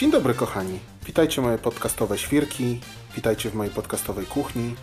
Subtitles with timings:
[0.00, 0.78] Dzień dobry kochani.
[1.06, 2.80] Witajcie moje podcastowe świrki.
[3.16, 4.74] Witajcie w mojej podcastowej kuchni.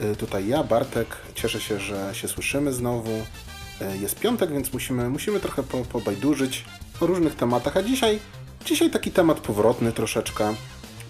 [0.00, 1.16] Y, tutaj ja, Bartek.
[1.34, 3.10] Cieszę się, że się słyszymy znowu.
[3.10, 6.64] Y, jest piątek, więc musimy, musimy trochę po, pobajdurzyć
[7.00, 7.76] o różnych tematach.
[7.76, 8.18] A dzisiaj,
[8.64, 10.54] dzisiaj taki temat powrotny troszeczkę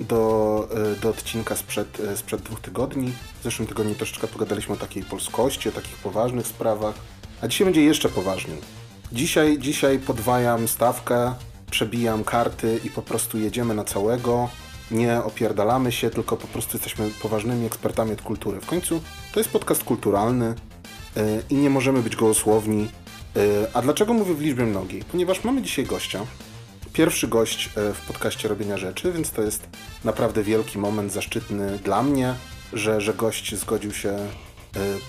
[0.01, 3.13] do, y, do odcinka sprzed, sprzed dwóch tygodni.
[3.41, 6.95] W zeszłym tygodniu troszeczkę pogadaliśmy o takiej polskości, o takich poważnych sprawach.
[7.43, 8.59] A dzisiaj będzie jeszcze poważniej.
[9.13, 11.35] Dzisiaj, dzisiaj podwajam stawkę
[11.71, 14.49] przebijam karty i po prostu jedziemy na całego.
[14.91, 18.61] Nie opierdalamy się, tylko po prostu jesteśmy poważnymi ekspertami od kultury.
[18.61, 20.55] W końcu to jest podcast kulturalny
[21.17, 22.89] yy, i nie możemy być gołosłowni.
[23.35, 23.43] Yy,
[23.75, 25.03] a dlaczego mówię w liczbie mnogiej?
[25.11, 26.21] Ponieważ mamy dzisiaj gościa.
[26.93, 29.69] Pierwszy gość yy, w podcaście Robienia Rzeczy, więc to jest
[30.05, 32.35] naprawdę wielki moment, zaszczytny dla mnie,
[32.73, 34.19] że, że gość zgodził się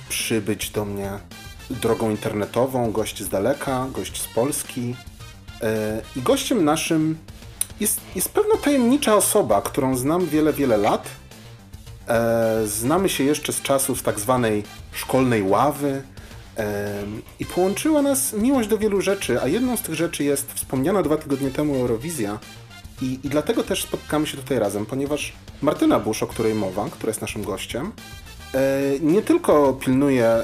[0.10, 1.20] przybyć do mnie
[1.70, 4.96] drogą internetową, gość z daleka, gość z Polski,
[6.16, 7.18] I gościem naszym
[7.80, 11.10] jest, jest pewna tajemnicza osoba, którą znam wiele, wiele lat.
[12.08, 16.02] E, znamy się jeszcze z czasów tak zwanej szkolnej ławy
[16.58, 17.04] e,
[17.40, 21.18] i połączyła nas miłość do wielu rzeczy, a jedną z tych rzeczy jest wspomniana dwa
[21.18, 22.40] tygodnie temu Eurowizja.
[23.02, 27.10] I, I dlatego też spotkamy się tutaj razem, ponieważ Martyna Busz, o której mowa, która
[27.10, 27.92] jest naszym gościem,
[29.02, 30.44] nie tylko pilnuje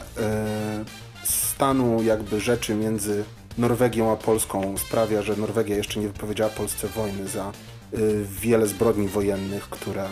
[1.24, 3.24] stanu jakby rzeczy między
[3.58, 7.52] Norwegią a Polską sprawia, że Norwegia jeszcze nie wypowiedziała Polsce wojny za
[7.94, 10.08] y, wiele zbrodni wojennych, które,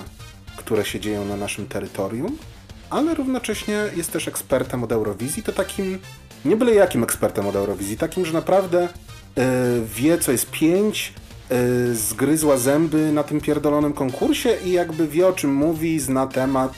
[0.57, 2.37] które się dzieją na naszym terytorium,
[2.89, 5.99] ale równocześnie jest też ekspertem od Eurowizji, to takim,
[6.45, 9.41] nie byle jakim ekspertem od Eurowizji, takim, że naprawdę y,
[9.95, 11.13] wie, co jest pięć,
[11.51, 16.73] y, zgryzła zęby na tym pierdolonym konkursie i jakby wie, o czym mówi, zna temat,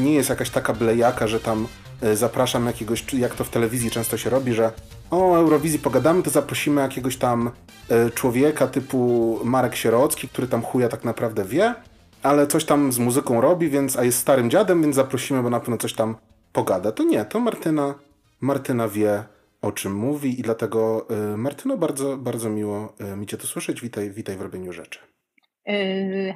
[0.00, 1.66] nie jest jakaś taka blejaka, że tam
[2.14, 4.72] zapraszam jakiegoś, jak to w telewizji często się robi, że
[5.10, 7.50] o Eurowizji pogadamy, to zaprosimy jakiegoś tam
[7.88, 11.74] e, człowieka typu Marek Sierocki, który tam chuja tak naprawdę wie,
[12.22, 15.60] ale coś tam z muzyką robi, więc, a jest starym dziadem, więc zaprosimy, bo na
[15.60, 16.16] pewno coś tam
[16.52, 16.92] pogada.
[16.92, 17.94] To nie, to Martyna,
[18.40, 19.24] Martyna wie,
[19.62, 23.80] o czym mówi i dlatego y, Martyno, bardzo, bardzo miło mi Cię tu słyszeć.
[23.80, 24.98] Witaj, witaj w robieniu rzeczy.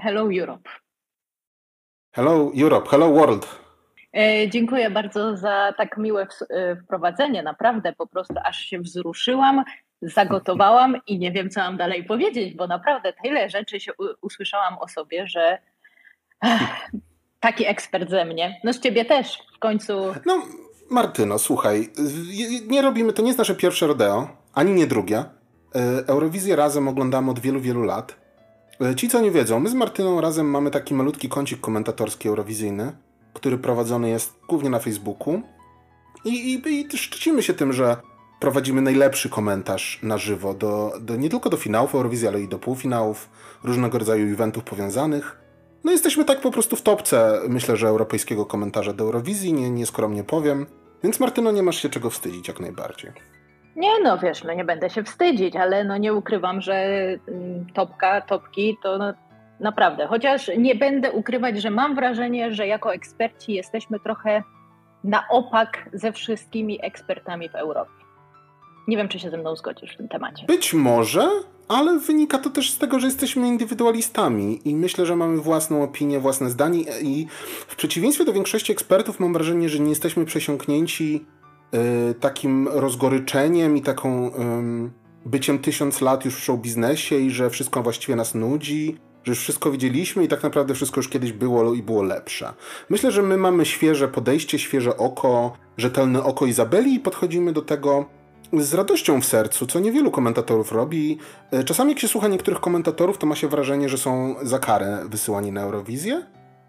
[0.02, 0.70] hello Europe.
[2.12, 3.65] Hello Europe, hello world.
[4.16, 7.42] E, dziękuję bardzo za tak miłe e, wprowadzenie.
[7.42, 9.64] Naprawdę po prostu aż się wzruszyłam,
[10.02, 14.88] zagotowałam i nie wiem, co mam dalej powiedzieć, bo naprawdę tyle rzeczy się usłyszałam o
[14.88, 15.58] sobie, że
[17.40, 18.60] taki ekspert ze mnie.
[18.64, 20.14] No z ciebie też w końcu.
[20.26, 20.42] No,
[20.90, 21.88] Martyno, słuchaj,
[22.66, 25.18] nie robimy, to nie jest nasze pierwsze rodeo, ani nie drugie.
[25.18, 25.24] E,
[26.06, 28.16] Eurowizję razem oglądamy od wielu, wielu lat.
[28.96, 32.92] Ci, co nie wiedzą, my z Martyną razem mamy taki malutki kącik komentatorski eurowizyjny
[33.36, 35.42] który prowadzony jest głównie na Facebooku.
[36.24, 37.96] I, i, i szczycimy się tym, że
[38.40, 42.58] prowadzimy najlepszy komentarz na żywo do, do, nie tylko do finałów Eurowizji, ale i do
[42.58, 43.28] półfinałów,
[43.64, 45.40] różnego rodzaju eventów powiązanych.
[45.84, 50.24] No jesteśmy tak po prostu w topce, myślę, że europejskiego komentarza do Eurowizji, nie, nieskromnie
[50.24, 50.66] powiem.
[51.02, 53.12] Więc Martyno, nie masz się czego wstydzić jak najbardziej.
[53.76, 58.20] Nie no, wiesz, no nie będę się wstydzić, ale no nie ukrywam, że mm, topka,
[58.20, 59.14] topki to no,
[59.60, 64.42] Naprawdę, chociaż nie będę ukrywać, że mam wrażenie, że jako eksperci jesteśmy trochę
[65.04, 67.90] na opak ze wszystkimi ekspertami w Europie.
[68.88, 70.46] Nie wiem, czy się ze mną zgodzisz w tym temacie.
[70.46, 71.28] Być może,
[71.68, 76.20] ale wynika to też z tego, że jesteśmy indywidualistami i myślę, że mamy własną opinię,
[76.20, 77.26] własne zdanie i
[77.68, 81.26] w przeciwieństwie do większości ekspertów mam wrażenie, że nie jesteśmy przesiąknięci
[82.10, 84.30] y, takim rozgoryczeniem i taką y,
[85.26, 88.96] byciem tysiąc lat już w show biznesie i że wszystko właściwie nas nudzi
[89.26, 92.52] że już wszystko widzieliśmy i tak naprawdę wszystko już kiedyś było i było lepsze.
[92.88, 98.04] Myślę, że my mamy świeże podejście, świeże oko, rzetelne oko Izabeli i podchodzimy do tego
[98.52, 101.18] z radością w sercu, co niewielu komentatorów robi.
[101.50, 104.98] E, czasami jak się słucha niektórych komentatorów, to ma się wrażenie, że są za karę
[105.08, 106.26] wysyłani na Eurowizję,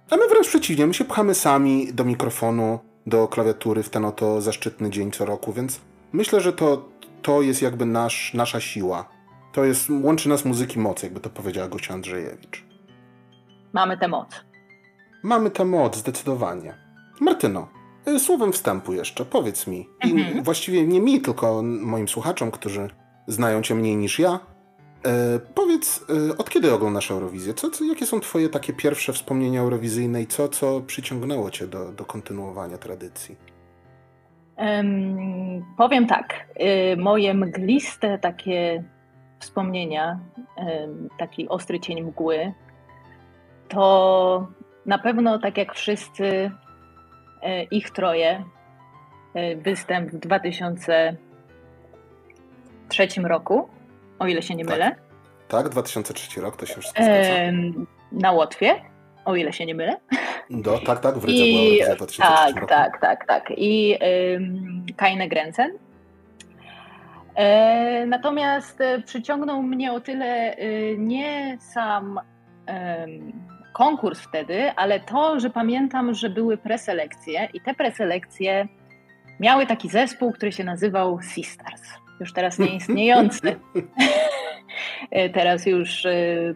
[0.09, 4.41] a my wręcz przeciwnie, my się pchamy sami do mikrofonu, do klawiatury w ten oto
[4.41, 5.79] zaszczytny dzień co roku, więc
[6.13, 6.85] myślę, że to,
[7.21, 9.16] to jest jakby nasz, nasza siła
[9.57, 12.63] to jest, łączy nas muzyki moc, jakby to powiedziała Gosia Andrzejewicz.
[13.73, 14.29] Mamy tę moc.
[15.23, 16.73] Mamy tę moc, zdecydowanie.
[17.19, 17.67] Martyno,
[18.07, 20.37] y, słowem wstępu jeszcze, powiedz mi, mhm.
[20.37, 22.89] i właściwie nie mi, tylko moim słuchaczom, którzy
[23.27, 24.39] znają cię mniej niż ja,
[25.05, 27.53] e, powiedz, e, od kiedy oglądasz Eurowizję?
[27.53, 31.91] Co, co, jakie są twoje takie pierwsze wspomnienia eurowizyjne i co, co przyciągnęło cię do,
[31.91, 33.35] do kontynuowania tradycji?
[34.57, 36.33] Um, powiem tak,
[36.93, 38.83] y, moje mgliste takie
[39.39, 40.19] wspomnienia,
[41.17, 42.53] taki ostry cień mgły,
[43.67, 44.47] to
[44.85, 46.51] na pewno, tak jak wszyscy,
[47.41, 48.43] e, ich troje,
[49.33, 51.17] e, występ w 2003
[53.23, 53.69] roku,
[54.19, 54.73] o ile się nie tak.
[54.73, 54.95] mylę.
[55.47, 57.31] Tak, 2003 rok, to się wszystko zgadza.
[58.11, 58.75] na Łotwie,
[59.25, 59.97] o ile się nie mylę.
[60.49, 62.67] Do, tak, tak, w Rydze I, była w 2003 tak, roku.
[62.67, 63.51] Tak, tak, tak.
[63.57, 63.97] I
[64.33, 65.71] um, Kajne Grenzen.
[67.37, 72.19] E, natomiast e, przyciągnął mnie o tyle e, nie sam
[73.73, 78.67] konkurs wtedy, ale to, że pamiętam, że były preselekcje i te preselekcje
[79.39, 81.81] miały taki zespół, który się nazywał Sisters.
[82.19, 83.55] Już teraz nieistniejący.
[85.33, 86.03] teraz już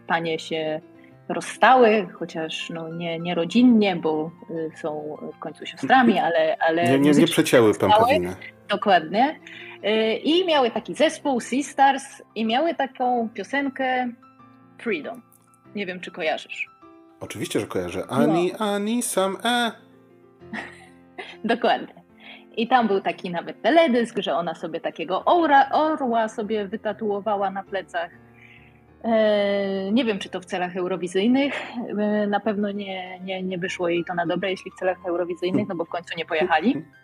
[0.08, 0.82] panie się
[1.30, 4.32] rozstały, chociaż no nie, nie rodzinnie, bo
[4.82, 6.58] są w końcu siostrami, ale...
[6.68, 8.36] ale nie, nie, nie przecięły pępowiny.
[8.72, 9.40] Dokładnie.
[9.86, 14.08] Y, I miały taki zespół Sisters i miały taką piosenkę
[14.78, 15.22] Freedom.
[15.76, 16.70] Nie wiem, czy kojarzysz.
[17.20, 18.04] Oczywiście, że kojarzę.
[18.10, 18.74] Ani, no.
[18.74, 19.72] ani, sam, e.
[21.56, 22.02] Dokładnie.
[22.58, 27.64] I tam był taki nawet teledysk, że ona sobie takiego orła, orła sobie wytatuowała na
[27.64, 28.12] plecach.
[29.04, 31.54] E, nie wiem, czy to w celach eurowizyjnych.
[31.98, 35.68] E, na pewno nie, nie, nie wyszło jej to na dobre, jeśli w celach eurowizyjnych,
[35.68, 36.76] no bo w końcu nie pojechali.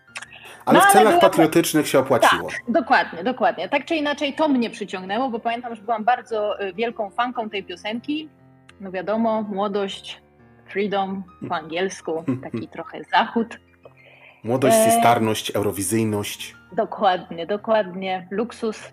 [0.68, 2.50] Ale no, w celach ale patriotycznych się opłaciło.
[2.50, 3.70] Tak, dokładnie, dokładnie.
[3.70, 7.64] Tak czy inaczej to mnie przyciągnęło, bo pamiętam, że byłam bardzo y, wielką fanką tej
[7.64, 8.30] piosenki.
[8.82, 10.22] No wiadomo, młodość,
[10.70, 13.60] freedom po angielsku, taki trochę zachód.
[14.44, 14.92] Młodość, e...
[14.92, 16.56] starność, eurowizyjność.
[16.72, 18.28] Dokładnie, dokładnie.
[18.32, 18.92] Luksus.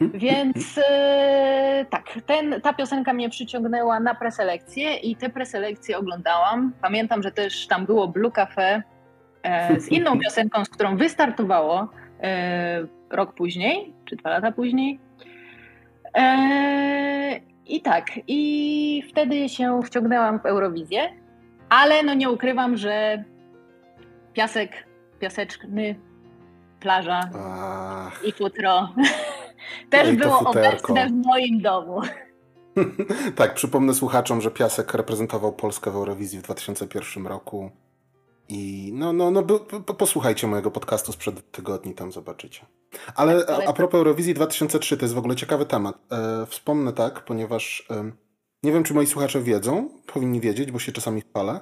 [0.00, 6.72] Więc e, tak, ten, ta piosenka mnie przyciągnęła na preselekcję i te preselekcje oglądałam.
[6.82, 8.82] Pamiętam, że też tam było Blue Cafe,
[9.78, 11.88] z inną piosenką, z którą wystartowało
[12.22, 15.00] e, rok później, czy dwa lata później.
[16.14, 21.12] E, I tak, i wtedy się wciągnęłam w Eurowizję,
[21.68, 23.24] ale no nie ukrywam, że
[24.32, 24.86] piasek,
[25.20, 25.94] piaseczny,
[26.80, 28.22] plaża Ach.
[28.24, 28.88] i futro
[29.90, 32.00] też no było obecne w moim domu.
[33.36, 37.70] tak, przypomnę słuchaczom, że Piasek reprezentował Polskę w Eurowizji w 2001 roku.
[38.48, 39.42] I no, no, no
[39.98, 42.66] posłuchajcie mojego podcastu sprzed tygodni, tam zobaczycie.
[43.14, 45.98] Ale a, a propos Eurowizji 2003, to jest w ogóle ciekawy temat.
[46.12, 48.12] E, wspomnę tak, ponieważ e,
[48.62, 51.60] nie wiem, czy moi słuchacze wiedzą, powinni wiedzieć, bo się czasami chwalę,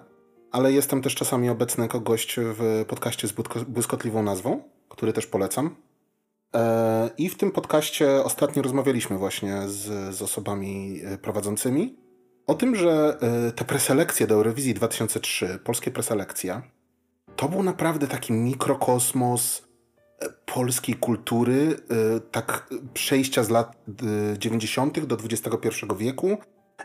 [0.53, 3.33] ale jestem też czasami obecny jako gość w podcaście z
[3.69, 5.77] błyskotliwą nazwą, który też polecam.
[6.55, 11.97] E, I w tym podcaście ostatnio rozmawialiśmy właśnie z, z osobami e, prowadzącymi
[12.47, 16.63] o tym, że e, te preselekcje do Eurowizji 2003, polskie preselekcja,
[17.45, 19.63] to był naprawdę taki mikrokosmos
[20.19, 21.77] e, polskiej kultury,
[22.17, 23.77] e, tak przejścia z lat
[24.39, 25.07] 90.
[25.07, 26.37] do XXI wieku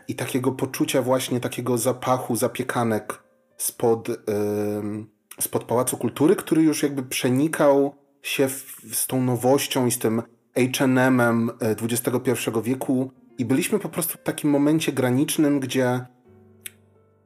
[0.08, 3.22] i takiego poczucia właśnie takiego zapachu zapiekanek
[3.56, 4.08] spod,
[5.40, 10.22] spod Pałacu Kultury, który już jakby przenikał się w, z tą nowością i z tym
[10.78, 16.06] H&M-em XXI wieku i byliśmy po prostu w takim momencie granicznym, gdzie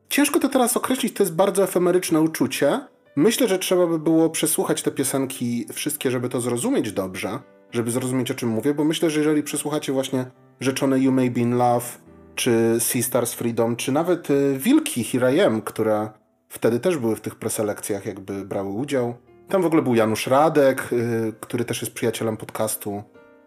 [0.08, 2.93] ciężko to teraz określić, to jest bardzo efemeryczne uczucie.
[3.16, 7.38] Myślę, że trzeba by było przesłuchać te piosenki wszystkie, żeby to zrozumieć dobrze,
[7.70, 10.26] żeby zrozumieć o czym mówię, bo myślę, że jeżeli przesłuchacie właśnie
[10.60, 11.86] rzeczone You May Be In Love,
[12.34, 16.08] czy Sea Stars Freedom, czy nawet y, Wilki Here I Am, które
[16.48, 19.14] wtedy też były w tych preselekcjach, jakby brały udział.
[19.48, 23.02] Tam w ogóle był Janusz Radek, y, który też jest przyjacielem podcastu.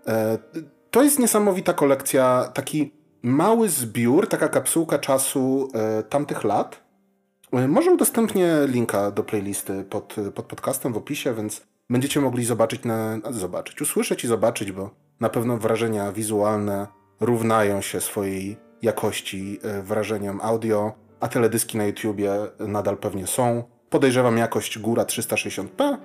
[0.07, 0.37] E,
[0.91, 2.93] to jest niesamowita kolekcja, taki
[3.23, 6.86] mały zbiór, taka kapsułka czasu e, tamtych lat.
[7.51, 12.83] E, może udostępnię linka do playlisty pod, pod podcastem w opisie, więc będziecie mogli zobaczyć,
[12.83, 14.89] na, zobaczyć, usłyszeć i zobaczyć, bo
[15.19, 16.87] na pewno wrażenia wizualne
[17.19, 23.63] równają się swojej jakości e, wrażeniom audio, a teledyski na YouTubie nadal pewnie są.
[23.89, 25.97] Podejrzewam jakość góra 360p,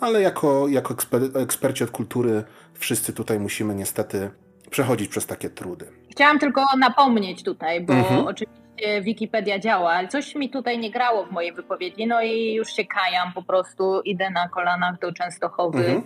[0.00, 4.30] ale jako, jako eksper eksperci od kultury wszyscy tutaj musimy niestety
[4.70, 5.86] przechodzić przez takie trudy.
[6.10, 8.26] Chciałam tylko napomnieć tutaj, bo mhm.
[8.26, 8.59] oczywiście
[9.02, 12.84] Wikipedia działa, ale coś mi tutaj nie grało w mojej wypowiedzi, no i już się
[12.84, 15.78] kajam po prostu, idę na kolanach do Częstochowy.
[15.78, 16.02] Mhm.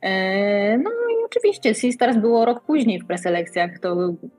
[0.00, 3.96] E, no i oczywiście Sisters było rok później w preselekcjach, to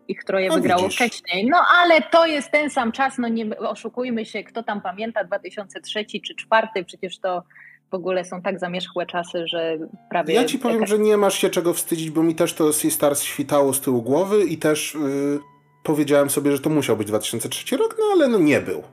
[0.07, 0.95] ich troje no wygrało widzisz.
[0.95, 1.47] wcześniej.
[1.49, 6.05] No ale to jest ten sam czas, no nie oszukujmy się, kto tam pamięta 2003
[6.05, 7.43] czy 2004, przecież to
[7.91, 9.77] w ogóle są tak zamierzchłe czasy, że
[10.09, 10.33] prawie...
[10.33, 13.23] Ja ci powiem, że nie masz się czego wstydzić, bo mi też to Sea Stars
[13.23, 15.39] świtało z tyłu głowy i też yy,
[15.87, 18.83] powiedziałem sobie, że to musiał być 2003 rok, no ale no nie był.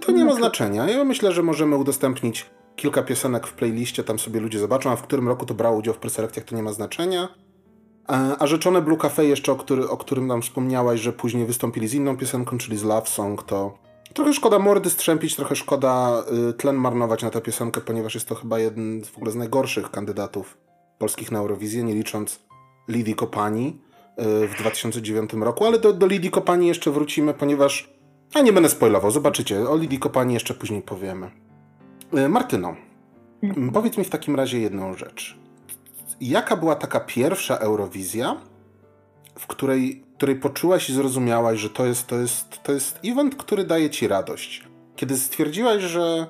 [0.00, 0.88] To nie ma znaczenia.
[0.88, 2.46] Ja myślę, że możemy udostępnić
[2.76, 5.94] kilka piosenek w playliście, tam sobie ludzie zobaczą, a w którym roku to brało udział
[5.94, 7.28] w preselekcjach, to nie ma znaczenia.
[8.06, 11.94] A, rzeczone Blue Cafe jeszcze, o, który, o którym nam wspomniałaś, że później wystąpili z
[11.94, 13.78] inną piosenką, czyli z Love Song, to
[14.14, 18.34] Trochę szkoda mordy strzępić, trochę szkoda y, tlen marnować na tę piosenkę, ponieważ jest to
[18.34, 20.58] chyba jeden w ogóle z najgorszych kandydatów
[20.98, 22.40] polskich na Eurowizję, nie licząc
[22.88, 23.80] Lidii Kopani.
[24.18, 27.90] W 2009 roku, ale do, do Lidii Kopani jeszcze wrócimy, ponieważ.
[28.34, 29.68] A nie będę spoilował, zobaczycie.
[29.68, 31.30] O Lidii Kopani jeszcze później powiemy.
[32.28, 32.76] Martyno,
[33.42, 33.70] mhm.
[33.70, 35.38] powiedz mi w takim razie jedną rzecz.
[36.20, 38.36] Jaka była taka pierwsza Eurowizja,
[39.38, 43.64] w której, której poczułaś i zrozumiałaś, że to jest, to, jest, to jest event, który
[43.64, 44.68] daje ci radość?
[44.96, 46.26] Kiedy stwierdziłaś, że,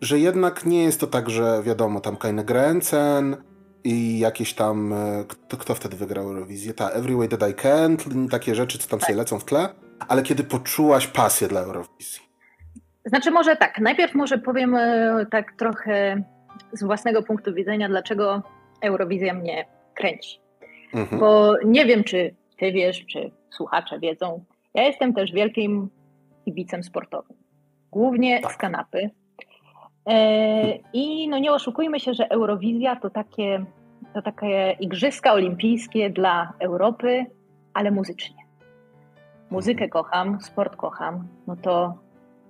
[0.00, 3.36] że jednak nie jest to tak, że wiadomo, tam Keine Grenzen
[3.86, 4.92] i jakieś tam.
[4.92, 6.74] E, kto, kto wtedy wygrał Eurowizję?
[6.74, 7.96] Ta Every Way That I Can,
[8.30, 9.18] takie rzeczy, co tam sobie tak.
[9.18, 9.68] lecą w tle,
[10.08, 12.22] ale kiedy poczułaś pasję dla Eurowizji?
[13.04, 13.78] Znaczy, może tak.
[13.78, 16.22] Najpierw może powiem e, tak trochę
[16.72, 18.42] z własnego punktu widzenia, dlaczego
[18.82, 20.40] Eurowizja mnie kręci.
[20.94, 21.20] Mhm.
[21.20, 24.44] Bo nie wiem, czy ty wiesz, czy słuchacze wiedzą.
[24.74, 25.88] Ja jestem też wielkim
[26.44, 27.36] kibicem sportowym.
[27.90, 28.52] Głównie tak.
[28.52, 29.10] z kanapy.
[30.06, 33.64] E, I no nie oszukujmy się, że Eurowizja to takie,
[34.16, 37.26] to takie igrzyska olimpijskie dla Europy,
[37.74, 38.42] ale muzycznie.
[39.50, 39.90] Muzykę mhm.
[39.90, 41.94] kocham, sport kocham, no to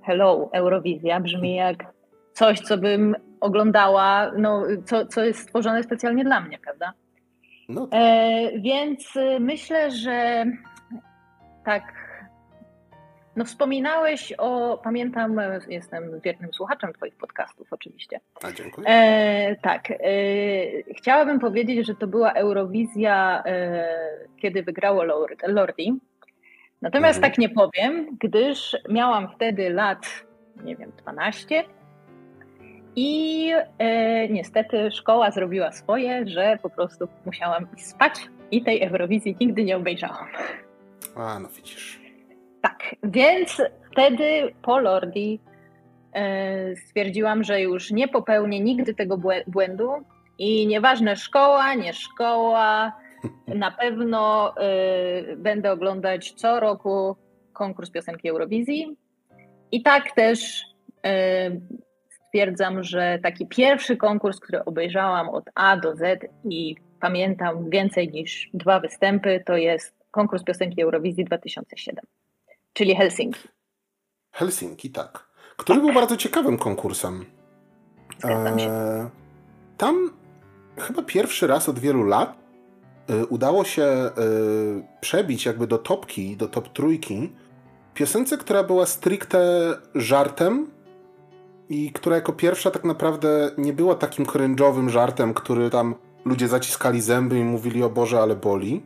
[0.03, 1.85] hello, Eurowizja brzmi jak
[2.33, 6.93] coś, co bym oglądała, no, co, co jest stworzone specjalnie dla mnie, prawda?
[7.69, 7.89] No.
[7.93, 10.45] E, więc y, myślę, że
[11.65, 11.83] tak.
[13.37, 18.21] No wspominałeś o, pamiętam, jestem wiernym słuchaczem Twoich podcastów oczywiście.
[18.43, 18.89] A, dziękuję.
[18.89, 19.91] E, tak.
[19.91, 19.97] E,
[20.97, 23.89] chciałabym powiedzieć, że to była Eurowizja, e,
[24.37, 25.95] kiedy wygrało Lord, Lordi.
[26.83, 27.33] Natomiast mhm.
[27.33, 30.07] tak nie powiem, gdyż miałam wtedy lat,
[30.65, 31.65] nie wiem, 12
[32.97, 39.65] i e, niestety szkoła zrobiła swoje, że po prostu musiałam spać i tej Eurowizji nigdy
[39.65, 40.27] nie obejrzałam.
[41.17, 42.06] A, no widzisz.
[42.67, 45.41] Tak, więc wtedy po Lordi
[46.13, 49.91] e, stwierdziłam, że już nie popełnię nigdy tego błędu
[50.39, 52.93] i nieważne szkoła, nie szkoła,
[53.65, 57.17] na pewno e, będę oglądać co roku
[57.53, 58.97] konkurs piosenki Eurowizji.
[59.73, 60.65] I tak też
[61.05, 61.51] e,
[62.11, 68.51] stwierdzam, że taki pierwszy konkurs, który obejrzałam od A do Z i pamiętam więcej niż
[68.55, 72.05] dwa występy, to jest konkurs piosenki Eurowizji 2007,
[72.77, 73.49] czyli Helsinki.
[74.33, 75.29] Helsinki, tak.
[75.57, 75.87] Który tak.
[75.87, 77.25] był bardzo ciekawym konkursem.
[78.25, 79.11] E,
[79.77, 80.11] tam
[80.79, 82.37] chyba pierwszy raz od wielu lat
[83.09, 84.11] e, udało się e,
[85.01, 87.33] przebić jakby do topki, do top trójki
[87.95, 89.39] piosence, która była stricte
[89.95, 90.71] żartem
[91.69, 97.01] i która jako pierwsza tak naprawdę nie była takim cringe'owym żartem, który tam ludzie zaciskali
[97.01, 98.83] zęby i mówili o Boże, ale boli,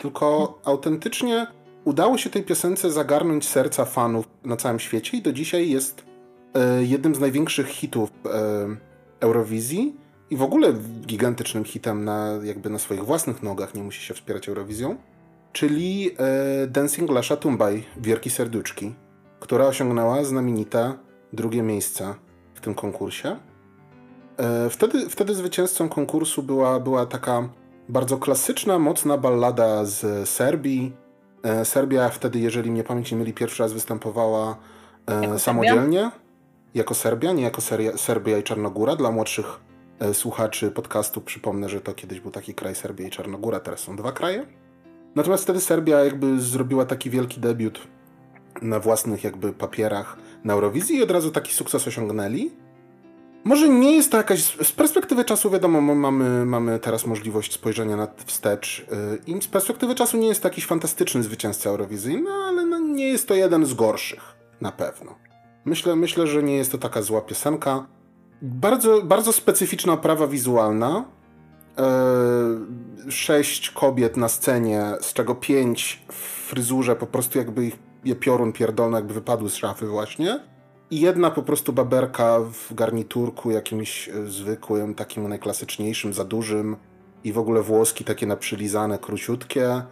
[0.00, 1.46] tylko autentycznie
[1.84, 6.04] udało się tej piosence zagarnąć serca fanów na całym świecie i do dzisiaj jest
[6.54, 8.30] e, jednym z największych hitów e,
[9.20, 9.96] Eurowizji
[10.30, 10.72] i w ogóle
[11.06, 14.96] gigantycznym hitem na, jakby na swoich własnych nogach, nie musi się wspierać Eurowizją,
[15.52, 18.94] czyli e, Dancing Lasha Tumbaj, Wierki Serduczki,
[19.40, 20.94] która osiągnęła znamienite
[21.32, 22.14] drugie miejsce
[22.54, 23.36] w tym konkursie.
[24.36, 27.48] E, wtedy, wtedy zwycięzcą konkursu była, była taka
[27.88, 31.01] bardzo klasyczna, mocna ballada z Serbii.
[31.42, 34.56] E, Serbia wtedy, jeżeli mnie pamięć nie myli, pierwszy raz występowała
[35.06, 36.00] e, jako samodzielnie.
[36.00, 36.22] Serbia?
[36.74, 38.96] Jako Serbia, nie jako Seria, Serbia i Czarnogóra.
[38.96, 39.60] Dla młodszych
[40.12, 44.12] słuchaczy podcastu przypomnę, że to kiedyś był taki kraj Serbia i Czarnogóra, teraz są dwa
[44.12, 44.46] kraje.
[45.14, 47.80] Natomiast wtedy Serbia jakby zrobiła taki wielki debiut
[48.62, 52.50] na własnych jakby papierach na Eurowizji i od razu taki sukces osiągnęli.
[53.44, 54.42] Może nie jest to jakaś.
[54.42, 58.86] Z perspektywy czasu, wiadomo, mamy, mamy teraz możliwość spojrzenia na wstecz.
[59.26, 63.08] Y, I z perspektywy czasu nie jest to jakiś fantastyczny zwycięzca Eurowizyjny, ale no nie
[63.08, 64.36] jest to jeden z gorszych.
[64.60, 65.14] Na pewno.
[65.64, 67.86] Myślę, myślę, że nie jest to taka zła piosenka.
[68.42, 71.04] Bardzo, bardzo specyficzna prawa wizualna.
[73.04, 76.14] Yy, sześć kobiet na scenie, z czego pięć w
[76.48, 80.51] fryzurze, po prostu jakby ich je piorun pierdolny jakby wypadły z szafy właśnie.
[80.92, 86.76] I jedna po prostu baberka w garniturku jakimś e, zwykłym, takim najklasyczniejszym, za dużym
[87.24, 89.82] i w ogóle włoski takie naprzylizane, króciutkie.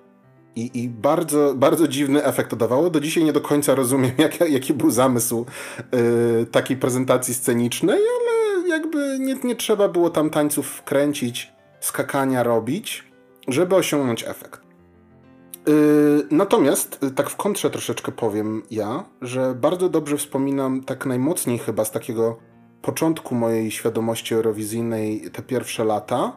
[0.57, 2.91] I, I, bardzo, bardzo dziwny efekt to dawało.
[2.91, 5.47] Do dzisiaj nie do końca rozumiem, jak, jaki był zamysł
[5.93, 13.05] yy, takiej prezentacji scenicznej, ale jakby nie, nie trzeba było tam tańców kręcić, skakania robić,
[13.49, 14.70] żeby osiągnąć efekt.
[15.67, 21.59] Yy, natomiast, y, tak w kontrze troszeczkę powiem ja, że bardzo dobrze wspominam, tak najmocniej
[21.59, 22.39] chyba z takiego
[22.83, 26.33] początku mojej świadomości eurowizyjnej, te pierwsze lata,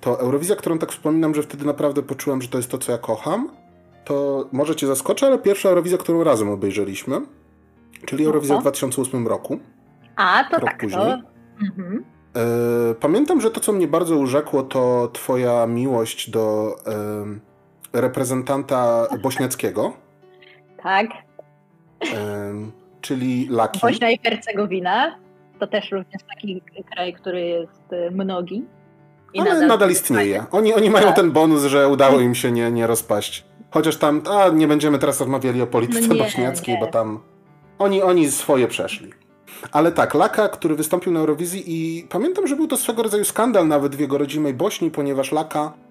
[0.00, 2.98] to Eurowizja, którą tak wspominam, że wtedy naprawdę poczułem, że to jest to, co ja
[2.98, 3.50] kocham,
[4.04, 7.20] to może cię zaskoczę, ale pierwsza Eurowizja, którą razem obejrzeliśmy,
[8.06, 9.58] czyli Eurowizja w 2008 roku.
[10.16, 11.00] A, to rok tak, później.
[11.00, 11.18] To...
[11.66, 12.04] Mhm.
[12.34, 16.76] Yy, pamiętam, że to, co mnie bardzo urzekło, to twoja miłość do...
[16.86, 17.53] Yy,
[17.94, 19.92] reprezentanta bośniackiego.
[20.82, 21.06] Tak.
[22.00, 23.80] Um, czyli Laki.
[23.80, 25.18] Bośnia i Hercegowina.
[25.60, 28.64] To też również taki kraj, który jest y, mnogi.
[29.38, 30.44] Ale nadal, nadal istnieje.
[30.50, 31.16] Oni, oni mają tak.
[31.16, 33.44] ten bonus, że udało im się nie, nie rozpaść.
[33.70, 36.80] Chociaż tam, a nie będziemy teraz rozmawiali o polityce no nie, bośniackiej, nie.
[36.80, 37.20] bo tam
[37.78, 39.10] oni, oni swoje przeszli.
[39.72, 43.68] Ale tak, Laka, który wystąpił na Eurowizji i pamiętam, że był to swego rodzaju skandal
[43.68, 45.83] nawet w jego rodzimej Bośni, ponieważ Laka e,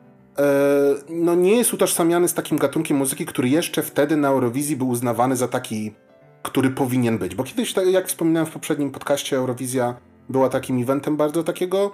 [1.09, 5.35] no, nie jest utożsamiany z takim gatunkiem muzyki, który jeszcze wtedy na Eurowizji był uznawany
[5.35, 5.93] za taki,
[6.43, 7.35] który powinien być.
[7.35, 9.95] Bo kiedyś, tak jak wspominałem w poprzednim podcaście, Eurowizja
[10.29, 11.91] była takim eventem bardzo takiego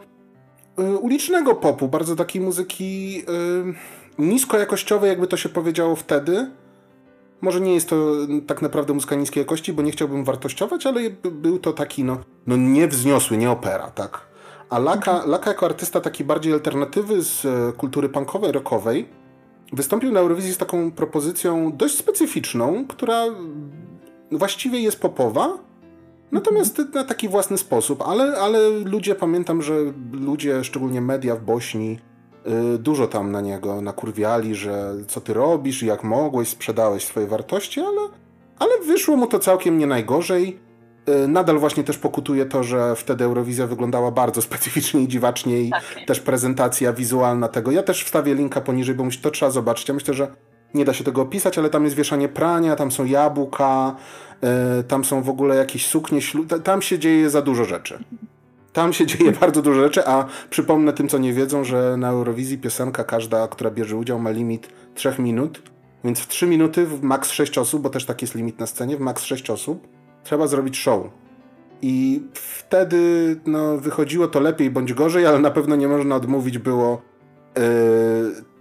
[0.77, 3.21] e, ulicznego popu, bardzo takiej muzyki
[4.19, 6.47] e, niskojakościowej, jakby to się powiedziało wtedy
[7.41, 8.15] może nie jest to
[8.47, 12.17] tak naprawdę muzyka niskiej jakości, bo nie chciałbym wartościować, ale był to taki, no,
[12.47, 14.28] no niewzniosły, nie opera, tak?
[14.69, 15.25] A Laka.
[15.25, 19.09] Laka jako artysta taki bardziej alternatywy z e, kultury punkowej, rockowej,
[19.73, 23.25] wystąpił na Eurowizji z taką propozycją dość specyficzną, która
[24.31, 25.57] właściwie jest popowa,
[26.31, 29.73] natomiast na taki własny sposób, ale, ale ludzie, pamiętam, że
[30.11, 31.99] ludzie, szczególnie media w Bośni,
[32.47, 37.79] Y, dużo tam na niego nakurwiali, że co ty robisz, jak mogłeś, sprzedałeś swoje wartości,
[37.81, 38.01] ale,
[38.59, 40.59] ale wyszło mu to całkiem nie najgorzej.
[41.23, 45.69] Y, nadal właśnie też pokutuje to, że wtedy Eurowizja wyglądała bardzo specyficznie i dziwacznie i
[45.69, 45.83] tak.
[46.07, 47.71] też prezentacja wizualna tego.
[47.71, 49.87] Ja też wstawię linka poniżej, bo to trzeba zobaczyć.
[49.87, 50.27] Ja myślę, że
[50.73, 53.95] nie da się tego opisać, ale tam jest wieszanie prania, tam są jabłka,
[54.79, 56.19] y, tam są w ogóle jakieś suknie,
[56.63, 58.03] tam się dzieje za dużo rzeczy.
[58.73, 62.57] Tam się dzieje bardzo dużo rzeczy, a przypomnę tym, co nie wiedzą, że na Eurowizji
[62.57, 65.61] piosenka każda, która bierze udział, ma limit 3 minut.
[66.03, 68.97] Więc w 3 minuty, w maks 6 osób, bo też taki jest limit na scenie,
[68.97, 69.87] w maks 6 osób,
[70.23, 71.03] trzeba zrobić show.
[71.81, 72.99] I wtedy
[73.45, 77.01] no, wychodziło to lepiej bądź gorzej, ale na pewno nie można odmówić było
[77.55, 77.63] yy,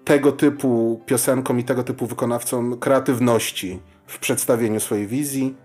[0.05, 5.57] tego typu piosenkom i tego typu wykonawcom kreatywności w przedstawieniu swojej wizji.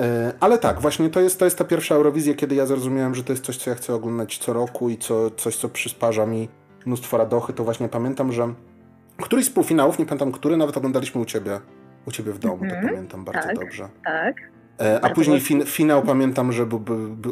[0.00, 3.24] E, ale tak, właśnie to jest, to jest ta pierwsza Eurowizja, kiedy ja zrozumiałem, że
[3.24, 6.48] to jest coś, co ja chcę oglądać co roku i co, coś, co przysparza mi
[6.86, 7.52] mnóstwo radochy.
[7.52, 8.54] To właśnie pamiętam, że
[9.22, 11.60] któryś z półfinałów, nie pamiętam który, nawet oglądaliśmy u ciebie,
[12.06, 12.70] u ciebie w domu, mm -hmm.
[12.70, 12.94] to mhm.
[12.94, 13.88] pamiętam bardzo tak, dobrze.
[14.04, 14.53] Tak.
[14.80, 16.66] E, a później fin, finał pamiętam, że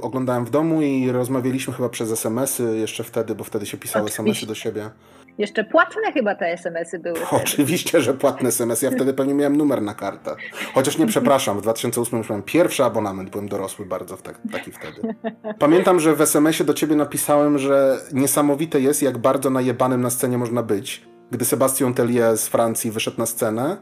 [0.03, 4.47] oglądałem w domu i rozmawialiśmy chyba przez SMS-y jeszcze wtedy, bo wtedy się pisały SMS-y
[4.47, 4.91] do siebie.
[5.39, 7.19] Jeszcze płatne chyba te SMS-y były.
[7.31, 8.83] Oczywiście, że płatne SMS.
[8.83, 10.37] Ja wtedy pewnie miałem numer na kartę.
[10.75, 14.73] Chociaż nie przepraszam, w 2008 już miałem pierwszy abonament, byłem dorosły bardzo w tak, taki
[14.73, 15.15] wtedy.
[15.59, 20.39] Pamiętam, że w SMS-ie do ciebie napisałem, że niesamowite jest, jak bardzo najebanym na scenie
[20.39, 23.77] można być, gdy Sebastian Tellier z Francji wyszedł na scenę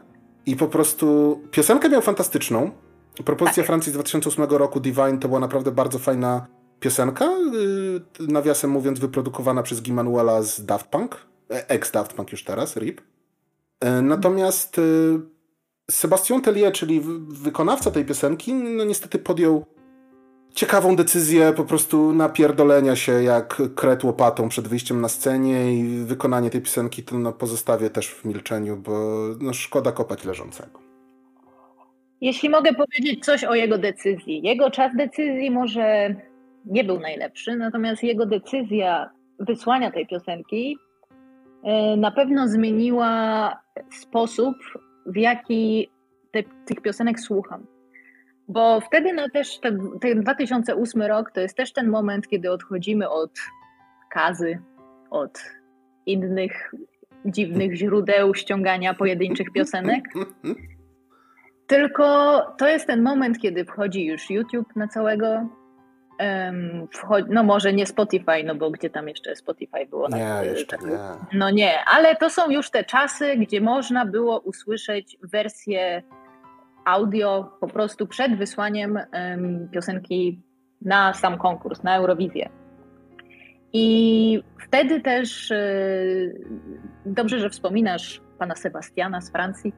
[0.45, 2.71] i po prostu piosenkę miał fantastyczną.
[3.25, 3.67] Propozycja tak.
[3.67, 6.47] Francji z 2008 roku Divine to była naprawdę bardzo fajna
[6.79, 13.01] piosenka, yy, nawiasem mówiąc wyprodukowana przez Gimanuela z Daft Punk ex-Daft Punk już teraz, RIP.
[13.79, 14.81] E, natomiast e,
[15.91, 19.65] Sebastian Tellier, czyli wykonawca tej piosenki, no niestety podjął
[20.53, 26.49] ciekawą decyzję po prostu napierdolenia się jak kret łopatą przed wyjściem na scenie i wykonanie
[26.49, 30.90] tej piosenki to no, pozostawię też w milczeniu, bo no, szkoda kopać leżącego.
[32.21, 34.41] Jeśli mogę powiedzieć coś o jego decyzji.
[34.43, 36.15] Jego czas decyzji może
[36.65, 40.77] nie był najlepszy, natomiast jego decyzja wysłania tej piosenki
[41.63, 43.55] E, na pewno zmieniła
[44.01, 44.55] sposób,
[45.05, 45.89] w jaki
[46.31, 47.65] te, tych piosenek słucham.
[48.47, 53.09] Bo wtedy no też ten, ten 2008 rok to jest też ten moment, kiedy odchodzimy
[53.09, 53.31] od
[54.09, 54.59] kazy,
[55.09, 55.39] od
[56.05, 56.71] innych
[57.25, 60.03] dziwnych źródeł ściągania pojedynczych piosenek.
[61.71, 65.47] Tylko to jest ten moment, kiedy wchodzi już YouTube na całego
[67.29, 70.09] no może nie Spotify, no bo gdzie tam jeszcze Spotify było?
[70.09, 70.97] Nie, na, jeszcze tak, nie.
[71.33, 76.03] No nie, ale to są już te czasy, gdzie można było usłyszeć wersję
[76.85, 80.41] audio po prostu przed wysłaniem um, piosenki
[80.81, 82.49] na sam konkurs, na Eurowizję.
[83.73, 86.45] I wtedy też y,
[87.05, 89.73] dobrze, że wspominasz pana Sebastiana z Francji,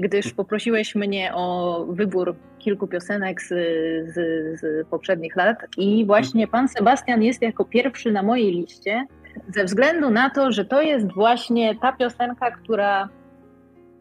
[0.00, 4.14] gdyż poprosiłeś mnie o wybór kilku piosenek z, z,
[4.60, 9.06] z poprzednich lat i właśnie pan Sebastian jest jako pierwszy na mojej liście
[9.48, 13.08] ze względu na to, że to jest właśnie ta piosenka, która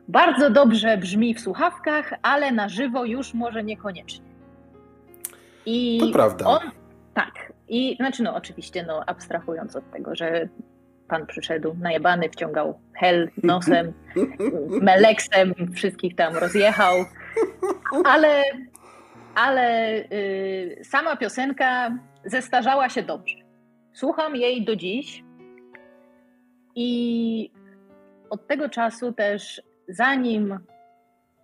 [0.07, 4.25] bardzo dobrze brzmi w słuchawkach, ale na żywo już może niekoniecznie.
[5.65, 6.45] I to prawda.
[6.45, 6.59] On,
[7.13, 7.53] tak.
[7.69, 10.49] I znaczy, no oczywiście, no abstrahując od tego, że
[11.11, 13.93] pan przyszedł najebany, wciągał hel nosem,
[14.81, 16.95] meleksem, wszystkich tam rozjechał,
[18.05, 18.43] ale,
[19.35, 23.35] ale y, sama piosenka zestarzała się dobrze.
[23.93, 25.23] Słucham jej do dziś
[26.75, 27.51] i
[28.29, 30.59] od tego czasu też, zanim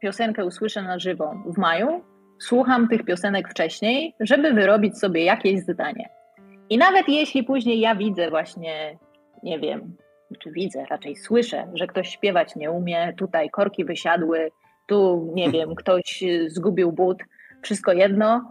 [0.02, 2.04] piosenkę usłyszę na żywo w maju,
[2.40, 6.10] słucham tych piosenek wcześniej, żeby wyrobić sobie jakieś zdanie.
[6.70, 8.98] I nawet jeśli później ja widzę właśnie,
[9.43, 9.95] nie wiem,
[10.39, 14.52] czy widzę, raczej słyszę, że ktoś śpiewać nie umie, tutaj korki wysiadły,
[14.88, 17.17] tu, nie wiem, ktoś zgubił but,
[17.62, 18.50] wszystko jedno.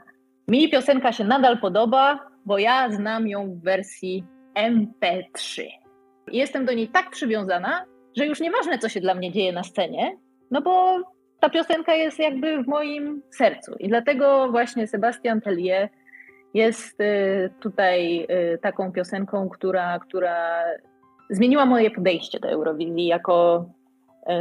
[0.48, 5.62] Mi piosenka się nadal podoba, bo ja znam ją w wersji MP3.
[6.32, 7.84] Jestem do niej tak przywiązana,
[8.16, 10.16] że już nieważne, co się dla mnie dzieje na scenie,
[10.50, 10.98] no bo
[11.40, 13.74] ta piosenka jest jakby w moim sercu.
[13.78, 15.88] I dlatego właśnie Sebastian Tellier
[16.54, 20.62] jest y, tutaj y, taką piosenką, która, która
[21.30, 23.66] zmieniła moje podejście do Eurowizji jako,
[24.28, 24.32] y,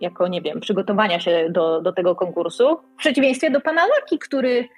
[0.00, 2.76] jako nie wiem, przygotowania się do, do tego konkursu.
[2.94, 4.68] W przeciwieństwie do pana Laki, który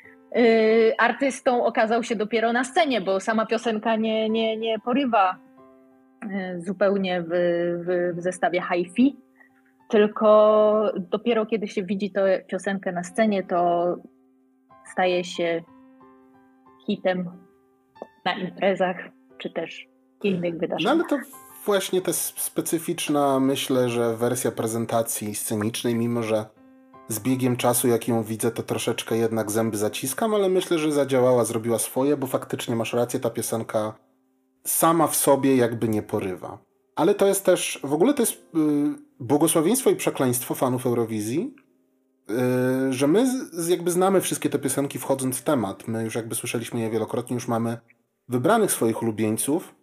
[0.98, 5.36] artystą okazał się dopiero na scenie, bo sama piosenka nie, nie, nie porywa
[6.58, 7.28] zupełnie w,
[7.86, 9.16] w, w zestawie hi-fi,
[9.88, 13.96] tylko dopiero kiedy się widzi tę piosenkę na scenie, to
[14.92, 15.62] staje się
[16.86, 17.30] hitem
[18.24, 18.96] na imprezach,
[19.38, 19.88] czy też
[20.22, 20.96] innych wydarzeniach.
[20.96, 21.26] No ale to
[21.66, 26.46] właśnie ta specyficzna, myślę, że wersja prezentacji scenicznej, mimo że
[27.08, 31.44] z biegiem czasu, jak ją widzę, to troszeczkę jednak zęby zaciskam, ale myślę, że zadziałała,
[31.44, 33.94] zrobiła swoje, bo faktycznie masz rację, ta piosenka
[34.64, 36.58] sama w sobie jakby nie porywa.
[36.96, 41.54] Ale to jest też, w ogóle to jest yy, błogosławieństwo i przekleństwo fanów Eurowizji,
[42.90, 43.26] że my
[43.68, 45.88] jakby znamy wszystkie te piosenki wchodząc w temat.
[45.88, 47.78] My już jakby słyszeliśmy je wielokrotnie, już mamy
[48.28, 49.74] wybranych swoich ulubieńców,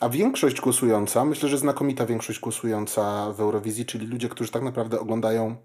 [0.00, 5.00] a większość głosująca, myślę, że znakomita większość głosująca w Eurowizji, czyli ludzie, którzy tak naprawdę
[5.00, 5.56] oglądają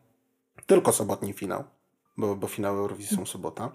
[0.66, 1.64] tylko sobotni finał,
[2.18, 3.72] bo, bo finały Eurowizji są sobota,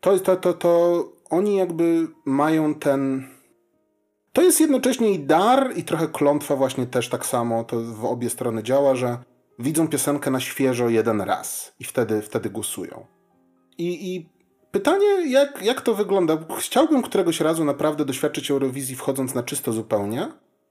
[0.00, 3.28] to, to, to, to oni jakby mają ten
[4.36, 7.64] to jest jednocześnie i dar, i trochę klątwa właśnie też tak samo.
[7.64, 9.18] To w obie strony działa, że
[9.58, 13.06] widzą piosenkę na świeżo jeden raz i wtedy, wtedy głosują.
[13.78, 14.28] I, i
[14.70, 16.38] pytanie, jak, jak to wygląda?
[16.58, 20.28] Chciałbym któregoś razu naprawdę doświadczyć Eurowizji wchodząc na czysto zupełnie,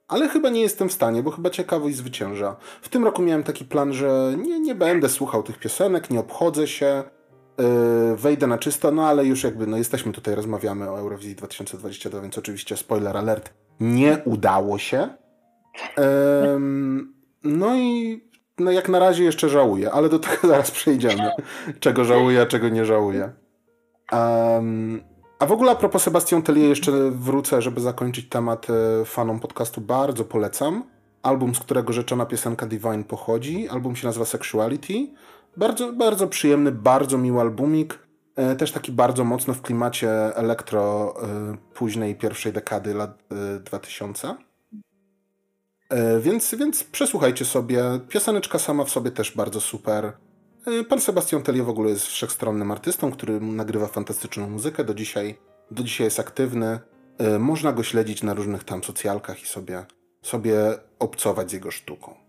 [0.08, 2.56] ale chyba nie jestem w stanie, bo chyba ciekawość zwycięża.
[2.82, 6.67] W tym roku miałem taki plan, że nie, nie będę słuchał tych piosenek, nie obchodzę
[6.67, 7.04] się,
[7.58, 12.21] yy, wejdę na czysto, no ale już jakby, no jesteśmy tutaj, rozmawiamy o Eurowizji 2022,
[12.21, 15.10] więc oczywiście spoiler alert, nie udało się.
[15.98, 16.04] Yy,
[17.43, 18.21] no i
[18.60, 21.32] no jak na razie jeszcze żałuję, ale do tego zaraz przejdziemy.
[21.80, 23.32] Czego żałuję, a czego nie żałuję.
[24.12, 25.02] Um,
[25.39, 29.82] a w ogóle a propos Sebastian Tellier jeszcze wrócę, żeby zakończyć temat e, fanom podcastu.
[29.82, 30.84] Bardzo polecam.
[31.24, 33.70] Album, z którego rzeczona piosenka Divine pochodzi.
[33.70, 34.94] Album się nazywa Sexuality.
[35.58, 38.00] Bardzo, bardzo przyjemny, bardzo miły albumik.
[38.36, 43.24] E, też taki bardzo mocno w klimacie elektro e, późnej pierwszej dekady lat
[43.65, 44.36] 2000.
[46.20, 47.84] Więc, więc przesłuchajcie sobie.
[48.10, 50.14] Pioseneczka sama w sobie też bardzo super.
[50.90, 54.84] Pan Sebastian Tellier w ogóle jest wszechstronnym artystą, który nagrywa fantastyczną muzykę.
[54.84, 55.38] Do dzisiaj,
[55.72, 56.80] do dzisiaj jest aktywny.
[57.40, 59.86] Można go śledzić na różnych tam socjalkach i sobie,
[60.22, 60.56] sobie
[61.00, 62.26] obcować z jego sztuką.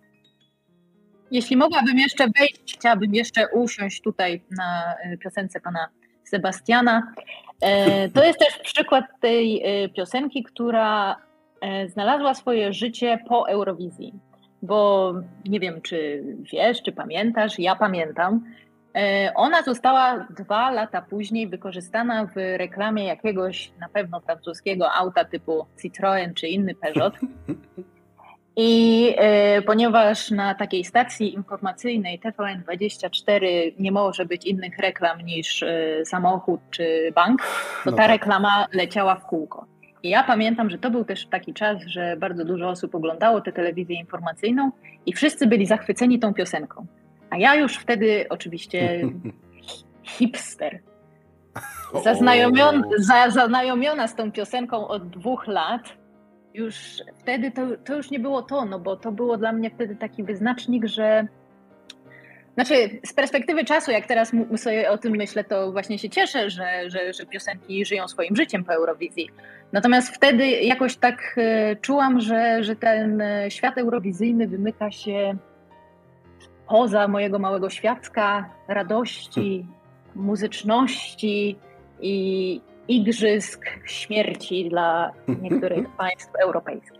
[1.30, 5.88] Jeśli mogłabym jeszcze wejść, chciałabym jeszcze usiąść tutaj na e, piosence pana
[6.24, 7.12] Sebastiana.
[7.60, 11.16] E, to jest też przykład tej e, piosenki, która
[11.88, 14.14] znalazła swoje życie po Eurowizji.
[14.62, 15.12] Bo
[15.48, 18.44] nie wiem, czy wiesz, czy pamiętasz, ja pamiętam.
[19.34, 26.34] Ona została dwa lata później wykorzystana w reklamie jakiegoś na pewno francuskiego auta typu Citroën
[26.34, 27.14] czy inny Peugeot.
[28.56, 29.14] I
[29.58, 33.46] y, ponieważ na takiej stacji informacyjnej TVN24
[33.78, 37.42] nie może być innych reklam niż y, samochód czy bank,
[37.84, 38.10] to no ta tak.
[38.10, 39.66] reklama leciała w kółko.
[40.02, 43.52] I ja pamiętam, że to był też taki czas, że bardzo dużo osób oglądało tę
[43.52, 44.70] telewizję informacyjną
[45.06, 46.86] i wszyscy byli zachwyceni tą piosenką.
[47.30, 49.00] A ja już wtedy oczywiście
[50.16, 50.80] hipster.
[52.04, 52.82] Zaznajomiona,
[53.28, 55.96] zaznajomiona z tą piosenką od dwóch lat,
[56.54, 56.76] już
[57.18, 60.22] wtedy to, to już nie było to, no bo to było dla mnie wtedy taki
[60.22, 61.26] wyznacznik, że
[62.56, 66.90] znaczy, z perspektywy czasu, jak teraz sobie o tym myślę, to właśnie się cieszę, że,
[66.90, 69.30] że, że piosenki żyją swoim życiem po Eurowizji.
[69.72, 75.36] Natomiast wtedy jakoś tak e, czułam, że, że ten e, świat eurowizyjny wymyka się
[76.68, 79.66] poza mojego małego świadka radości,
[80.14, 81.56] muzyczności
[82.00, 86.95] i, igrzysk śmierci dla niektórych państw europejskich.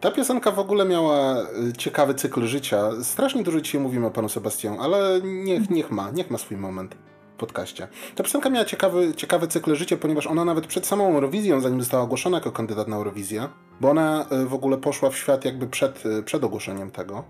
[0.00, 2.90] Ta piosenka w ogóle miała y, ciekawy cykl życia.
[3.02, 6.96] Strasznie dużo dzisiaj mówimy o panu Sebastian, ale niech, niech ma, niech ma swój moment.
[7.38, 7.88] podcaście.
[8.14, 12.02] Ta piosenka miała ciekawy, ciekawy cykl życia, ponieważ ona nawet przed samą Eurowizją, zanim została
[12.02, 13.48] ogłoszona jako kandydat na Eurowizję,
[13.80, 17.24] bo ona e, w ogóle poszła w świat jakby przed, e, przed ogłoszeniem tego,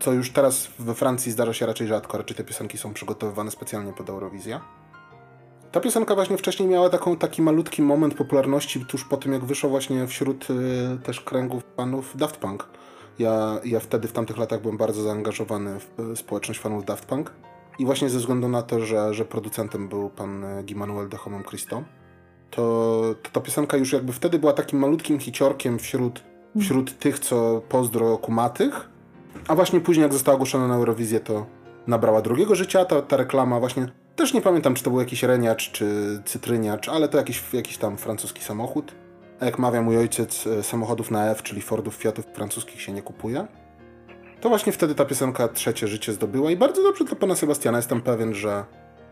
[0.00, 3.92] co już teraz we Francji zdarza się raczej rzadko, raczej te piosenki są przygotowywane specjalnie
[3.92, 4.60] pod Eurowizję.
[5.74, 9.70] Ta piosenka właśnie wcześniej miała taką, taki malutki moment popularności tuż po tym, jak wyszła
[9.70, 10.54] właśnie wśród y,
[11.02, 12.68] też kręgów fanów Daft Punk.
[13.18, 17.32] Ja, ja wtedy w tamtych latach byłem bardzo zaangażowany w y, społeczność fanów Daft Punk.
[17.78, 21.16] I właśnie ze względu na to, że, że producentem był pan y, Guy Manuel de
[21.16, 21.82] Homem Christo,
[22.50, 26.22] to, to ta piosenka już jakby wtedy była takim malutkim hiciorkiem wśród,
[26.60, 28.88] wśród tych, co pozdro kumatych.
[29.48, 31.46] A właśnie później, jak została ogłoszona na Eurowizję, to
[31.86, 32.84] nabrała drugiego życia.
[32.84, 35.86] Ta, ta reklama właśnie też nie pamiętam, czy to był jakiś reniacz, czy
[36.24, 38.94] cytryniacz, ale to jakiś, jakiś tam francuski samochód.
[39.40, 43.02] A jak mawia mój ojciec, e, samochodów na F, czyli Fordów, Fiatów francuskich się nie
[43.02, 43.46] kupuje.
[44.40, 47.78] To właśnie wtedy ta piosenka trzecie życie zdobyła i bardzo dobrze dla pana Sebastiana.
[47.78, 48.64] Jestem pewien, że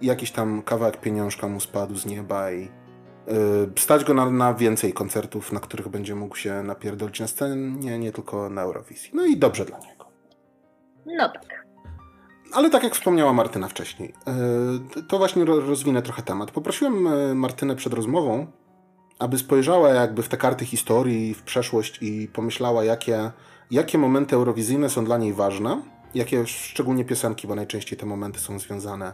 [0.03, 4.93] jakiś tam kawałek pieniążka mu spadł z nieba i yy, stać go na, na, więcej
[4.93, 9.11] koncertów, na których będzie mógł się napierdolić na scenie, nie tylko na Eurowizji.
[9.15, 10.07] No i dobrze dla niego.
[11.07, 11.62] No tak.
[12.53, 16.51] Ale tak jak wspomniała Martyna wcześniej, e, to właśnie rozwinę trochę temat.
[16.51, 18.47] Poprosiłem e, Martynę przed rozmową,
[19.19, 23.31] aby spojrzała jakby w te karty historii, w przeszłość i pomyślała, jakie,
[23.71, 25.83] jakie momenty eurowizyjne są dla niej ważne,
[26.15, 29.13] jakie szczególnie piosenki, bo najczęściej te momenty są związane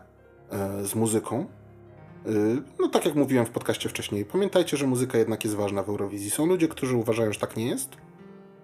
[0.50, 1.46] e, z muzyką.
[2.80, 6.30] No tak jak mówiłem w podcaście wcześniej, pamiętajcie, że muzyka jednak jest ważna w Eurowizji.
[6.30, 7.96] Są ludzie, którzy uważają, że tak nie jest.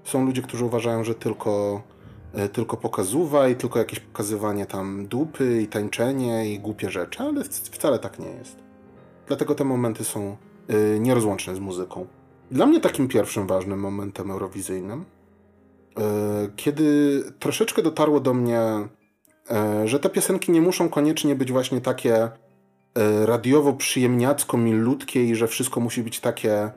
[0.04, 1.82] Są ludzie, którzy uważają, że tylko
[2.52, 7.98] tylko pokazuwa i tylko jakieś pokazywanie tam dupy i tańczenie i głupie rzeczy, ale wcale
[7.98, 8.56] tak nie jest.
[9.26, 10.36] Dlatego te momenty są
[10.68, 12.06] e, nierozłączne z muzyką.
[12.50, 15.04] Dla mnie takim pierwszym ważnym momentem eurowizyjnym,
[15.98, 16.02] e,
[16.56, 18.60] kiedy troszeczkę dotarło do mnie,
[19.84, 22.28] że te piosenki nie muszą koniecznie być właśnie takie
[23.24, 26.70] radiowo przyjemniacko milutkie i że wszystko musi być takie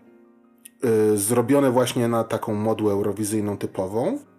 [1.16, 4.37] zrobione właśnie na taką modłę eurowizyjną typową, E,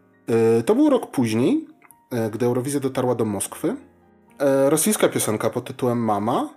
[0.67, 1.67] to był rok później,
[2.11, 3.77] e, gdy Eurowizja dotarła do Moskwy.
[4.39, 6.49] E, rosyjska piosenka pod tytułem Mama,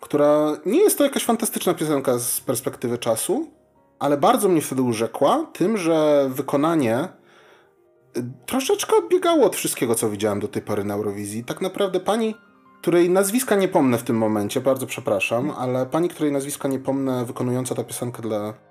[0.00, 3.46] która nie jest to jakaś fantastyczna piosenka z perspektywy czasu,
[3.98, 7.08] ale bardzo mnie wtedy urzekła tym, że wykonanie
[8.46, 11.44] troszeczkę odbiegało od wszystkiego, co widziałem do tej pory na Eurowizji.
[11.44, 12.34] Tak naprawdę pani,
[12.80, 17.24] której nazwiska nie pomnę w tym momencie, bardzo przepraszam, ale pani, której nazwiska nie pomnę,
[17.24, 18.69] wykonująca tę piosenkę dla e,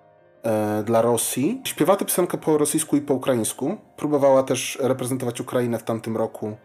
[0.84, 1.62] dla Rosji.
[1.63, 3.78] Śpiewa tę piosenkę po rosyjsku i po ukraińsku.
[3.97, 6.58] Próbowała też reprezentować Ukrainę w tamtym roku.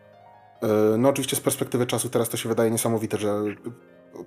[0.63, 3.43] E, no oczywiście z perspektywy czasu teraz to się wydaje niesamowite, że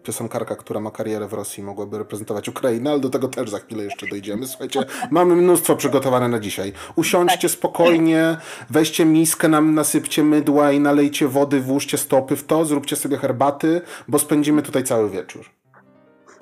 [0.03, 3.83] piosenkarka, która ma karierę w Rosji, mogłaby reprezentować Ukrainę, ale do tego też za chwilę
[3.83, 4.47] jeszcze dojdziemy.
[4.47, 6.73] Słuchajcie, mamy mnóstwo przygotowane na dzisiaj.
[6.95, 7.57] Usiądźcie tak.
[7.57, 8.37] spokojnie,
[8.69, 13.81] weźcie miskę, nam nasypcie mydła i nalejcie wody, włóżcie stopy w to, zróbcie sobie herbaty,
[14.07, 15.56] bo spędzimy tutaj cały wieczór.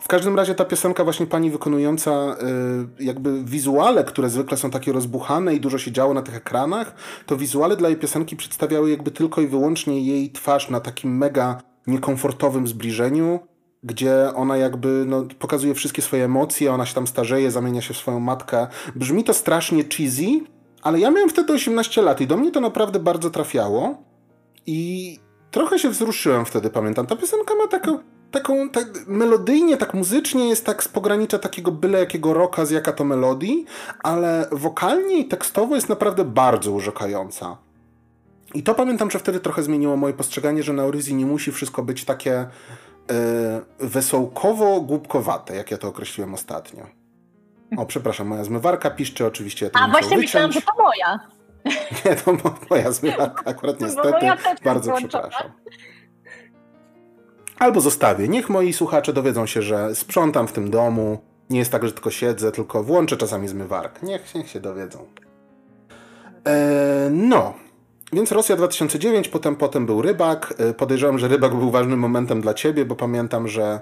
[0.06, 2.36] W każdym razie ta piosenka właśnie pani wykonująca
[3.00, 6.96] y, jakby wizuale, które zwykle są takie rozbuchane i dużo się działo na tych ekranach,
[7.26, 11.62] to wizuale dla jej piosenki przedstawiały jakby tylko i wyłącznie jej twarz na takim mega
[11.88, 13.40] niekomfortowym zbliżeniu,
[13.84, 17.98] gdzie ona jakby no, pokazuje wszystkie swoje emocje, ona się tam starzeje, zamienia się w
[17.98, 18.68] swoją matkę.
[18.96, 20.42] Brzmi to strasznie cheesy,
[20.82, 24.04] ale ja miałem wtedy 18 lat i do mnie to naprawdę bardzo trafiało
[24.66, 25.20] i
[25.52, 27.08] trochę się wzruszyłem wtedy, pamiętam.
[27.08, 32.00] Ta piosenka ma taką taką, tak, melodyjnie, tak muzycznie jest tak z pogranicza takiego byle
[32.00, 33.66] jakiego rocka z jaka to melodii,
[34.04, 37.58] ale wokalnie i tekstowo jest naprawdę bardzo urzekająca.
[38.54, 41.84] I to pamiętam, że wtedy trochę zmieniło moje postrzeganie, że na Euryzji nie musi wszystko
[41.84, 42.32] być takie
[43.80, 46.86] yy, wesołkowo-głupkowate, jak ja to określiłem ostatnio.
[47.78, 51.20] O, przepraszam, moja zmywarka piszczy, oczywiście ja to A właśnie myślałam, że to moja.
[52.06, 52.38] Nie, to
[52.70, 54.28] moja zmywarka akurat niestety.
[54.64, 55.52] Bardzo przepraszam.
[57.60, 58.28] Albo zostawię.
[58.28, 61.20] Niech moi słuchacze dowiedzą się, że sprzątam w tym domu.
[61.50, 64.06] Nie jest tak, że tylko siedzę, tylko włączę czasami zmywarkę.
[64.06, 65.00] Niech, niech się dowiedzą.
[66.48, 67.54] E, no.
[68.14, 70.54] Więc Rosja 2009, potem, potem był Rybak.
[70.58, 73.80] E, podejrzewam, że Rybak był ważnym momentem dla ciebie, bo pamiętam, że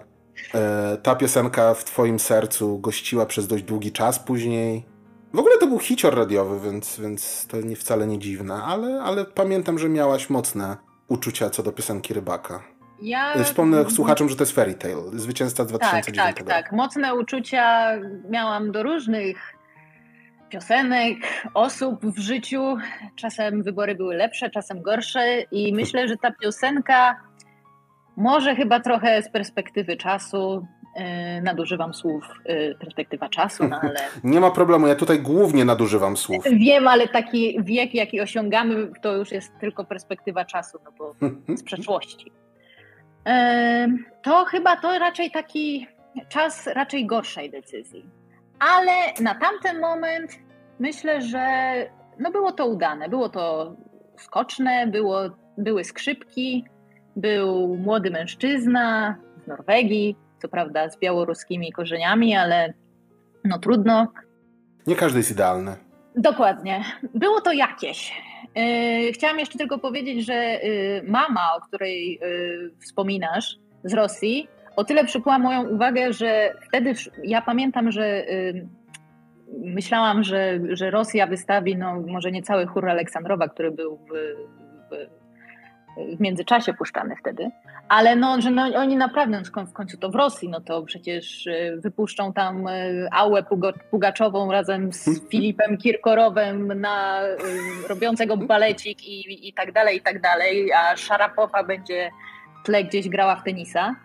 [0.53, 4.86] e, ta piosenka w twoim sercu gościła przez dość długi czas później.
[5.33, 9.25] W ogóle to był hicior radiowy, więc, więc to nie, wcale nie dziwne, ale, ale
[9.25, 12.63] pamiętam, że miałaś mocne uczucia co do piosenki Rybaka.
[13.03, 13.43] Ja...
[13.43, 16.71] Wspomnę słuchaczom, że to jest Fairy Tale, zwycięzca 2009 Tak, tak, tak.
[16.71, 17.91] Mocne uczucia
[18.29, 19.53] miałam do różnych
[20.49, 21.17] piosenek,
[21.53, 22.75] osób w życiu.
[23.15, 27.15] Czasem wybory były lepsze, czasem gorsze i myślę, że ta piosenka
[28.17, 33.99] może chyba trochę z perspektywy czasu Yy, nadużywam słów yy, perspektywa czasu, no ale...
[34.23, 36.43] Nie ma problemu, ja tutaj głównie nadużywam słów.
[36.65, 41.15] Wiem, ale taki wiek, jaki osiągamy, to już jest tylko perspektywa czasu, no bo
[41.57, 42.31] z przeszłości.
[44.21, 45.88] To chyba to raczej taki
[46.29, 48.05] czas raczej gorszej decyzji.
[48.59, 50.31] Ale na tamten moment
[50.79, 51.73] myślę, że
[52.19, 53.09] no było to udane.
[53.09, 53.75] Było to
[54.17, 55.21] skoczne, było,
[55.57, 56.65] były skrzypki,
[57.15, 62.73] był młody mężczyzna z Norwegii, co prawda z białoruskimi korzeniami, ale
[63.43, 64.07] no trudno.
[64.88, 65.75] Nie każdy jest idealny.
[66.15, 66.83] Dokładnie.
[67.13, 68.21] Było to jakieś.
[68.56, 74.84] Yy, chciałam jeszcze tylko powiedzieć, że yy, mama, o której yy, wspominasz z Rosji, o
[74.84, 78.25] tyle przykuła moją uwagę, że wtedy ja pamiętam, że
[79.60, 84.12] myślałam, że, że Rosja wystawi, no może nie cały chór Aleksandrowa, który był w,
[84.89, 85.22] w,
[85.97, 87.51] w międzyczasie puszczany wtedy,
[87.89, 91.47] ale no, że no, oni naprawdę no, w końcu to w Rosji, no to przecież
[91.47, 93.43] y, wypuszczą tam y, Ałę
[93.91, 97.38] Pugaczową razem z Filipem Kirkorowem na y,
[97.88, 102.12] robiącego balecik i, i tak dalej, i tak dalej, a Szarapowa będzie
[102.65, 103.95] tle gdzieś grała w tenisa.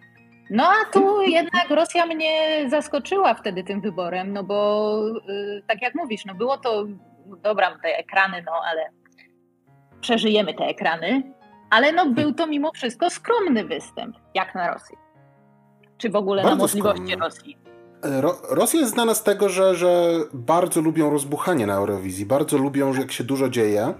[0.50, 4.94] No a tu jednak Rosja mnie zaskoczyła wtedy tym wyborem, no bo
[5.66, 6.84] tak jak mówisz, no było to,
[7.42, 8.90] dobra, te ekrany, no ale
[10.00, 11.22] przeżyjemy te ekrany,
[11.70, 14.96] ale no był to mimo wszystko skromny występ, jak na Rosję.
[15.98, 17.24] Czy w ogóle bardzo na możliwości skromny.
[17.24, 17.58] Rosji.
[18.02, 22.58] E, Ro Rosja jest znana z tego, że, że bardzo lubią rozbuchanie na Eurowizji, bardzo
[22.58, 23.94] lubią, jak się dużo dzieje.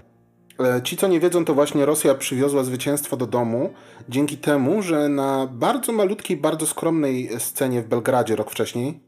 [0.59, 3.73] E, ci, co nie wiedzą, to właśnie Rosja przywiozła zwycięstwo do domu
[4.09, 9.03] dzięki temu, że na bardzo malutkiej, bardzo skromnej scenie w Belgradzie rok wcześniej,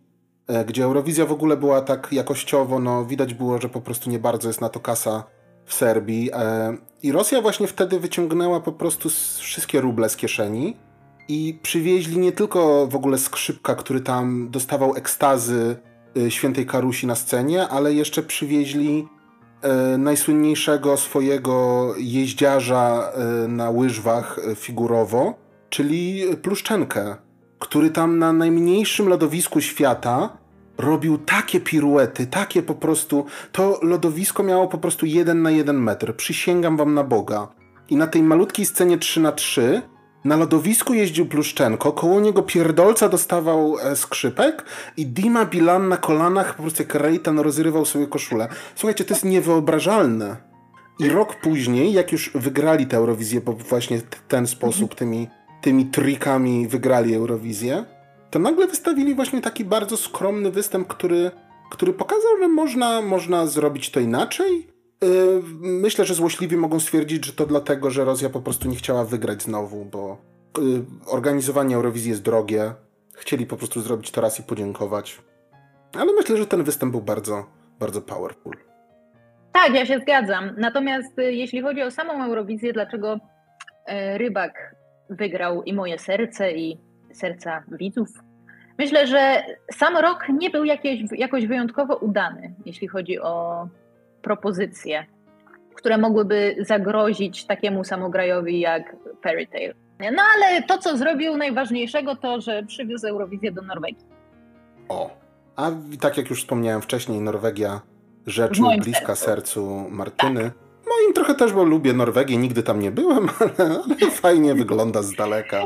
[0.48, 4.20] e, gdzie Eurowizja w ogóle była tak jakościowo, no widać było, że po prostu nie
[4.20, 5.24] bardzo jest na to kasa
[5.72, 6.30] w Serbii.
[6.34, 10.78] E, I Rosja właśnie wtedy wyciągnęła po prostu wszystkie ruble z kieszeni
[11.28, 15.76] i przywieźli nie tylko w ogóle skrzypka, który tam dostawał ekstazy
[16.18, 19.08] e, świętej Karusi na scenie, ale jeszcze przywieźli
[19.62, 23.14] e, najsłynniejszego swojego jeździarza
[23.48, 25.34] na łyżwach figurowo,
[25.70, 27.16] czyli Pluszczenkę,
[27.60, 30.41] który tam na najmniejszym lodowisku świata
[30.78, 33.26] robił takie piruety, takie po prostu.
[33.52, 36.16] To lodowisko miało po prostu jeden na jeden metr.
[36.16, 37.48] Przysięgam wam na Boga.
[37.90, 39.82] I na tej malutkiej scenie 3 na 3
[40.26, 44.66] na lodowisku jeździł Pluszczenko, koło niego pierdolca dostawał e, skrzypek
[44.98, 48.48] i Dima Bilan na kolanach po prostu jak Reitan rozrywał sobie koszulę.
[48.76, 50.38] Słuchajcie, to jest niewyobrażalne.
[51.00, 55.28] I rok później, jak już wygrali tę Eurowizję, bo właśnie w ten sposób, tymi,
[55.62, 57.86] tymi trikami wygrali Eurowizję,
[58.32, 61.32] to nagle wystawili właśnie taki bardzo skromny występ, który,
[61.72, 64.68] który pokazał, że można, można zrobić to inaczej.
[65.02, 69.06] Yy, myślę, że złośliwi mogą stwierdzić, że to dlatego, że Rosja po prostu nie chciała
[69.06, 70.18] wygrać znowu, bo
[70.58, 72.74] yy, organizowanie Eurowizji jest drogie.
[73.16, 75.22] Chcieli po prostu zrobić to raz i podziękować.
[75.94, 77.46] Ale myślę, że ten występ był bardzo,
[77.80, 78.58] bardzo powerful.
[79.54, 80.56] Tak, ja się zgadzam.
[80.58, 83.20] Natomiast y, jeśli chodzi o samą Eurowizję, dlaczego
[84.18, 84.76] Rybak
[85.10, 88.10] wygrał i moje serce, i serca widzów.
[88.78, 93.68] Myślę, że sam rok nie był jakieś, jakoś wyjątkowo udany, jeśli chodzi o
[94.22, 95.06] propozycje,
[95.76, 99.74] które mogłyby zagrozić takiemu samograjowi jak Fairy Tail.
[100.00, 104.06] No ale to, co zrobił najważniejszego, to, że przywiózł Eurowizję do Norwegii.
[104.90, 105.10] O,
[105.56, 107.82] a tak jak już wspomniałem wcześniej, Norwegia
[108.28, 110.44] rzecz bliska sercu, sercu Martyny.
[110.44, 110.71] Tak.
[111.12, 115.16] Moim trochę też, bo lubię Norwegię, nigdy tam nie byłem, ale, ale fajnie wygląda z
[115.16, 115.64] daleka.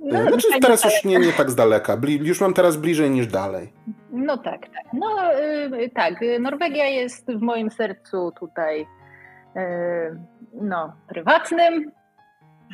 [0.00, 3.72] No, znaczy teraz już nie, nie tak z daleka, już mam teraz bliżej niż dalej.
[4.10, 4.84] No tak, tak.
[4.92, 5.32] No
[5.78, 8.86] yy, tak, Norwegia jest w moim sercu tutaj
[9.54, 9.62] yy,
[10.54, 11.92] no, prywatnym,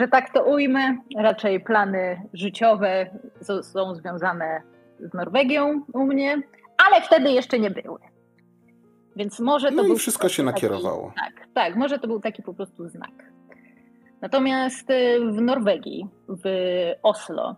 [0.01, 0.99] że tak to ujmę.
[1.19, 3.11] Raczej plany życiowe
[3.63, 4.63] są związane
[5.01, 6.43] z Norwegią u mnie,
[6.87, 8.08] ale wtedy jeszcze nie były.
[9.19, 9.95] Więc może to no był.
[9.95, 11.13] I wszystko się nakierowało.
[11.17, 13.11] tak, tak, może to był taki po prostu znak.
[14.21, 16.45] Natomiast y, w Norwegii, w
[17.03, 17.57] Oslo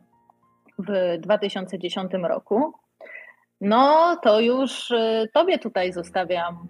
[0.79, 2.73] w 2010 roku,
[3.61, 6.68] no to już y, tobie tutaj zostawiam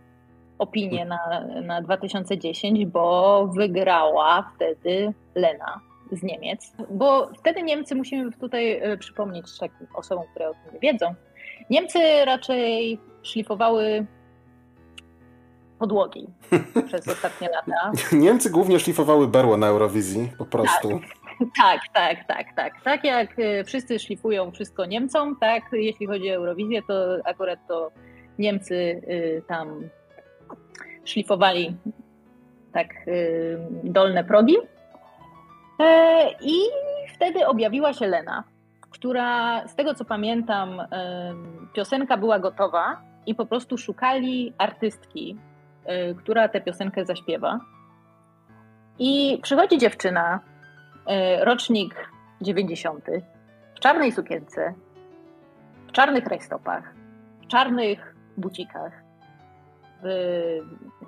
[0.58, 5.80] opinię na, na 2010, bo wygrała wtedy Lena
[6.12, 6.72] z Niemiec.
[6.90, 11.14] Bo wtedy Niemcy, musimy tutaj y, przypomnieć takim osobom, które o tym nie wiedzą,
[11.70, 14.06] Niemcy raczej szlifowały
[15.80, 16.26] podłogi
[16.86, 17.92] przez ostatnie lata.
[18.24, 21.00] Niemcy głównie szlifowały berło na Eurowizji, po prostu.
[21.56, 22.82] Tak, tak, tak, tak, tak.
[22.84, 27.90] Tak jak y, wszyscy szlifują wszystko Niemcom, tak jeśli chodzi o Eurowizję, to akurat to
[28.38, 29.88] Niemcy y, tam
[31.04, 31.76] szlifowali
[32.72, 34.56] tak y, dolne progi.
[35.80, 36.56] E, I
[37.14, 38.44] wtedy objawiła się Lena,
[38.90, 40.82] która z tego co pamiętam,
[41.72, 45.36] piosenka była gotowa i po prostu szukali artystki,
[46.18, 47.60] która tę piosenkę zaśpiewa.
[48.98, 50.40] I przychodzi dziewczyna,
[51.40, 52.10] y, rocznik
[52.40, 53.04] 90.
[53.74, 54.74] w czarnej sukience,
[55.88, 56.94] w czarnych rajstopach,
[57.42, 58.92] w czarnych bucikach.
[60.02, 60.08] W,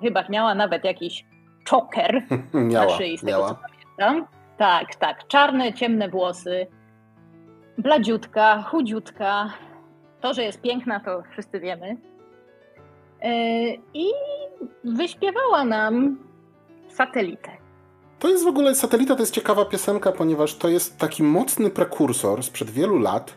[0.01, 1.25] chyba miała nawet jakiś
[1.63, 2.21] czoker
[2.53, 3.49] miała, na szyi, z tego miała.
[3.49, 4.27] co pamiętam.
[4.57, 5.27] Tak, tak.
[5.27, 6.67] Czarne, ciemne włosy,
[7.77, 9.49] bladziutka, chudziutka.
[10.21, 11.97] To, że jest piękna, to wszyscy wiemy.
[13.23, 13.31] Yy,
[13.93, 14.05] I
[14.83, 16.17] wyśpiewała nam
[16.89, 17.63] satelitę.
[18.19, 22.43] To jest w ogóle, Satelita to jest ciekawa piosenka, ponieważ to jest taki mocny prekursor
[22.43, 23.33] sprzed wielu lat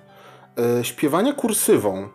[0.59, 2.09] e, śpiewania kursywą.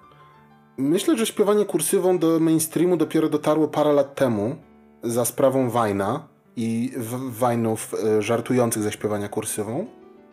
[0.78, 4.55] Myślę, że śpiewanie kursywą do mainstreamu dopiero dotarło parę lat temu
[5.03, 6.91] za sprawą Wajna i
[7.30, 9.86] Wajnów e, żartujących ze śpiewania kursywą.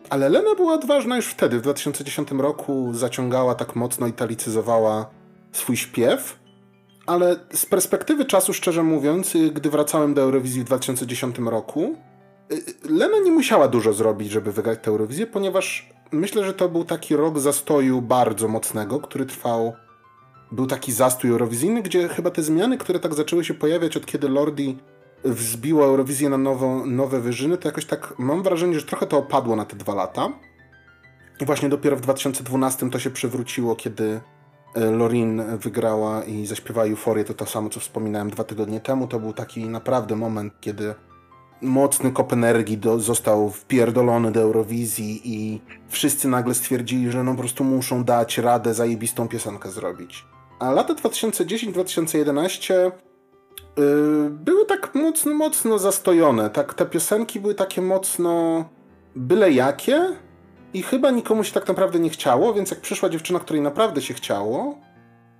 [0.09, 5.09] Ale Lena była odważna już wtedy, w 2010 roku zaciągała tak mocno, italicyzowała
[5.51, 6.39] swój śpiew.
[7.09, 11.95] Ale z perspektywy czasu, szczerze mówiąc, y, gdy wracałem do Eurowizji w 2010 roku,
[12.51, 16.85] y, Lena nie musiała dużo zrobić, żeby wygrać tę Eurowizję, ponieważ myślę, że to był
[16.85, 19.73] taki rok zastoju bardzo mocnego, który trwał.
[20.51, 24.29] Był taki zastój eurowizyjny, gdzie chyba te zmiany, które tak zaczęły się pojawiać od kiedy
[24.29, 24.77] Lordi
[25.23, 29.55] wzbiła Eurowizję na nową, nowe wyżyny, to jakoś tak mam wrażenie, że trochę to opadło
[29.55, 30.29] na te dwa lata.
[31.41, 34.19] I właśnie dopiero w 2012 to się przywróciło, kiedy
[34.75, 39.07] Lorin wygrała i zaśpiewała Euforię, to to samo, co wspominałem dwa tygodnie temu.
[39.07, 40.95] To był taki naprawdę moment, kiedy
[41.61, 47.37] mocny kop energii do, został wpierdolony do Eurowizji i wszyscy nagle stwierdzili, że no po
[47.37, 50.25] prostu muszą dać radę zajebistą piosenkę zrobić.
[50.59, 56.49] A lata 2010-2011 yy, były tak mocno, mocno zastojone.
[56.49, 58.65] Tak, te piosenki były takie mocno
[59.15, 60.15] byle jakie
[60.73, 64.13] i chyba nikomu się tak naprawdę nie chciało, więc jak przyszła dziewczyna, której naprawdę się
[64.13, 64.77] chciało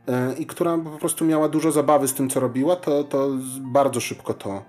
[0.07, 3.30] yy, i która po prostu miała dużo zabawy z tym, co robiła, to, to
[3.61, 4.63] bardzo szybko to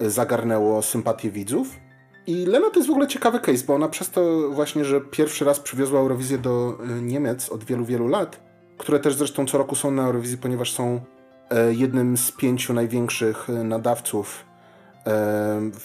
[0.00, 1.76] zagarnęło sympatię widzów.
[2.26, 5.44] I Lena to jest w ogóle ciekawy case, bo ona przez to właśnie, że pierwszy
[5.44, 8.40] raz przywiozła Eurowizję do y, Niemiec od wielu, wielu lat,
[8.78, 11.00] które też zresztą co roku są na Eurowizji, ponieważ są
[11.50, 14.55] e, jednym z pięciu największych e, nadawców e,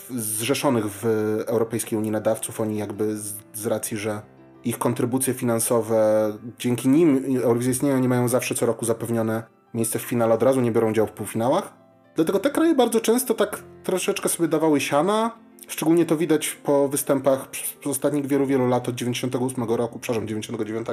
[0.09, 1.05] zrzeszonych w
[1.47, 2.61] Europejskiej Unii Nadawców.
[2.61, 4.21] Oni jakby z, z racji, że
[4.63, 9.43] ich kontrybucje finansowe, dzięki nim Eurowizja istnieją, oni mają zawsze co roku zapewnione
[9.73, 11.73] miejsce w finale od razu, nie biorą udziału w półfinałach.
[12.15, 15.31] Dlatego te kraje bardzo często tak troszeczkę sobie dawały siana.
[15.67, 20.87] Szczególnie to widać po występach przez ostatnich wielu, wielu lat od 98 roku, przepraszam, 99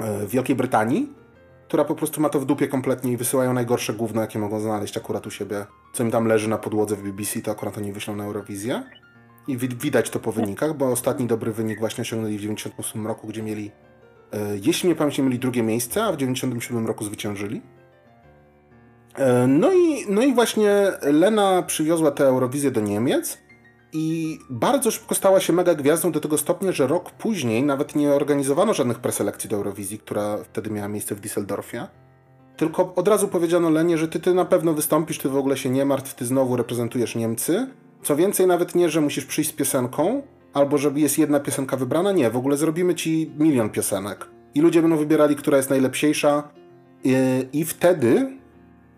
[0.00, 1.12] w Wielkiej Brytanii,
[1.74, 4.96] która po prostu ma to w dupie kompletnie i wysyłają najgorsze gówno, jakie mogą znaleźć
[4.96, 5.66] akurat u siebie.
[5.92, 8.82] Co im tam leży na podłodze w BBC, to akurat oni wyślą na Eurowizję.
[9.48, 13.42] I widać to po wynikach, bo ostatni dobry wynik właśnie osiągnęli w 98 roku, gdzie
[13.42, 13.70] mieli,
[14.62, 17.62] jeśli nie pamiętam, mieli drugie miejsce, a w 97 roku zwyciężyli.
[19.48, 23.38] No i, no i właśnie Lena przywiozła tę Eurowizję do Niemiec
[23.94, 28.12] i bardzo szybko stała się mega gwiazdą do tego stopnia, że rok później nawet nie
[28.12, 31.86] organizowano żadnych preselekcji do Eurowizji, która wtedy miała miejsce w Düsseldorfie.
[32.56, 35.70] Tylko od razu powiedziano Lenie, że ty, ty na pewno wystąpisz, ty w ogóle się
[35.70, 37.66] nie martw, ty znowu reprezentujesz Niemcy.
[38.02, 40.22] Co więcej, nawet nie, że musisz przyjść z piosenką,
[40.52, 44.26] albo żeby jest jedna piosenka wybrana, nie, w ogóle zrobimy ci milion piosenek.
[44.54, 46.48] I ludzie będą wybierali, która jest najlepsiejsza.
[47.04, 47.14] I,
[47.52, 48.38] i wtedy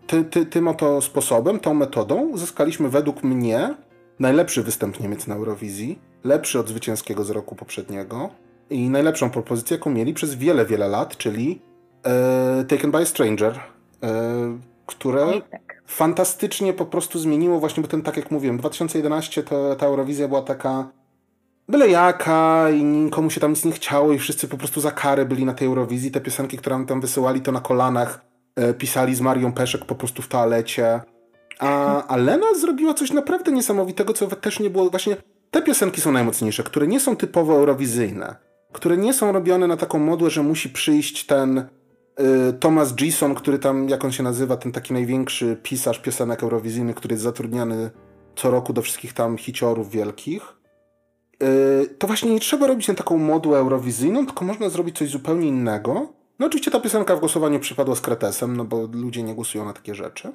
[0.07, 3.75] ty, ty, tym oto sposobem, tą metodą uzyskaliśmy według mnie
[4.19, 8.31] najlepszy występ Niemiec na Eurowizji, lepszy od zwycięskiego z roku poprzedniego
[8.71, 11.61] i najlepszą propozycję, jaką mieli przez wiele, wiele lat, czyli
[12.05, 13.61] e, Taken by a Stranger,
[14.03, 15.83] e, które tak.
[15.87, 20.43] fantastycznie po prostu zmieniło właśnie, bo ten, tak jak mówiłem, 2011 to ta Eurowizja była
[20.43, 20.89] taka
[21.69, 25.25] byle jaka i nikomu się tam nic nie chciało i wszyscy po prostu za karę
[25.25, 26.11] byli na tej Eurowizji.
[26.11, 29.95] Te piosenki, które nam tam wysyłali, to na kolanach E, pisali z Marią Peszek po
[29.95, 31.01] prostu w toalecie.
[31.59, 34.91] A, a Lena zrobiła coś naprawdę niesamowitego, co też nie było.
[34.91, 35.17] Właśnie
[35.51, 38.37] te piosenki są najmocniejsze, które nie są typowo eurowizyjne,
[38.73, 41.65] które nie są robione na taką modłę, że musi przyjść ten y,
[42.61, 47.15] Thomas Gison, który tam, jak on się nazywa, ten taki największy pisarz piosenek eurowizyjnych, który
[47.15, 47.91] jest zatrudniany
[48.37, 50.57] co roku do wszystkich tam hiciorów wielkich.
[51.43, 55.49] Y, to właśnie nie trzeba robić na taką modłę eurowizyjną, tylko można zrobić coś zupełnie
[55.49, 59.65] innego no oczywiście ta piosenka w głosowaniu przypadła z kretesem, no bo ludzie nie głosują
[59.65, 60.33] na takie rzeczy.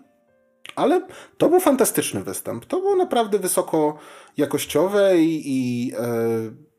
[0.75, 1.01] Ale
[1.37, 2.65] to był fantastyczny występ.
[2.65, 3.97] To było naprawdę wysoko
[4.37, 5.97] jakościowe i, i e,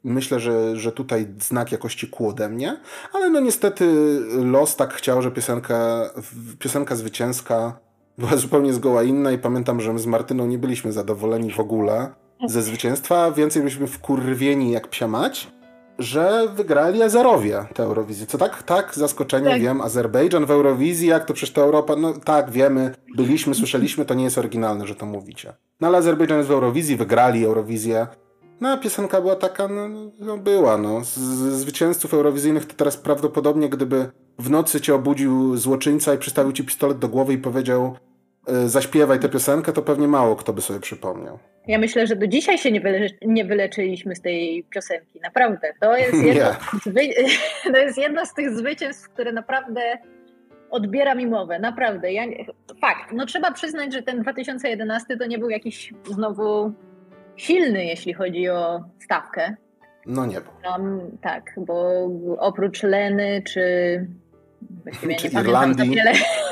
[0.05, 2.81] myślę, że, że tutaj znak jakości kół ode mnie.
[3.13, 3.87] Ale no niestety
[4.45, 6.11] los tak chciał, że piosenka,
[6.59, 7.79] piosenka zwycięska
[8.19, 12.11] była zupełnie zgoła inna i pamiętam, że my z Martyną nie byliśmy zadowoleni w ogóle
[12.47, 13.33] ze zwycięstwa.
[13.33, 15.53] Więcej byliśmy wkurwieni jak psia mać
[16.03, 18.27] że wygrali Azerowie tę Eurowizję.
[18.27, 18.63] Co tak?
[18.63, 19.61] Tak, zaskoczenie, tak.
[19.61, 19.81] wiem.
[19.81, 21.97] Azerbejdżan w Eurowizji, jak to przecież to Europa?
[21.97, 25.53] No tak, wiemy, byliśmy, słyszeliśmy, to nie jest oryginalne, że to mówicie.
[25.81, 28.07] No ale Azerbejdżan jest w Eurowizji, wygrali Eurowizję.
[28.61, 29.89] No, piosenka była taka, no,
[30.21, 31.05] no była, no.
[31.05, 36.53] Z, z zwycięzców eurowizyjnych to teraz prawdopodobnie, gdyby w nocy cię obudził złoczyńca i przystawił
[36.53, 37.97] ci pistolet do głowy i powiedział
[38.67, 41.39] zaśpiewaj tę piosenkę, to pewnie mało kto by sobie przypomniał.
[41.67, 45.21] Ja myślę, że do dzisiaj się nie, nie wyleczyliśmy z tej piosenki.
[45.23, 45.73] Naprawdę.
[45.81, 46.51] To jest, jedno,
[47.73, 49.81] to jest jedno z tych zwycięstw, które naprawdę
[50.71, 51.59] odbiera mi mowę.
[51.59, 52.13] Naprawdę.
[52.13, 52.23] Ja,
[52.81, 53.13] fakt.
[53.13, 56.73] No trzeba przyznać, że ten 2011 to nie był jakiś znowu
[57.37, 59.57] silny, jeśli chodzi o stawkę.
[60.07, 60.53] No nie był.
[60.63, 64.07] Tam, tak, bo oprócz Leny czy
[64.83, 65.97] Właściwie czy nie Irlandii,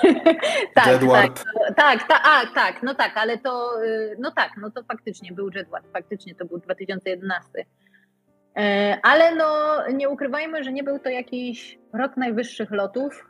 [0.74, 1.44] tak, Jedward.
[1.66, 5.32] tak, tak, ta, a, tak, no tak, ale to, y, no tak, no to faktycznie
[5.32, 7.48] był Jedward, faktycznie to był 2011.
[8.56, 13.26] E, ale no, nie ukrywajmy, że nie był to jakiś rok najwyższych lotów.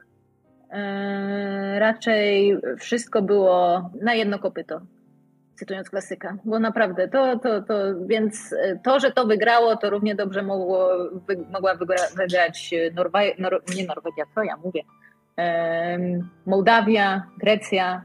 [0.70, 4.80] E, raczej wszystko było na jedno kopyto
[5.60, 7.74] cytując klasyka, bo naprawdę to, to, to,
[8.06, 10.88] więc e, to, że to wygrało, to równie dobrze mogło,
[11.28, 11.74] wy, mogła
[12.16, 14.82] wygrać Norwe, Nor, nie Norwegia, co ja mówię,
[15.36, 18.02] um, Mołdawia, Grecja,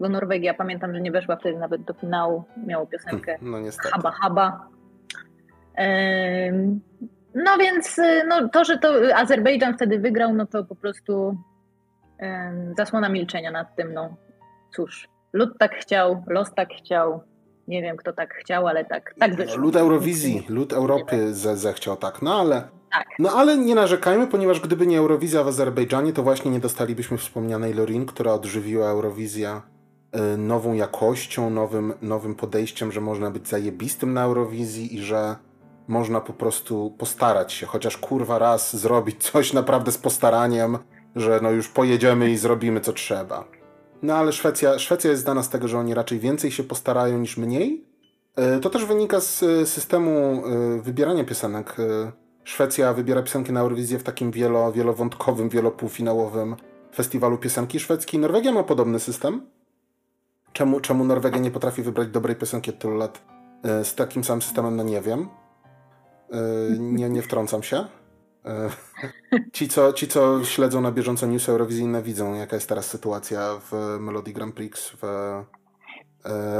[0.00, 3.58] bo Norwegia, pamiętam, że nie weszła wtedy nawet do finału, miało piosenkę no,
[3.92, 4.68] Haba Haba.
[5.78, 6.80] Um,
[7.34, 11.36] no więc e, no, to, że to Azerbejdżan wtedy wygrał, no to po prostu
[12.76, 14.16] zasłona milczenia nad tym, no
[14.74, 15.08] cóż.
[15.32, 17.20] Lud tak chciał, los tak chciał.
[17.68, 19.56] Nie wiem, kto tak chciał, ale tak, tak wyszło.
[19.56, 22.68] Lud Eurowizji, lud Europy ze, zechciał tak, no ale...
[22.92, 23.06] Tak.
[23.18, 27.74] No ale nie narzekajmy, ponieważ gdyby nie Eurowizja w Azerbejdżanie, to właśnie nie dostalibyśmy wspomnianej
[27.74, 29.60] Lorin, która odżywiła Eurowizję
[30.34, 35.36] y, nową jakością, nowym, nowym podejściem, że można być zajebistym na Eurowizji i że
[35.88, 40.78] można po prostu postarać się, chociaż kurwa raz zrobić coś naprawdę z postaraniem,
[41.16, 43.59] że no już pojedziemy i zrobimy co trzeba.
[44.02, 47.36] No ale Szwecja, Szwecja jest znana z tego, że oni raczej więcej się postarają niż
[47.36, 47.84] mniej.
[48.36, 51.76] E, to też wynika z e, systemu e, wybierania piosenek.
[52.44, 56.56] Szwecja wybiera piosenki na Eurowizję w takim wielo, wielowątkowym, wielopółfinałowym
[56.94, 58.20] festiwalu piosenki szwedzkiej.
[58.20, 59.46] Norwegia ma podobny system.
[60.52, 63.22] Czemu, czemu Norwegia nie potrafi wybrać dobrej piosenki od tylu lat
[63.82, 65.28] z takim samym systemem, no nie wiem.
[66.78, 67.84] Nie, nie wtrącam się.
[68.44, 68.70] E,
[69.52, 73.98] ci co, ci, co śledzą na bieżąco news eurowizyjne, widzą, jaka jest teraz sytuacja w
[74.00, 75.44] Melody Grand Prix w, e,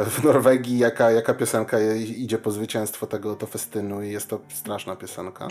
[0.04, 4.96] w Norwegii, jaka, jaka piosenka idzie po zwycięstwo tego to festynu i jest to straszna
[4.96, 5.48] piosenka.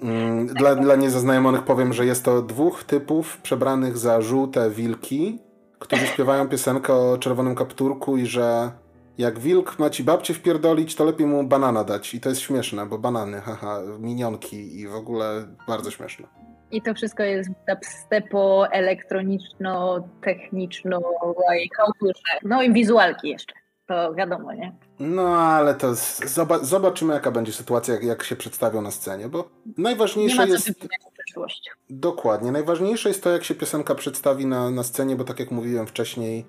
[0.00, 5.38] Mm, dla, dla niezaznajomionych powiem, że jest to dwóch typów przebranych za żółte wilki,
[5.78, 8.70] którzy śpiewają piosenkę o czerwonym kapturku i że
[9.18, 12.14] jak wilk ma ci babcię wpierdolić, to lepiej mu banana dać.
[12.14, 16.26] I to jest śmieszne, bo banany, haha, minionki i w ogóle bardzo śmieszne.
[16.70, 21.00] I to wszystko jest dubstepo elektroniczno-techniczno
[22.42, 23.54] no i wizualki jeszcze.
[23.86, 24.76] To wiadomo, nie?
[24.98, 25.94] No, ale to
[26.62, 29.48] zobaczymy, jaka będzie sytuacja, jak, jak się przedstawią na scenie, bo
[29.78, 30.70] najważniejsze nie ma jest.
[31.26, 31.70] Przyszłość.
[31.90, 32.52] Dokładnie.
[32.52, 36.46] Najważniejsze jest to, jak się piosenka przedstawi na, na scenie, bo tak jak mówiłem wcześniej,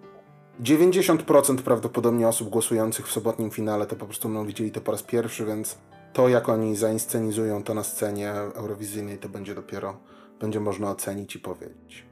[0.64, 5.03] 90% prawdopodobnie osób głosujących w sobotnim finale to po prostu będą widzieli to po raz
[5.03, 5.78] pierwszy, więc
[6.14, 9.97] to jak oni zainscenizują to na scenie eurowizyjnej to będzie dopiero,
[10.39, 12.05] będzie można ocenić i powiedzieć.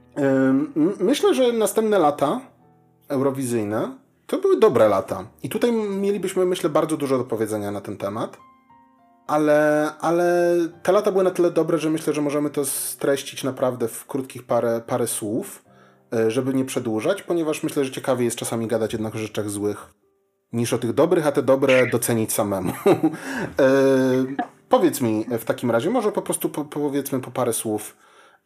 [1.00, 2.40] Myślę, że następne lata
[3.08, 5.24] eurowizyjne to były dobre lata.
[5.42, 8.36] I tutaj mielibyśmy, myślę, bardzo dużo do powiedzenia na ten temat.
[9.26, 13.88] Ale, ale te lata były na tyle dobre, że myślę, że możemy to streścić naprawdę
[13.88, 15.65] w krótkich parę, parę słów.
[16.12, 19.94] E, żeby nie przedłużać, ponieważ myślę, że ciekawie jest czasami gadać jednak o rzeczach złych,
[20.52, 22.72] niż o tych dobrych, a te dobre docenić samemu.
[22.84, 22.94] e,
[24.68, 27.96] powiedz mi w takim razie, może po prostu po, powiedzmy po parę słów,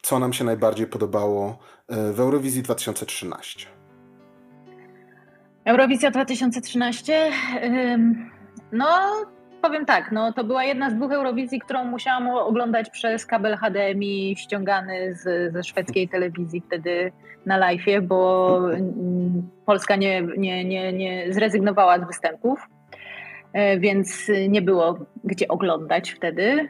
[0.03, 1.59] co nam się najbardziej podobało
[1.89, 3.67] e, w Eurowizji 2013.
[5.65, 7.33] Eurowizja 2013.
[8.73, 8.87] No,
[9.63, 14.37] powiem tak, no to była jedna z dwóch Eurowizji, którą musiałam oglądać przez kabel HDMI
[14.39, 17.13] ściągany z, ze szwedzkiej telewizji wtedy
[17.47, 18.61] na live, bo
[19.67, 22.61] Polska nie, nie, nie, nie zrezygnowała z występów,
[23.53, 26.69] e, więc nie było gdzie oglądać wtedy.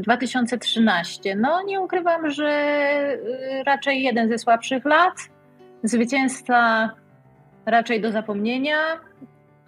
[0.00, 3.18] 2013, e, no nie ukrywam, że e,
[3.66, 5.14] raczej jeden ze słabszych lat.
[5.82, 6.90] Zwycięstwa
[7.66, 8.76] raczej do zapomnienia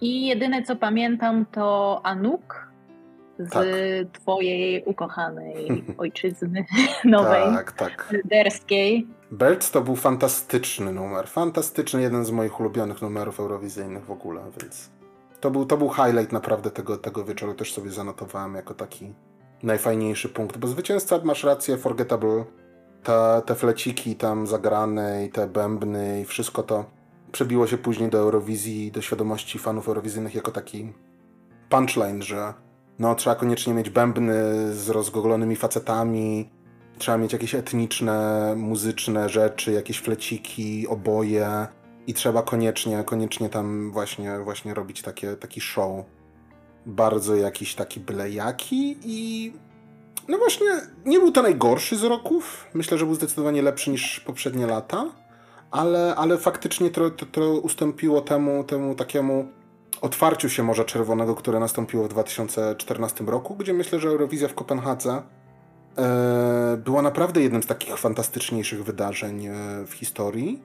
[0.02, 2.66] i jedyne co pamiętam to Anuk
[3.38, 3.66] z tak.
[4.12, 6.64] twojej ukochanej ojczyzny
[7.04, 8.14] nowej, tak, tak.
[8.24, 9.06] derskiej.
[9.30, 14.90] Belts to był fantastyczny numer, fantastyczny, jeden z moich ulubionych numerów eurowizyjnych w ogóle, więc
[15.40, 19.12] to był, to był highlight naprawdę tego, tego wieczoru, też sobie zanotowałem jako taki
[19.62, 22.44] najfajniejszy punkt, bo zwycięzca, masz rację, Forgettable,
[23.02, 26.84] te, te fleciki tam zagrane i te bębny i wszystko to
[27.32, 30.92] przebiło się później do Eurowizji do świadomości fanów eurowizyjnych jako taki
[31.68, 32.54] punchline, że
[32.98, 34.34] no trzeba koniecznie mieć bębny
[34.74, 36.50] z rozgogolonymi facetami,
[36.98, 41.66] trzeba mieć jakieś etniczne, muzyczne rzeczy, jakieś fleciki, oboje
[42.06, 46.04] i trzeba koniecznie, koniecznie tam właśnie, właśnie robić takie, taki show.
[46.86, 49.52] Bardzo jakiś taki byle jaki i
[50.28, 50.66] no właśnie
[51.04, 52.66] nie był to najgorszy z roków.
[52.74, 55.21] Myślę, że był zdecydowanie lepszy niż poprzednie lata,
[55.72, 59.48] ale, ale faktycznie to, to, to ustąpiło temu, temu takiemu
[60.00, 65.22] otwarciu się Morza Czerwonego, które nastąpiło w 2014 roku, gdzie myślę, że Eurowizja w Kopenhadze
[65.98, 69.52] e, była naprawdę jednym z takich fantastyczniejszych wydarzeń e,
[69.86, 70.62] w historii.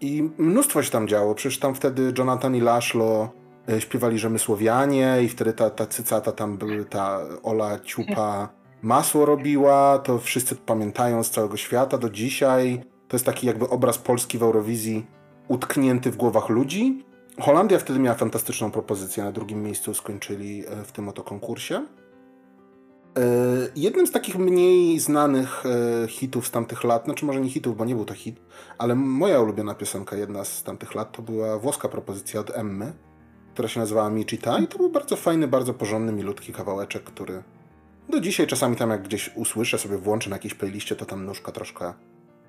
[0.00, 1.34] I mnóstwo się tam działo.
[1.34, 3.28] Przecież tam wtedy Jonathan i Laszlo
[3.68, 8.48] e, śpiewali Rzemysłowianie i wtedy ta, ta cycata tam były, ta Ola Ciupa
[8.82, 12.95] masło robiła, to wszyscy pamiętają z całego świata do dzisiaj.
[13.08, 15.06] To jest taki jakby obraz Polski w Eurowizji
[15.48, 17.04] utknięty w głowach ludzi.
[17.40, 19.24] Holandia wtedy miała fantastyczną propozycję.
[19.24, 21.86] Na drugim miejscu skończyli e, w tym oto konkursie.
[23.16, 23.22] E,
[23.76, 27.84] jednym z takich mniej znanych e, hitów z tamtych lat, znaczy może nie hitów, bo
[27.84, 28.40] nie był to hit,
[28.78, 32.92] ale moja ulubiona piosenka, jedna z tamtych lat, to była włoska propozycja od Emmy,
[33.52, 37.42] która się nazywała Michita i to był bardzo fajny, bardzo porządny, milutki kawałeczek, który
[38.08, 41.52] do dzisiaj czasami tam jak gdzieś usłyszę, sobie włączę na jakiejś playliście, to tam nóżka
[41.52, 41.92] troszkę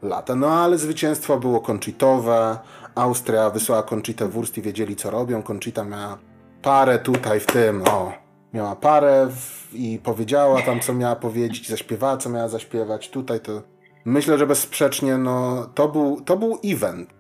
[0.02, 0.36] lata.
[0.36, 2.58] No ale zwycięstwo było Conchitowe.
[2.96, 5.44] Austria wysłała Conchitę Wurst i wiedzieli co robią.
[5.44, 6.18] Conchita miała
[6.62, 8.14] parę tutaj w tym, o,
[8.54, 13.10] miała parę w, i powiedziała tam co miała powiedzieć, zaśpiewała co miała zaśpiewać.
[13.10, 13.62] Tutaj to
[14.06, 17.14] myślę, że bezsprzecznie no to był, to był event.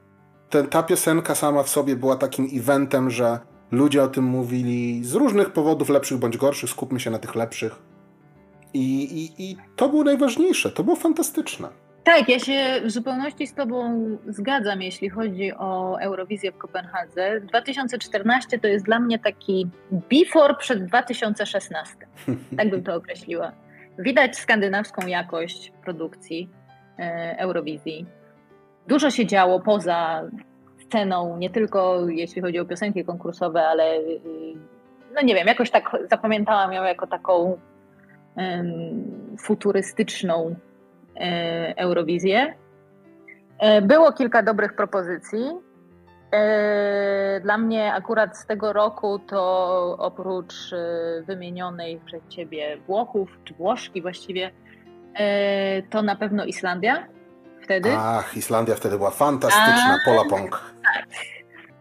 [0.49, 3.39] Ten, ta piosenka sama w sobie była takim eventem, że
[3.71, 6.69] ludzie o tym mówili z różnych powodów, lepszych bądź gorszych.
[6.69, 7.75] Skupmy się na tych lepszych.
[8.73, 11.86] I, i, i to było najważniejsze, to było fantastyczne.
[12.07, 17.41] Tak, ja się w zupełności z Tobą zgadzam, jeśli chodzi o Eurowizję w Kopenhadze.
[17.41, 21.95] 2014 to jest dla mnie taki before przed 2016.
[22.57, 23.51] Tak bym to określiła.
[23.99, 26.49] Widać skandynawską jakość produkcji
[26.99, 28.05] e, Eurowizji.
[28.87, 30.23] Dużo się działo poza
[30.85, 33.99] sceną, nie tylko jeśli chodzi o piosenki konkursowe, ale e,
[35.15, 37.57] no nie wiem, jakoś tak zapamiętałam ją jako taką
[39.39, 40.55] futurystyczną
[41.75, 42.53] Eurowizję.
[43.59, 45.51] E, było kilka dobrych propozycji.
[46.31, 50.53] E, dla mnie akurat z tego roku to oprócz
[51.27, 54.51] wymienionej przez Ciebie Włochów, czy Włoszki właściwie,
[55.89, 57.07] to na pewno Islandia
[57.67, 57.89] wtedy.
[57.97, 60.61] Ach, Islandia wtedy była fantastyczna, Pola Pong.
[60.83, 61.07] Tak,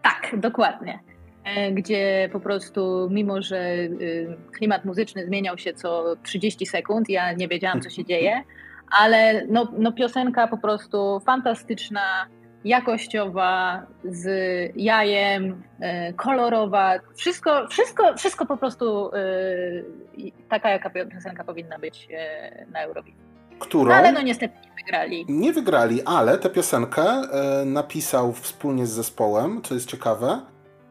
[0.03, 0.99] tak, dokładnie.
[1.43, 7.33] E, gdzie po prostu, mimo że y, klimat muzyczny zmieniał się co 30 sekund, ja
[7.33, 8.43] nie wiedziałam, co się dzieje,
[8.91, 12.27] ale no, no piosenka po prostu fantastyczna,
[12.63, 14.27] jakościowa, z
[14.75, 22.65] jajem, e, kolorowa, wszystko, wszystko, wszystko po prostu y, taka, jaka piosenka powinna być e,
[22.71, 23.27] na Eurowizji.
[23.59, 23.89] Którą?
[23.89, 25.25] No, ale no niestety nie wygrali.
[25.29, 27.21] Nie wygrali, ale tę piosenkę
[27.65, 30.41] napisał wspólnie z zespołem, co jest ciekawe,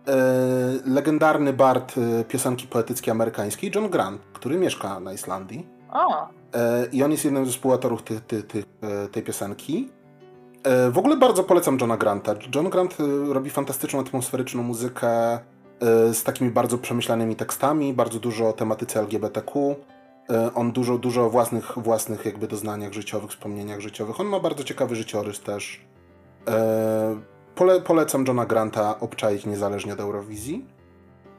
[0.08, 0.14] E,
[0.84, 5.66] legendarny bard e, piosenki poetyckiej amerykańskiej, John Grant, który mieszka na Islandii.
[5.92, 6.28] O.
[6.56, 8.64] E, I on jest jednym ze współautorów ty, ty, ty,
[9.12, 9.88] tej piosenki.
[10.90, 12.34] W ogóle bardzo polecam Johna Granta.
[12.54, 12.96] John Grant
[13.28, 15.38] robi fantastyczną, atmosferyczną muzykę
[16.12, 19.76] z takimi bardzo przemyślanymi tekstami, bardzo dużo o tematyce LGBTQ.
[20.54, 24.20] On dużo, dużo o własnych, własnych jakby doznaniach życiowych, wspomnieniach życiowych.
[24.20, 25.80] On ma bardzo ciekawy życiorys też.
[27.54, 30.66] Pole, polecam Johna Granta obczaić niezależnie od Eurowizji.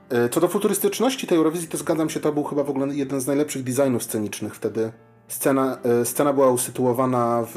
[0.10, 3.22] E, co do futurystyczności tej Eurowizji, to zgadzam się, to był chyba w ogóle jeden
[3.22, 4.92] z najlepszych designów scenicznych wtedy.
[5.28, 7.56] Scena, e, scena była usytuowana w,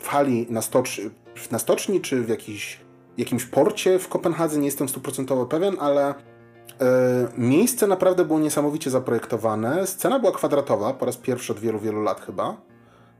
[0.00, 1.00] w hali na, stocz,
[1.50, 2.80] na stoczni, czy w jakiś,
[3.18, 6.14] jakimś porcie w Kopenhadze, nie jestem stuprocentowo pewien, ale e,
[7.38, 9.86] miejsce naprawdę było niesamowicie zaprojektowane.
[9.86, 12.56] Scena była kwadratowa, po raz pierwszy od wielu, wielu lat chyba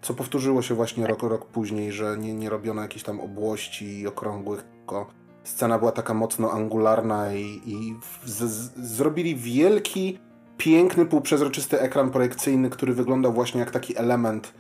[0.02, 4.62] co powtórzyło się właśnie rok, rok później, że nie, nie robiono jakichś tam obłości okrągłych,
[4.62, 5.06] tylko
[5.44, 10.18] scena była taka mocno angularna i, i z, z, zrobili wielki,
[10.56, 14.52] piękny, półprzezroczysty ekran projekcyjny, który wyglądał właśnie jak taki element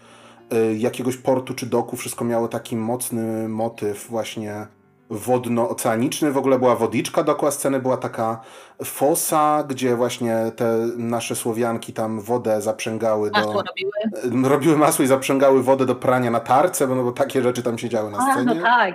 [0.52, 1.96] y, jakiegoś portu czy doku.
[1.96, 4.66] Wszystko miało taki mocny motyw właśnie
[5.10, 6.32] wodno-oceaniczny.
[6.32, 8.40] W ogóle była wodiczka dookoła sceny, była taka
[8.84, 13.38] fosa, gdzie właśnie te nasze Słowianki tam wodę zaprzęgały do...
[13.38, 13.92] Masło robiły.
[14.30, 17.62] No, robiły masło i zaprzęgały wodę do prania na tarce, bo, no, bo takie rzeczy
[17.62, 18.50] tam się działy na scenie.
[18.50, 18.94] A, no tak.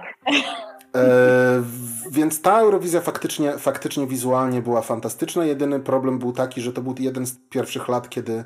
[0.95, 1.63] E,
[2.11, 5.45] więc ta Eurowizja faktycznie, faktycznie wizualnie była fantastyczna.
[5.45, 8.43] Jedyny problem był taki, że to był jeden z pierwszych lat, kiedy e,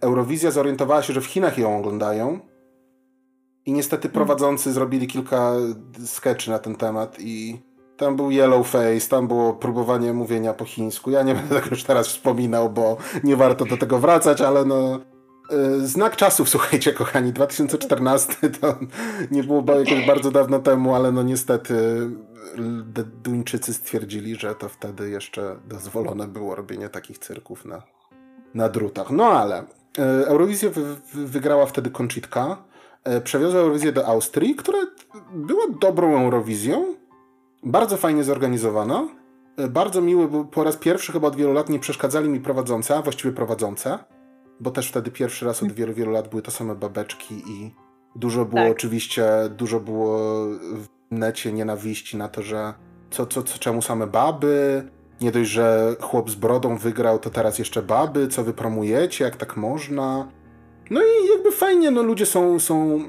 [0.00, 2.40] Eurowizja zorientowała się, że w Chinach ją oglądają
[3.66, 5.52] i niestety prowadzący zrobili kilka
[6.04, 7.62] sketchy na ten temat i
[7.96, 11.10] Tam był yellow face, tam było próbowanie mówienia po chińsku.
[11.10, 15.00] Ja nie będę tego już teraz wspominał, bo nie warto do tego wracać, ale no...
[15.52, 17.32] Y, znak czasów, słuchajcie, kochani.
[17.32, 18.78] 2014 to
[19.30, 21.74] nie było jakieś bardzo dawno temu, ale no niestety
[23.22, 27.82] Duńczycy stwierdzili, że to wtedy jeszcze dozwolone było robienie takich cyrków na,
[28.54, 29.10] na drutach.
[29.10, 32.56] No ale y, Eurowizję wy, wygrała wtedy Conchitka.
[33.08, 34.78] Y, przewiozła Eurowizję do Austrii, która
[35.34, 36.94] była dobrą Eurowizją
[37.62, 39.08] bardzo fajnie zorganizowana.
[39.56, 42.96] E, bardzo miły, bo po raz pierwszy chyba od wielu lat nie przeszkadzali mi prowadzące,
[42.96, 43.98] a właściwie prowadzące,
[44.60, 47.74] bo też wtedy pierwszy raz od wielu, wielu lat były to same babeczki i
[48.16, 48.72] dużo było tak.
[48.72, 49.26] oczywiście,
[49.56, 50.18] dużo było
[50.56, 52.74] w necie nienawiści na to, że
[53.10, 54.88] co, co, co, czemu same baby,
[55.20, 59.36] nie dość, że chłop z brodą wygrał, to teraz jeszcze baby, co wy promujecie, jak
[59.36, 60.28] tak można.
[60.90, 63.00] No i jakby fajnie, no ludzie są, są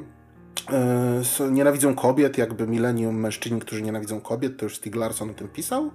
[0.71, 5.47] E, nienawidzą kobiet, jakby milenium mężczyźni, którzy nienawidzą kobiet, to już Stieg Larsson o tym
[5.47, 5.91] pisał.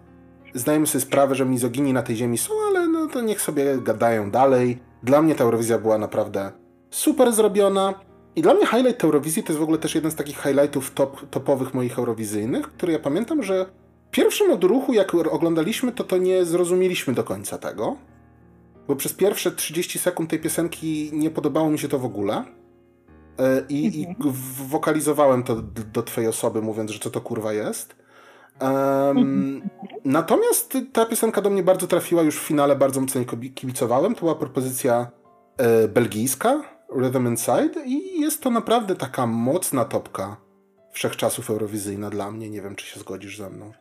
[0.55, 4.31] Zdajemy sobie sprawę, że mizogini na tej ziemi są, ale no to niech sobie gadają
[4.31, 4.79] dalej.
[5.03, 6.53] Dla mnie ta Eurowizja była naprawdę
[6.91, 7.95] super zrobiona.
[8.37, 11.31] I dla mnie highlight Eurowizji to jest w ogóle też jeden z takich highlightów top,
[11.31, 13.67] topowych moich eurowizyjnych, który ja pamiętam, że
[14.09, 17.97] w pierwszym odruchu, jak oglądaliśmy, to to nie zrozumieliśmy do końca tego.
[18.89, 22.45] Bo przez pierwsze 30 sekund tej piosenki nie podobało mi się to w ogóle.
[23.39, 24.35] E, I, i mhm.
[24.69, 25.57] wokalizowałem to
[25.93, 28.02] do twojej osoby, mówiąc, że co to kurwa jest.
[28.63, 29.63] Um,
[30.05, 33.21] natomiast ta piosenka do mnie bardzo trafiła już w finale, bardzo mocno
[33.55, 34.15] kibicowałem.
[34.15, 35.11] To była propozycja
[35.57, 36.63] e, belgijska,
[36.97, 40.37] Rhythm Inside i jest to naprawdę taka mocna topka
[40.93, 42.51] wszechczasów eurowizyjna dla mnie.
[42.51, 43.73] Nie wiem, czy się zgodzisz ze mną.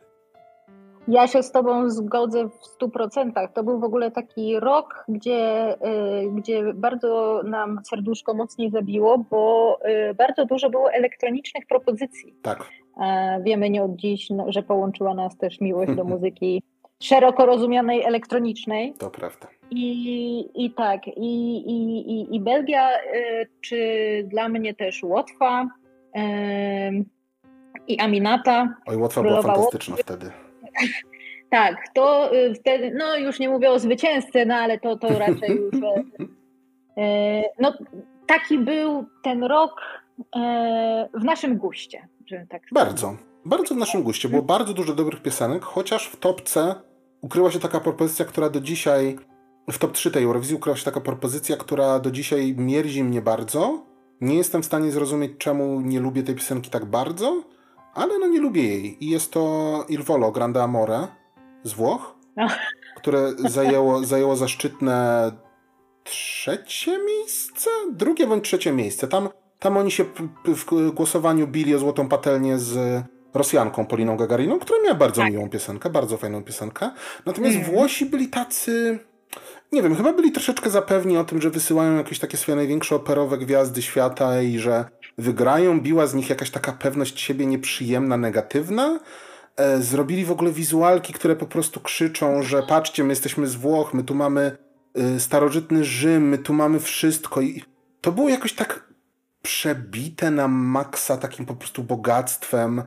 [1.08, 3.52] Ja się z Tobą zgodzę w stu procentach.
[3.52, 9.78] To był w ogóle taki rok, gdzie, y, gdzie bardzo nam serduszko mocniej zabiło, bo
[10.10, 12.34] y, bardzo dużo było elektronicznych propozycji.
[12.42, 12.64] Tak.
[13.42, 16.62] Wiemy nie od dziś, no, że połączyła nas też miłość do muzyki
[17.02, 18.94] szeroko rozumianej elektronicznej.
[18.98, 19.48] To prawda.
[19.70, 23.78] I, i tak, i, i, i, Belgia, y, czy
[24.28, 25.68] dla mnie też Łotwa
[27.88, 28.74] i Aminata.
[28.86, 30.30] Oj, Łotwa była fantastyczna wtedy.
[31.52, 32.30] Tak, to
[32.60, 35.74] wtedy, no już nie mówię o zwycięzcy, no ale to, to raczej już.
[35.74, 36.04] E,
[37.02, 37.72] e, no
[38.26, 39.80] taki był ten rok
[40.36, 42.08] e, w naszym guście.
[42.48, 44.28] Tak bardzo, bardzo w naszym guście.
[44.28, 46.74] Było bardzo dużo dobrych piosenek, chociaż w topce
[47.20, 49.18] ukryła się taka propozycja, która do dzisiaj,
[49.70, 53.82] w top 3 tej Eurowizji ukryła się taka propozycja, która do dzisiaj mierzi mnie bardzo.
[54.20, 57.42] Nie jestem w stanie zrozumieć, czemu nie lubię tej piosenki tak bardzo
[57.94, 59.04] ale no nie lubię jej.
[59.04, 61.08] I jest to Il Volo Grande Amore
[61.62, 62.46] z Włoch, no.
[62.96, 65.32] które zajęło, zajęło zaszczytne
[66.04, 67.70] trzecie miejsce?
[67.90, 69.08] Drugie bądź trzecie miejsce.
[69.08, 69.28] Tam,
[69.62, 70.04] tam oni się
[70.44, 73.02] w głosowaniu bili o złotą patelnię z
[73.34, 75.32] Rosjanką Poliną Gagariną, która miała bardzo tak.
[75.32, 76.90] miłą piosenkę, bardzo fajną piosenkę.
[77.26, 77.70] Natomiast mm.
[77.70, 78.98] Włosi byli tacy
[79.72, 83.38] nie wiem, chyba byli troszeczkę zapewni o tym, że wysyłają jakieś takie swoje największe operowe
[83.38, 84.84] gwiazdy świata i że
[85.18, 85.80] wygrają.
[85.80, 89.00] Biła z nich jakaś taka pewność siebie nieprzyjemna, negatywna.
[89.56, 93.94] E, zrobili w ogóle wizualki, które po prostu krzyczą, że patrzcie, my jesteśmy z Włoch,
[93.94, 94.56] my tu mamy
[95.16, 97.40] y, starożytny Rzym, my tu mamy wszystko.
[97.40, 97.62] I
[98.00, 98.91] to było jakoś tak
[99.42, 102.82] przebite na maksa takim po prostu bogactwem,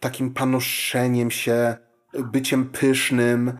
[0.00, 1.76] takim panoszeniem się,
[2.12, 3.58] byciem pysznym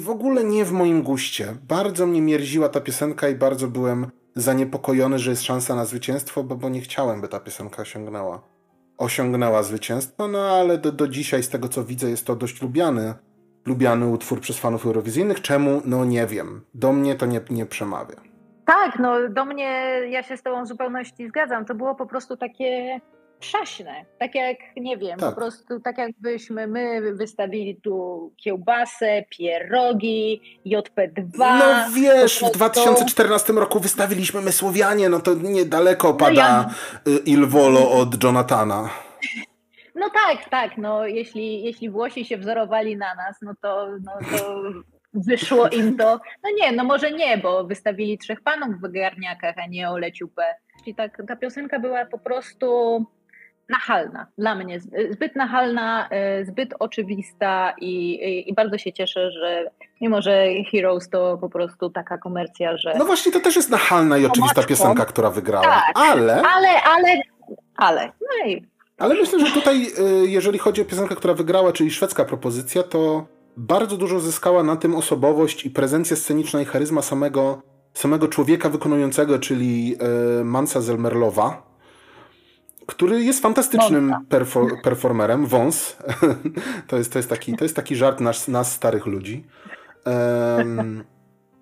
[0.00, 1.56] w ogóle nie w moim guście.
[1.68, 6.56] Bardzo mnie mierziła ta piosenka i bardzo byłem zaniepokojony, że jest szansa na zwycięstwo, bo,
[6.56, 8.42] bo nie chciałem, by ta piosenka osiągnęła.
[8.98, 13.14] Osiągnęła zwycięstwo, no ale do, do dzisiaj, z tego co widzę, jest to dość lubiany,
[13.66, 15.40] lubiany utwór przez fanów eurowizyjnych.
[15.40, 15.82] Czemu?
[15.84, 16.60] No nie wiem.
[16.74, 18.29] Do mnie to nie, nie przemawia.
[18.70, 21.64] Tak, no do mnie, ja się z Tobą w zupełności zgadzam.
[21.64, 23.00] To było po prostu takie
[23.40, 24.04] przaśne.
[24.18, 25.28] Tak jak, nie wiem, tak.
[25.30, 31.38] po prostu tak jakbyśmy my wystawili tu kiełbasę, pierogi, JP2.
[31.38, 36.62] No wiesz, w 2014 roku wystawiliśmy my Słowianie, no to niedaleko no pada
[37.06, 37.18] no ja...
[37.24, 38.90] Il Volo od Jonathana.
[39.94, 44.62] No tak, tak, no jeśli, jeśli Włosi się wzorowali na nas, no to, no to
[45.14, 49.66] wyszło im to, no nie, no może nie, bo wystawili trzech panów w garniakach, a
[49.66, 50.44] nie o leciupę.
[50.84, 53.06] Czyli tak, ta piosenka była po prostu
[53.68, 54.80] nachalna, dla mnie.
[55.10, 61.08] Zbyt nachalna, e, zbyt oczywista i, i, i, bardzo się cieszę, że mimo, że Heroes
[61.08, 62.94] to po prostu taka komercja, że...
[62.98, 66.42] No właśnie, to też jest nachalna i oczywista piosenka, która wygrała, tak, ale...
[66.42, 67.22] Ale, ale,
[67.76, 68.66] ale, no i...
[68.98, 73.26] Ale myślę, że tutaj, e, jeżeli chodzi o piosenkę, która wygrała, czyli szwedzka propozycja, to
[73.56, 77.62] bardzo dużo zyskała na tym osobowość i prezencja sceniczna i charyzma samego,
[77.94, 79.96] samego człowieka wykonującego, czyli
[80.40, 81.70] e, Mansa Zelmerlowa,
[82.86, 85.96] który jest fantastycznym perfo- performerem, wąs.
[86.88, 89.44] to, jest, to, jest taki, to jest taki żart nas, nas starych ludzi.
[90.06, 91.04] Um,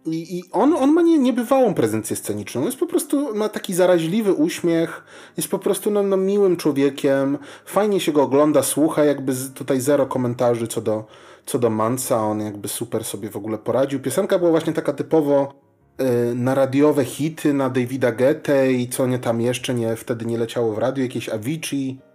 [0.06, 2.64] i, I, on, on ma nie, niebywałą prezencję sceniczną.
[2.64, 5.04] Jest po prostu, ma taki zaraźliwy uśmiech,
[5.36, 7.38] jest po prostu no, no, miłym człowiekiem.
[7.64, 11.04] Fajnie się go ogląda, słucha, jakby tutaj zero komentarzy co do,
[11.48, 12.26] co do Mansa.
[12.26, 14.00] On jakby super sobie w ogóle poradził.
[14.00, 15.54] Piosenka była właśnie taka typowo
[16.00, 20.38] y, na radiowe hity, na Davida Getty i co nie tam jeszcze nie, wtedy nie
[20.38, 22.07] leciało w radio, jakieś Avicii.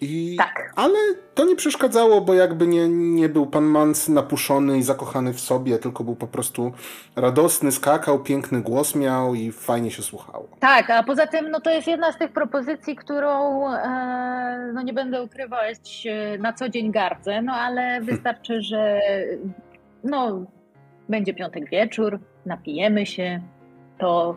[0.00, 0.72] I, tak.
[0.76, 0.98] Ale
[1.34, 5.78] to nie przeszkadzało, bo jakby nie, nie był pan Mans napuszony i zakochany w sobie,
[5.78, 6.72] tylko był po prostu
[7.16, 10.48] radosny, skakał, piękny głos miał i fajnie się słuchało.
[10.60, 14.92] Tak, a poza tym no, to jest jedna z tych propozycji, którą e, no, nie
[14.92, 19.00] będę ukrywać e, na co dzień gardzę, no ale wystarczy, że
[20.04, 20.44] no,
[21.08, 23.40] będzie piątek wieczór, napijemy się,
[23.98, 24.36] to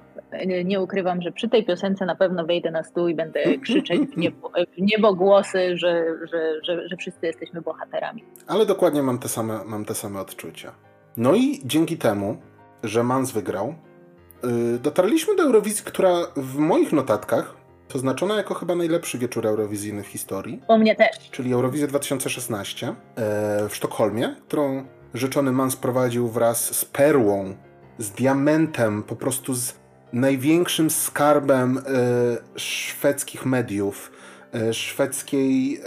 [0.66, 4.18] nie ukrywam, że przy tej piosence na pewno wejdę na stół i będę krzyczeć w
[4.18, 8.24] niebo, w niebo głosy, że, że, że, że wszyscy jesteśmy bohaterami.
[8.48, 10.72] Ale dokładnie mam te, same, mam te same odczucia.
[11.18, 12.38] No i dzięki temu,
[12.84, 13.76] że Mans wygrał,
[14.44, 17.56] yy, dotarliśmy do Eurowizji, która w moich notatkach
[17.96, 20.62] oznaczona jako chyba najlepszy wieczór eurowizyjny w historii.
[20.68, 21.30] U mnie też.
[21.32, 22.94] Czyli Eurowizję 2016 yy,
[23.70, 27.56] w Sztokholmie, którą rzeczony Mans prowadził wraz z perłą
[27.98, 29.81] z diamentem, po prostu z
[30.14, 31.82] największym skarbem y,
[32.60, 34.12] szwedzkich mediów,
[34.70, 35.82] y, szwedzkiej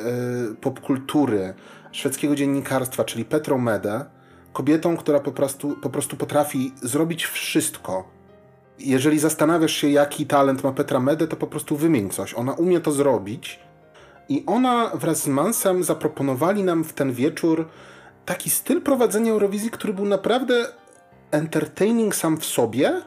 [0.53, 1.55] y, popkultury,
[1.93, 4.05] szwedzkiego dziennikarstwa, czyli Petrą Mede,
[4.53, 8.09] kobietą, która po prostu, po prostu potrafi zrobić wszystko.
[8.79, 12.35] Jeżeli zastanawiasz się, jaki talent ma Petra Mede, to po prostu wymień coś.
[12.35, 13.61] Ona umie to zrobić.
[14.29, 17.69] I ona wraz z Mansem zaproponowali nam w ten wieczór
[18.25, 20.67] taki styl prowadzenia Eurowizji, który był naprawdę
[21.31, 23.03] entertaining sam w sobie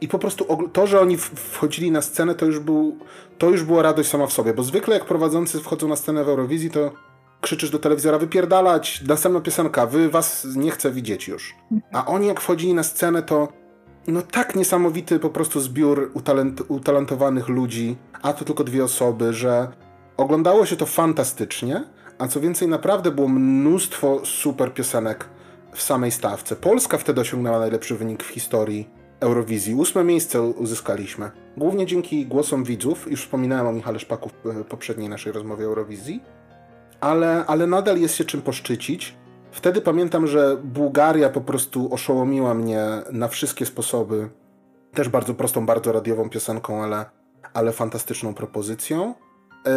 [0.00, 2.98] i po prostu to, że oni wchodzili na scenę, to już, był,
[3.38, 6.28] to już była radość sama w sobie, bo zwykle jak prowadzący wchodzą na scenę w
[6.28, 6.92] Eurowizji, to
[7.40, 11.54] krzyczysz do telewizora wypierdalać, następna piosenka, wy was nie chcę widzieć już.
[11.92, 13.48] A oni jak wchodzili na scenę, to
[14.06, 19.68] no tak niesamowity po prostu zbiór utalent, utalentowanych ludzi, a to tylko dwie osoby, że
[20.16, 21.84] oglądało się to fantastycznie,
[22.18, 25.28] a co więcej naprawdę było mnóstwo super piosenek
[25.72, 26.56] w samej stawce.
[26.56, 29.74] Polska wtedy osiągnęła najlepszy wynik w historii Eurowizji.
[29.74, 31.30] Ósme miejsce uzyskaliśmy.
[31.56, 33.10] Głównie dzięki głosom widzów.
[33.10, 36.22] Już wspominałem o Michale Szpaku w poprzedniej naszej rozmowie o Eurowizji.
[37.00, 39.14] Ale, ale nadal jest się czym poszczycić.
[39.50, 44.28] Wtedy pamiętam, że Bułgaria po prostu oszołomiła mnie na wszystkie sposoby.
[44.94, 47.04] Też bardzo prostą, bardzo radiową piosenką, ale,
[47.52, 49.14] ale fantastyczną propozycją.
[49.66, 49.72] E,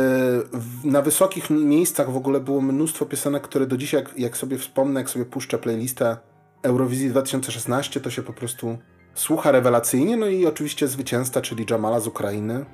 [0.84, 5.00] na wysokich miejscach w ogóle było mnóstwo piosenek, które do dzisiaj, jak, jak sobie wspomnę,
[5.00, 6.18] jak sobie puszczę playlistę
[6.64, 8.78] Eurowizji 2016, to się po prostu
[9.20, 10.18] słucha rewelacyjnie.
[10.18, 12.66] No i oczywiście zwycięzca, czyli Jamala z Ukrainy,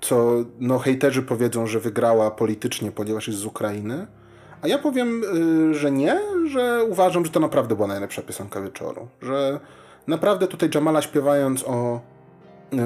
[0.00, 4.06] co no hejterzy powiedzą, że wygrała politycznie, ponieważ jest z Ukrainy.
[4.62, 5.22] A ja powiem,
[5.70, 9.08] y, że nie, że uważam, że to naprawdę była najlepsza piosenka wieczoru.
[9.22, 9.60] Że
[10.06, 12.00] naprawdę tutaj Jamala śpiewając o,
[12.72, 12.76] y,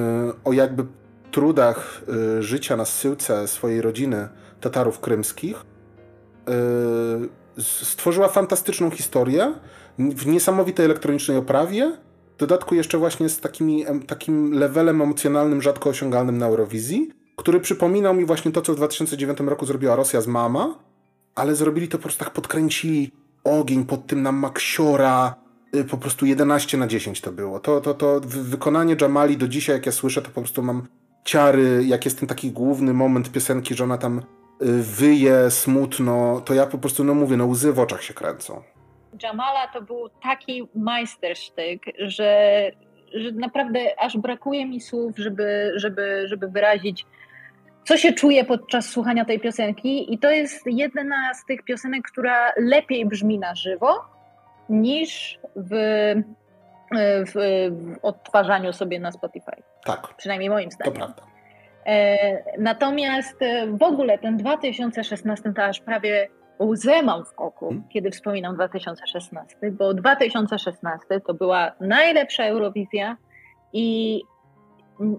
[0.44, 0.86] o jakby
[1.30, 2.02] trudach
[2.38, 4.28] y, życia na zsyłce swojej rodziny
[4.60, 5.64] Tatarów krymskich
[7.58, 9.54] stworzyła fantastyczną historię
[9.98, 11.92] w niesamowitej elektronicznej oprawie.
[12.38, 18.24] Dodatku jeszcze właśnie z takimi, takim levelem emocjonalnym rzadko osiągalnym na Eurowizji, który przypominał mi
[18.24, 20.78] właśnie to, co w 2009 roku zrobiła Rosja z Mama,
[21.34, 23.10] ale zrobili to po prostu tak, podkręcili
[23.44, 25.34] ogień pod tym na Maksiora,
[25.76, 27.60] y, po prostu 11 na 10 to było.
[27.60, 30.86] To, to, to wykonanie Jamali do dzisiaj, jak ja słyszę, to po prostu mam
[31.24, 34.22] ciary, jak jest ten taki główny moment piosenki, że ona tam y,
[34.82, 38.62] wyje smutno, to ja po prostu, no mówię, no łzy w oczach się kręcą.
[39.22, 42.70] Jamala to był taki majstersztyk, że,
[43.14, 47.06] że naprawdę aż brakuje mi słów, żeby, żeby, żeby wyrazić,
[47.84, 50.14] co się czuje podczas słuchania tej piosenki.
[50.14, 54.04] I to jest jedna z tych piosenek, która lepiej brzmi na żywo
[54.68, 55.74] niż w
[57.26, 59.62] w, w odtwarzaniu sobie na Spotify.
[59.84, 60.14] Tak.
[60.16, 60.92] Przynajmniej moim zdaniem.
[60.92, 61.22] To prawda.
[61.86, 63.36] E, natomiast
[63.68, 66.28] w ogóle ten 2016 to aż prawie
[66.60, 67.88] łzę mam w oku, hmm.
[67.88, 73.16] kiedy wspominam 2016, bo 2016 to była najlepsza Eurowizja
[73.72, 74.20] i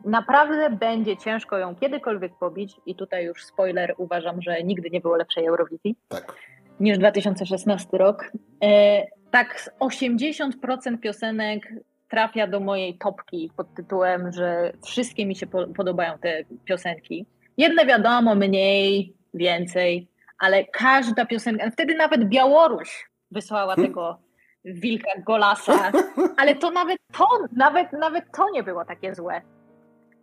[0.06, 5.16] naprawdę będzie ciężko ją kiedykolwiek pobić i tutaj już spoiler, uważam, że nigdy nie było
[5.16, 6.36] lepszej Eurowizji tak.
[6.80, 8.32] niż 2016 rok.
[8.64, 11.74] E, tak 80% piosenek
[12.10, 17.26] trafia do mojej topki pod tytułem, że wszystkie mi się podobają te piosenki.
[17.58, 20.08] Jedne wiadomo, mniej, więcej,
[20.40, 23.88] ale każda piosenka, wtedy nawet Białoruś wysłała hmm?
[23.88, 24.20] tego
[24.66, 25.92] wilka Golasa,
[26.40, 29.42] ale to nawet to, nawet, nawet to nie było takie złe.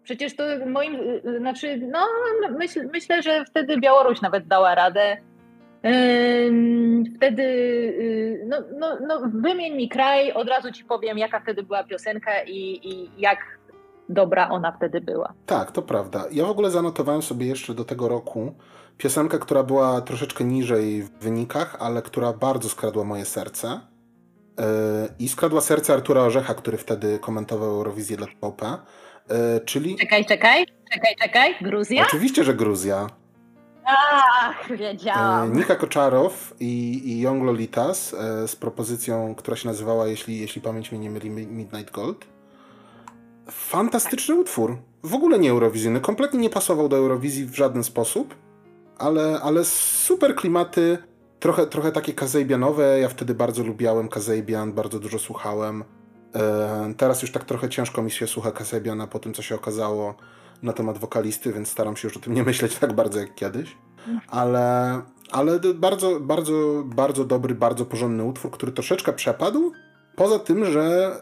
[0.02, 0.98] Przecież to moim,
[1.38, 2.06] znaczy, no
[2.58, 5.16] myśl, myślę, że wtedy Białoruś nawet dała radę.
[7.16, 11.84] Wtedy, y, no, no, no wymień mi kraj, od razu ci powiem, jaka wtedy była
[11.84, 13.38] piosenka i, i jak
[14.08, 15.32] dobra ona wtedy była.
[15.46, 16.24] Tak, to prawda.
[16.32, 18.54] Ja w ogóle zanotowałem sobie jeszcze do tego roku
[18.98, 23.80] piosenkę, która była troszeczkę niżej w wynikach, ale która bardzo skradła moje serce.
[24.58, 24.64] Yy,
[25.18, 28.78] I skradła serce Artura Orzecha, który wtedy komentował Eurowizję dla TVP.
[29.28, 29.96] Yy, czyli...
[29.96, 32.02] Czekaj, czekaj, czekaj, czekaj, Gruzja?
[32.02, 33.06] Oczywiście, że Gruzja.
[33.84, 35.50] Ach, wiedziałam.
[35.50, 38.16] Yy, Nika Koczarow i, i Young Lolitas
[38.46, 42.26] z propozycją, która się nazywała, jeśli, jeśli pamięć mnie nie myli, Midnight Gold.
[43.50, 44.78] Fantastyczny utwór.
[45.02, 46.00] W ogóle nie eurowizyjny.
[46.00, 48.34] Kompletnie nie pasował do Eurowizji w żaden sposób,
[48.98, 50.98] ale, ale super klimaty.
[51.40, 53.00] Trochę, trochę takie kazejbianowe.
[53.00, 55.84] Ja wtedy bardzo lubiałem kazejbian, bardzo dużo słuchałem.
[56.34, 60.14] E, teraz już tak trochę ciężko mi się słucha kazejbiana po tym, co się okazało
[60.62, 63.76] na temat wokalisty, więc staram się już o tym nie myśleć tak bardzo jak kiedyś.
[64.28, 69.72] Ale, ale bardzo, bardzo, bardzo dobry, bardzo porządny utwór, który troszeczkę przepadł.
[70.16, 71.16] Poza tym, że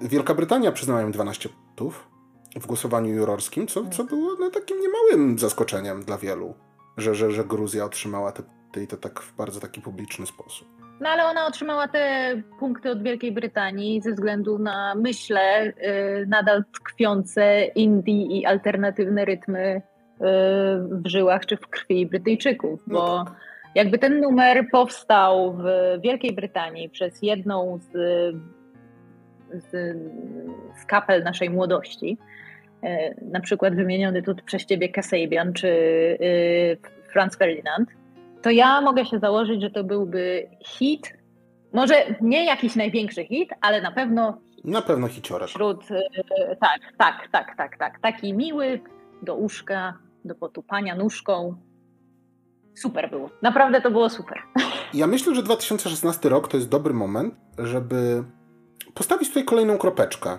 [0.00, 2.08] Wielka Brytania przyznała im 12 punktów
[2.56, 6.54] w głosowaniu jurorskim, co, co było no, takim niemałym zaskoczeniem dla wielu,
[6.96, 8.42] że, że, że Gruzja otrzymała te
[8.82, 10.68] i to tak w bardzo taki publiczny sposób.
[11.00, 16.64] No ale ona otrzymała te punkty od Wielkiej Brytanii ze względu na, myślę, yy, nadal
[16.72, 19.82] tkwiące indie i alternatywne rytmy
[20.20, 20.26] yy,
[20.90, 23.34] w żyłach czy w krwi Brytyjczyków, no bo tak.
[23.74, 25.64] jakby ten numer powstał w
[26.02, 27.96] Wielkiej Brytanii przez jedną z
[29.54, 29.96] z,
[30.82, 32.18] z kapel naszej młodości,
[33.22, 35.68] na przykład wymieniony tu przez ciebie Kasabian czy
[37.08, 37.88] e, Franz Ferdinand,
[38.42, 41.12] to ja mogę się założyć, że to byłby hit,
[41.72, 45.48] może nie jakiś największy hit, ale na pewno na pewno hiciorek.
[45.48, 48.00] Wśród, e, tak, tak, tak, tak, tak.
[48.00, 48.80] Taki miły,
[49.22, 51.56] do uszka, do potupania nóżką.
[52.74, 53.30] Super było.
[53.42, 54.42] Naprawdę to było super.
[54.94, 58.24] Ja myślę, że 2016 rok to jest dobry moment, żeby
[58.94, 60.38] postawić tutaj kolejną kropeczkę, e,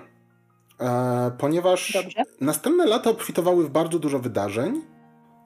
[1.37, 2.23] ponieważ Dobrze.
[2.41, 4.81] następne lata obfitowały w bardzo dużo wydarzeń,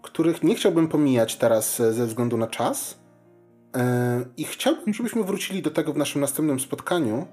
[0.01, 2.99] których nie chciałbym pomijać teraz e, ze względu na czas.
[3.75, 7.27] E, I chciałbym, żebyśmy wrócili do tego w naszym następnym spotkaniu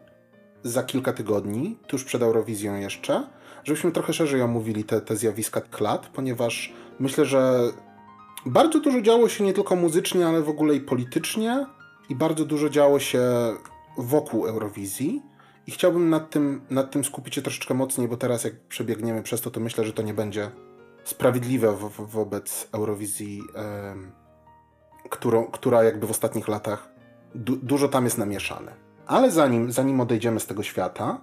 [0.63, 3.27] za kilka tygodni, tuż przed Eurowizją jeszcze,
[3.65, 7.61] żebyśmy trochę szerzej omówili te, te zjawiska klat, ponieważ myślę, że
[8.47, 11.67] bardzo dużo działo się nie tylko muzycznie, ale w ogóle i politycznie,
[12.09, 13.23] i bardzo dużo działo się
[13.99, 15.23] wokół Eurowizji.
[15.67, 19.41] I chciałbym nad tym, nad tym skupić się troszeczkę mocniej, bo teraz jak przebiegniemy przez
[19.41, 20.51] to, to myślę, że to nie będzie
[21.05, 23.43] sprawiedliwe wo wobec Eurowizji,
[25.11, 26.89] którą, która jakby w ostatnich latach
[27.35, 28.73] du dużo tam jest namieszane.
[29.07, 31.21] Ale zanim, zanim odejdziemy z tego świata,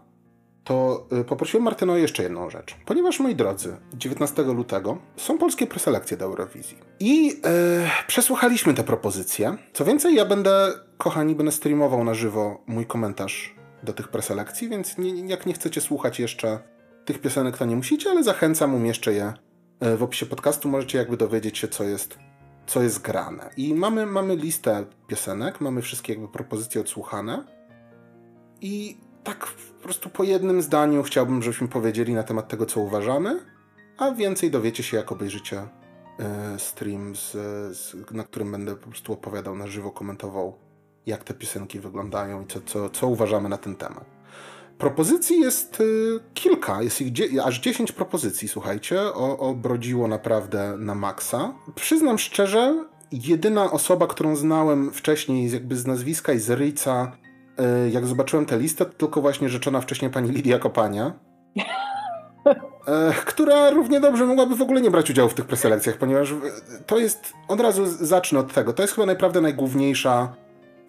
[0.63, 2.75] to y, poprosiłem Martyno o jeszcze jedną rzecz.
[2.85, 6.77] Ponieważ, moi drodzy, 19 lutego są polskie preselekcje do Eurowizji.
[6.99, 9.57] I e, przesłuchaliśmy te propozycje.
[9.73, 14.97] Co więcej, ja będę, kochani, będę streamował na żywo mój komentarz do tych preselekcji, więc
[14.97, 16.59] nie, jak nie chcecie słuchać jeszcze
[17.05, 19.33] tych piosenek, to nie musicie, ale zachęcam, umieszczę je
[19.79, 20.69] e, w opisie podcastu.
[20.69, 22.17] Możecie jakby dowiedzieć się, co jest,
[22.67, 23.49] co jest grane.
[23.57, 27.45] I mamy, mamy listę piosenek, mamy wszystkie jakby propozycje odsłuchane.
[28.61, 33.39] I tak po prostu po jednym zdaniu chciałbym, żebyśmy powiedzieli na temat tego, co uważamy,
[33.97, 35.67] a więcej dowiecie się, jak obejrzycie
[36.19, 37.31] e, stream, z,
[37.77, 40.70] z, na którym będę po prostu opowiadał na żywo, komentował
[41.05, 44.05] jak te piosenki wyglądają i co, co, co uważamy na ten temat.
[44.77, 50.95] Propozycji jest y, kilka, jest ich dzie- aż 10 propozycji, słuchajcie, o, obrodziło naprawdę na
[50.95, 51.53] maksa.
[51.75, 57.11] Przyznam szczerze, jedyna osoba, którą znałem wcześniej jakby z nazwiska i z ryjca,
[57.85, 61.13] y, jak zobaczyłem tę listę, to tylko właśnie rzeczona wcześniej pani Lidia Kopania.
[62.87, 66.33] E, która równie dobrze mogłaby w ogóle nie brać udziału w tych preselekcjach, ponieważ
[66.85, 70.33] to jest, od razu zacznę od tego, to jest chyba naprawdę najgłówniejsza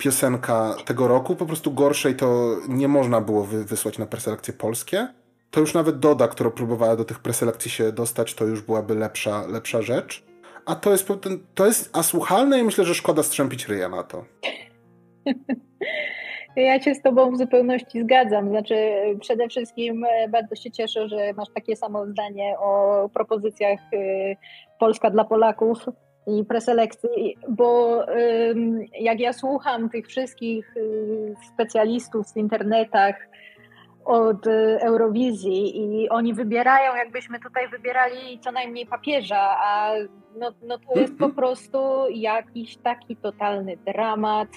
[0.02, 1.36] piosenka tego roku.
[1.36, 5.08] Po prostu gorszej to nie można było wy wysłać na preselekcje polskie.
[5.50, 9.46] To już nawet Doda, która próbowała do tych preselekcji się dostać, to już byłaby lepsza,
[9.46, 10.24] lepsza rzecz.
[10.66, 11.08] A to jest,
[11.54, 14.24] to jest asłuchalne i myślę, że szkoda strzępić ryja na to.
[16.56, 18.48] Ja się z Tobą w zupełności zgadzam.
[18.48, 18.74] Znaczy,
[19.20, 23.96] przede wszystkim e, bardzo się cieszę, że masz takie samo zdanie o propozycjach e,
[24.78, 25.78] Polska dla Polaków
[26.26, 28.00] i preselekcji, bo
[29.00, 33.16] jak ja słucham tych wszystkich y, specjalistów w internetach
[34.04, 39.92] od y, Eurowizji i oni wybierają, jakbyśmy tutaj wybierali co najmniej papieża, a
[40.38, 41.78] no, no to jest po prostu
[42.10, 44.48] jakiś taki totalny dramat.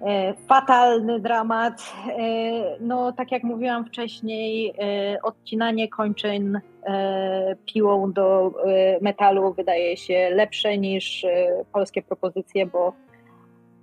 [0.00, 1.92] E, fatalny dramat.
[2.08, 2.20] E,
[2.80, 6.60] no, tak jak mówiłam wcześniej, e, odcinanie kończyn
[7.64, 8.52] piłą do
[9.00, 11.26] metalu wydaje się lepsze niż
[11.72, 12.92] polskie propozycje, bo,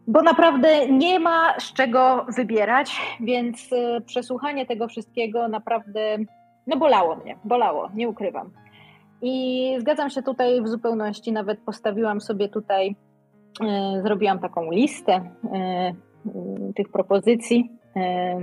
[0.07, 3.69] bo naprawdę nie ma z czego wybierać, więc
[4.05, 6.17] przesłuchanie tego wszystkiego naprawdę
[6.67, 8.51] no bolało mnie, bolało, nie ukrywam.
[9.21, 12.95] I zgadzam się tutaj w zupełności, nawet postawiłam sobie tutaj
[14.03, 15.13] zrobiłam taką listę
[15.53, 15.93] e,
[16.75, 17.71] tych propozycji.
[17.95, 18.39] E,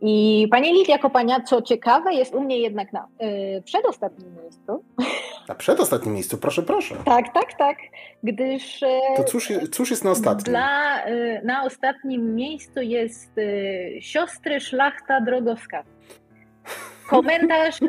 [0.00, 3.08] I pani Lidia Kopania, co ciekawe, jest u mnie jednak na
[3.64, 4.84] przedostatnim miejscu.
[5.48, 6.94] Na przedostatnim miejscu, proszę, proszę.
[7.04, 7.76] Tak, tak, tak.
[8.22, 8.80] Gdyż.
[9.16, 10.52] To cóż, cóż jest na ostatnim?
[10.52, 11.02] Dla,
[11.44, 13.32] na ostatnim miejscu jest
[14.00, 15.82] siostry Szlachta Drogowska.
[17.08, 17.80] Komentarz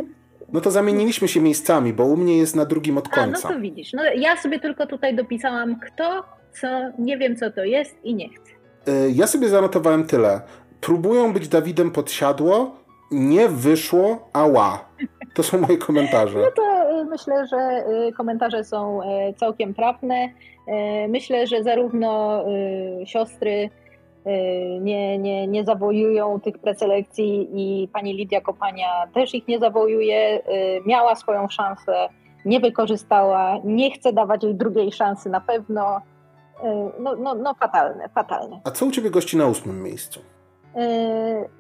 [0.53, 3.47] no to zamieniliśmy się miejscami, bo u mnie jest na drugim od końca.
[3.47, 3.93] A, no to widzisz.
[3.93, 6.23] No, ja sobie tylko tutaj dopisałam kto,
[6.61, 6.67] co,
[6.99, 8.51] nie wiem co to jest i nie chcę.
[8.87, 10.41] E, ja sobie zanotowałem tyle.
[10.81, 12.75] Próbują być Dawidem podsiadło,
[13.11, 14.85] nie wyszło, ała.
[15.33, 16.39] To są moje komentarze.
[16.39, 18.99] No to e, myślę, że e, komentarze są
[19.37, 20.29] całkiem trafne.
[21.09, 22.43] Myślę, że zarówno
[23.05, 23.69] siostry
[24.81, 30.39] nie, nie, nie zawojują tych preselekcji i pani Lidia Kopania też ich nie zawojuje.
[30.39, 30.41] Y,
[30.85, 32.09] miała swoją szansę,
[32.45, 35.97] nie wykorzystała, nie chce dawać jej drugiej szansy na pewno.
[35.97, 36.63] Y,
[36.99, 38.61] no, no, no fatalne, fatalne.
[38.63, 40.19] A co u Ciebie gości na ósmym miejscu?
[40.75, 40.83] Yy,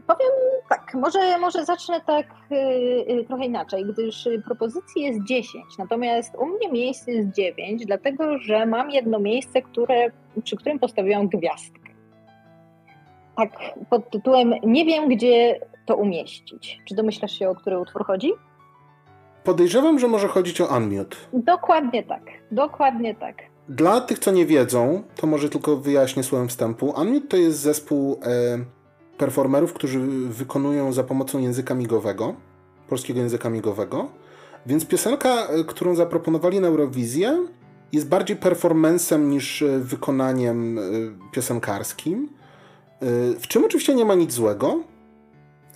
[0.07, 0.31] powiem
[0.69, 2.25] tak, może, może zacznę tak
[3.07, 8.65] yy, trochę inaczej, gdyż propozycji jest 10, natomiast u mnie miejsce jest 9, dlatego że
[8.65, 10.11] mam jedno miejsce, które,
[10.43, 11.86] przy którym postawiłam gwiazdkę
[13.37, 13.49] tak
[13.89, 16.81] pod tytułem Nie wiem, gdzie to umieścić.
[16.85, 18.33] Czy domyślasz się, o który utwór chodzi?
[19.43, 21.17] Podejrzewam, że może chodzić o Unmute.
[21.33, 22.21] Dokładnie tak.
[22.51, 23.35] Dokładnie tak.
[23.69, 26.93] Dla tych, co nie wiedzą, to może tylko wyjaśnię słowem wstępu.
[27.01, 28.57] Unmute to jest zespół e,
[29.17, 32.35] performerów, którzy wykonują za pomocą języka migowego,
[32.89, 34.07] polskiego języka migowego.
[34.65, 37.47] Więc piosenka, e, którą zaproponowali na Eurowizję,
[37.91, 40.81] jest bardziej performancem niż e, wykonaniem e,
[41.31, 42.29] piosenkarskim.
[43.39, 44.83] W czym oczywiście nie ma nic złego.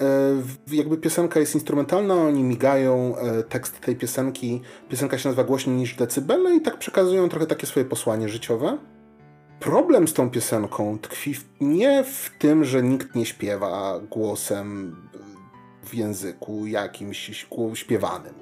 [0.02, 5.76] E, jakby piosenka jest instrumentalna, oni migają, e, tekst tej piosenki, piosenka się nazywa głośniej
[5.76, 8.78] niż decybele i tak przekazują trochę takie swoje posłanie życiowe.
[9.60, 14.96] Problem z tą piosenką tkwi nie w tym, że nikt nie śpiewa głosem
[15.84, 18.34] w języku jakimś śpiewanym,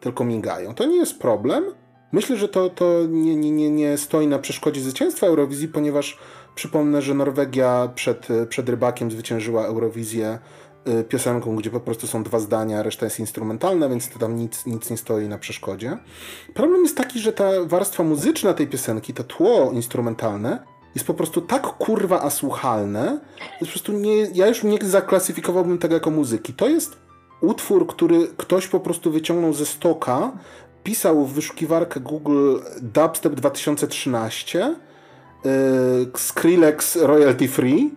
[0.00, 0.74] tylko migają.
[0.74, 1.64] To nie jest problem.
[2.12, 6.18] Myślę, że to, to nie, nie, nie stoi na przeszkodzie zwycięstwa Eurowizji, ponieważ
[6.58, 10.38] Przypomnę, że Norwegia przed, przed rybakiem zwyciężyła Eurowizję
[10.88, 14.66] y, piosenką, gdzie po prostu są dwa zdania, reszta jest instrumentalna, więc to tam nic,
[14.66, 15.98] nic nie stoi na przeszkodzie.
[16.54, 20.62] Problem jest taki, że ta warstwa muzyczna tej piosenki, to tło instrumentalne,
[20.94, 23.20] jest po prostu tak kurwa asłuchalne,
[23.60, 26.54] że po prostu nie, ja już nie zaklasyfikowałbym tego jako muzyki.
[26.54, 26.96] To jest
[27.40, 30.32] utwór, który ktoś po prostu wyciągnął ze stoka,
[30.84, 34.87] pisał w wyszukiwarkę Google Dubstep 2013 Y,
[36.16, 37.90] Skrillex royalty free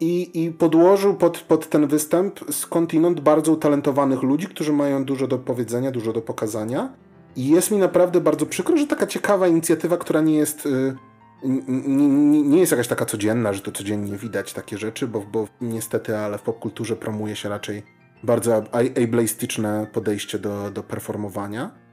[0.00, 5.38] i, i podłożył pod, pod ten występ skądinąd bardzo utalentowanych ludzi, którzy mają dużo do
[5.38, 6.92] powiedzenia, dużo do pokazania.
[7.36, 10.66] I jest mi naprawdę bardzo przykro, że taka ciekawa inicjatywa, która nie jest.
[10.66, 10.96] Y,
[11.68, 16.16] nie, nie jest jakaś taka codzienna, że to codziennie widać takie rzeczy, bo, bo niestety,
[16.16, 17.82] ale w popkulturze promuje się raczej
[18.22, 18.64] bardzo
[19.04, 21.85] ableistyczne podejście do, do performowania.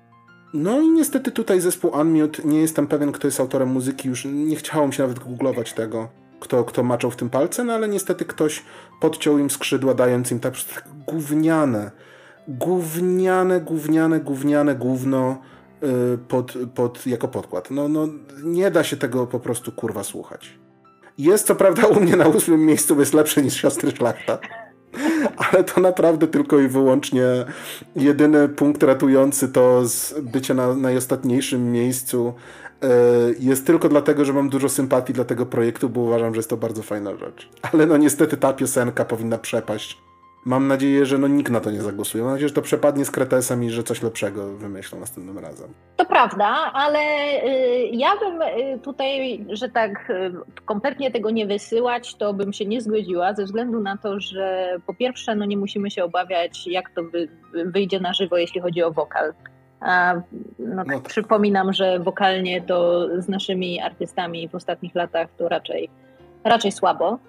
[0.54, 4.56] No i niestety tutaj zespół Unmute, nie jestem pewien, kto jest autorem muzyki, już nie
[4.56, 6.10] chciało mi się nawet googlować tego,
[6.40, 8.64] kto, kto maczał w tym palce, no ale niestety ktoś
[9.02, 11.92] podciął im skrzydła, dając im tak, tak gówniane,
[12.48, 15.38] gówniane, gówniane, gówniane gówno
[15.82, 17.72] yy, pod, pod, jako podkład.
[17.72, 18.08] No, no
[18.44, 20.60] nie da się tego po prostu kurwa słuchać.
[21.18, 24.40] Jest co prawda u mnie na ósmym miejscu, jest lepsze niż Siostry Szlachta
[25.52, 27.26] ale to naprawdę tylko i wyłącznie
[27.96, 32.34] jedyny punkt ratujący to z bycia na najostatniejszym miejscu
[32.82, 32.88] e,
[33.40, 36.58] jest tylko dlatego, że mam dużo sympatii dla tego projektu, bo uważam, że jest to
[36.58, 37.50] bardzo fajna rzecz.
[37.72, 40.02] Ale no niestety ta piosenka powinna przepaść
[40.46, 42.24] Mam nadzieję, że no nikt na to nie zagłosuje.
[42.24, 45.74] Mam nadzieję, że to przepadnie z kretesem i że coś lepszego wymyślą następnym razem.
[45.98, 47.00] To prawda, ale
[47.46, 50.32] y, ja bym y, tutaj, że tak y,
[50.66, 54.94] kompletnie tego nie wysyłać, to bym się nie zgodziła, ze względu na to, że po
[54.94, 57.02] pierwsze, no nie musimy się obawiać, jak to
[57.66, 59.34] wyjdzie na żywo, jeśli chodzi o wokal.
[59.80, 60.14] A,
[60.60, 61.04] no, tak no tak.
[61.04, 65.90] Przypominam, że wokalnie to z naszymi artystami w ostatnich latach to raczej,
[66.44, 67.20] raczej słabo.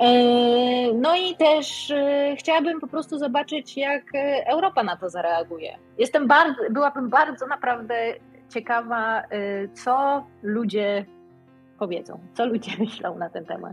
[0.00, 5.78] E, no i też e, chciałabym po prostu zobaczyć, jak e, Europa na to zareaguje.
[5.98, 8.14] Jestem bardzo, byłabym bardzo naprawdę
[8.48, 9.22] ciekawa,
[9.74, 11.04] co ludzie
[11.78, 13.72] powiedzą, co ludzie myślą na ten temat.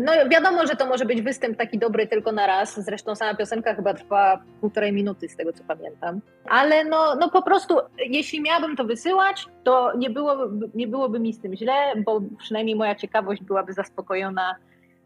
[0.00, 3.74] No wiadomo, że to może być występ taki dobry tylko na raz, zresztą sama piosenka
[3.74, 8.76] chyba trwa półtorej minuty z tego co pamiętam, ale no, no po prostu jeśli miałabym
[8.76, 13.42] to wysyłać, to nie byłoby, nie byłoby mi z tym źle, bo przynajmniej moja ciekawość
[13.42, 14.56] byłaby zaspokojona,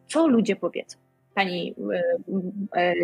[0.09, 0.99] co ludzie powiedzą.
[1.35, 1.75] Pani
[2.75, 2.95] e, e,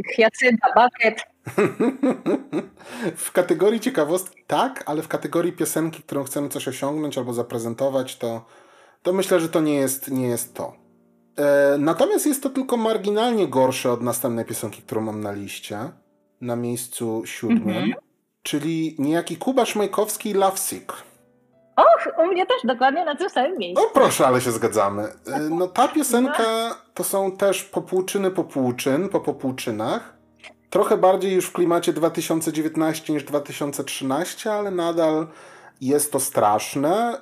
[0.75, 1.25] Bucket.
[3.17, 8.45] w kategorii ciekawostki tak, ale w kategorii piosenki, którą chcemy coś osiągnąć albo zaprezentować, to,
[9.03, 10.73] to myślę, że to nie jest, nie jest to.
[11.39, 15.79] E, natomiast jest to tylko marginalnie gorsze od następnej piosenki, którą mam na liście,
[16.41, 17.95] na miejscu siódmym, mm -hmm.
[18.43, 20.93] czyli niejaki Kuba Szmajkowski Lovesick.
[21.77, 23.83] Och, u mnie też dokładnie na tym samym miejscu.
[23.83, 25.03] No proszę, ale się zgadzamy.
[25.27, 26.45] E, no ta piosenka
[26.95, 30.15] to są też popłuczyny popłuczyn, po popłuczynach.
[30.71, 35.27] Trochę bardziej już w klimacie 2019 niż 2013, ale nadal
[35.81, 37.21] jest to straszne.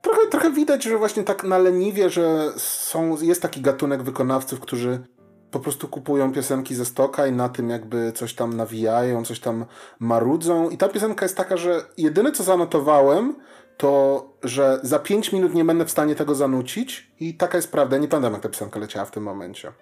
[0.00, 5.06] Trochę, trochę widać, że właśnie tak na leniwie, że są, jest taki gatunek wykonawców, którzy
[5.52, 9.64] po prostu kupują piosenki ze stoka i na tym jakby coś tam nawijają, coś tam
[9.98, 10.70] marudzą.
[10.70, 13.34] I ta piosenka jest taka, że jedyne co zanotowałem,
[13.76, 17.98] to że za 5 minut nie będę w stanie tego zanucić i taka jest prawda.
[17.98, 19.72] Nie pamiętam, jak ta piosenka leciała w tym momencie.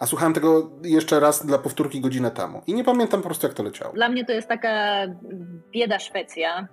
[0.00, 2.62] A słuchałem tego jeszcze raz dla powtórki godzinę temu.
[2.66, 3.94] I nie pamiętam po prostu, jak to leciało.
[3.94, 5.06] Dla mnie to jest taka
[5.72, 6.68] bieda Szwecja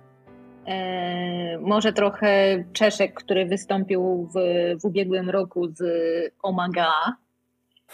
[0.66, 4.38] E, może trochę Czeszek, który wystąpił w,
[4.80, 5.82] w ubiegłym roku z
[6.42, 6.92] Omaga.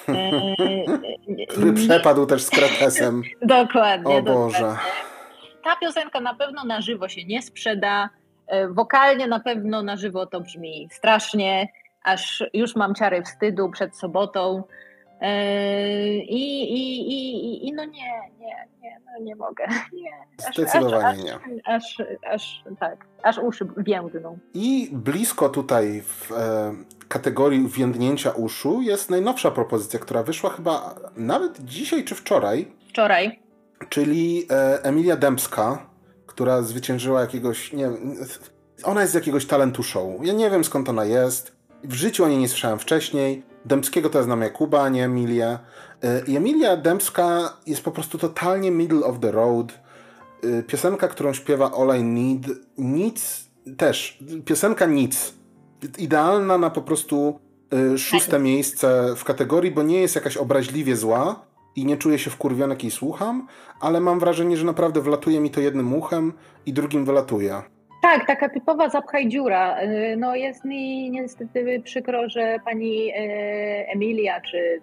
[0.09, 3.23] E, który przepadł też z Kretesem.
[3.43, 4.17] dokładnie.
[4.17, 4.59] O Boże.
[4.59, 4.83] Dokładnie.
[5.65, 8.11] Ta piosenka na pewno na żywo się nie sprzeda.
[8.47, 11.69] E, wokalnie na pewno na żywo to brzmi strasznie,
[12.03, 14.63] aż już mam ciary wstydu przed sobotą.
[16.29, 19.67] I, i, i, i no nie, nie, nie, no nie mogę.
[19.93, 20.13] Nie.
[20.49, 21.61] Aż, Zdecydowanie aż, nie.
[21.65, 24.39] Aż, aż, tak, aż uszy więdną.
[24.55, 26.75] I blisko tutaj w e,
[27.09, 32.73] kategorii więdnięcia uszu jest najnowsza propozycja, która wyszła chyba nawet dzisiaj czy wczoraj.
[32.89, 33.41] Wczoraj.
[33.89, 35.87] Czyli e, Emilia Dębska,
[36.27, 37.91] która zwyciężyła jakiegoś, nie
[38.83, 40.07] ona jest z jakiegoś talentu show.
[40.23, 41.57] Ja nie wiem skąd ona jest.
[41.85, 43.43] W życiu o niej nie słyszałem wcześniej.
[43.65, 45.59] Dębskiego to ja znam Jakuba, a nie Emilię.
[46.27, 49.73] I Emilia Dębska jest po prostu totalnie middle of the road.
[50.45, 52.47] Y, piosenka, którą śpiewa All I Need,
[52.79, 53.45] nic
[53.77, 54.19] też.
[54.45, 55.35] Piosenka nic.
[55.99, 57.41] Idealna na po prostu
[57.95, 58.43] y, szóste tak.
[58.43, 61.47] miejsce w kategorii, bo nie jest jakaś obraźliwie zła
[61.77, 63.47] i nie czuję się wkurwiony, jak jej słucham,
[63.81, 66.33] ale mam wrażenie, że naprawdę wlatuje mi to jednym uchem
[66.67, 67.63] i drugim wylatuje.
[68.03, 69.83] Tak, taka typowa zapchaj dziura.
[69.83, 73.13] Y, no jest mi niestety przykro, że pani
[73.95, 74.81] Emilia czy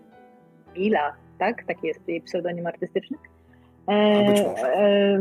[0.75, 1.63] Mila, tak?
[1.67, 3.17] Taki jest jej pseudonim artystyczny.
[3.87, 5.19] E, e,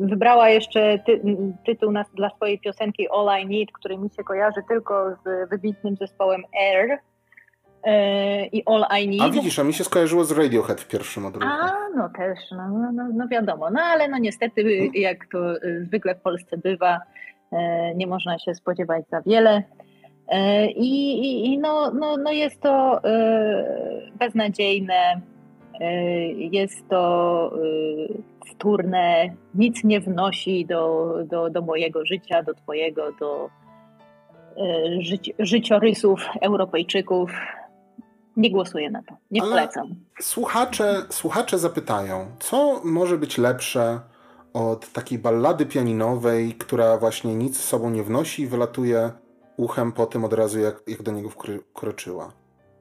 [0.00, 1.20] wybrała jeszcze ty,
[1.66, 5.96] tytuł na, dla swojej piosenki All I Need, który mi się kojarzy tylko z wybitnym
[5.96, 6.98] zespołem Air
[7.84, 9.22] e, i All I Need.
[9.22, 11.48] A widzisz, a mi się skojarzyło z Radiohead w pierwszym odruchu.
[11.48, 13.70] A, no też, no, no, no, no wiadomo.
[13.70, 15.38] No ale no niestety, jak to
[15.86, 17.00] zwykle w Polsce bywa,
[17.94, 19.62] nie można się spodziewać za wiele.
[20.76, 23.00] I, i, i no, no, no jest to
[24.18, 25.20] beznadziejne,
[26.36, 27.52] jest to
[28.50, 33.50] wtórne, nic nie wnosi do, do, do mojego życia, do Twojego, do
[35.00, 37.30] życi życiorysów Europejczyków.
[38.36, 39.94] Nie głosuję na to, nie Ale polecam.
[40.20, 44.00] Słuchacze, słuchacze zapytają, co może być lepsze
[44.52, 49.10] od takiej ballady pianinowej, która właśnie nic z sobą nie wnosi i wylatuje
[49.56, 51.28] uchem po tym od razu, jak, jak do niego
[51.72, 52.32] wkroczyła.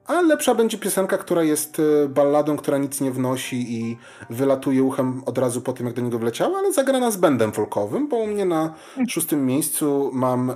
[0.10, 3.98] A lepsza będzie piosenka, która jest e, balladą, która nic nie wnosi i
[4.30, 8.08] wylatuje uchem od razu po tym, jak do niego wleciała, ale zagrana z bendem folkowym,
[8.08, 8.74] bo u mnie na
[9.08, 10.56] szóstym miejscu mam e,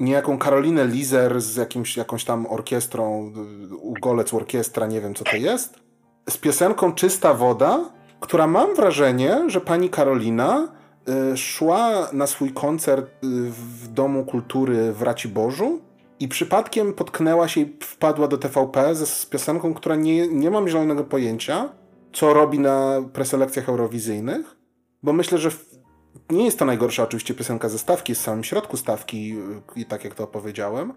[0.00, 3.32] niejaką Karolinę Lizer z jakimś, jakąś tam orkiestrą,
[3.72, 5.74] e, Ugolec Orkiestra, nie wiem co to jest,
[6.28, 10.68] z piosenką Czysta Woda, która mam wrażenie, że pani Karolina
[11.08, 15.89] e, szła na swój koncert w Domu Kultury w Raciborzu
[16.20, 20.68] i przypadkiem potknęła się i wpadła do TVP z, z piosenką, która nie, nie mam
[20.68, 21.68] zielonego pojęcia,
[22.12, 24.56] co robi na preselekcjach eurowizyjnych,
[25.02, 25.50] bo myślę, że
[26.30, 29.36] nie jest to najgorsza oczywiście piosenka ze stawki, jest w samym środku stawki,
[29.76, 30.92] i tak jak to opowiedziałem,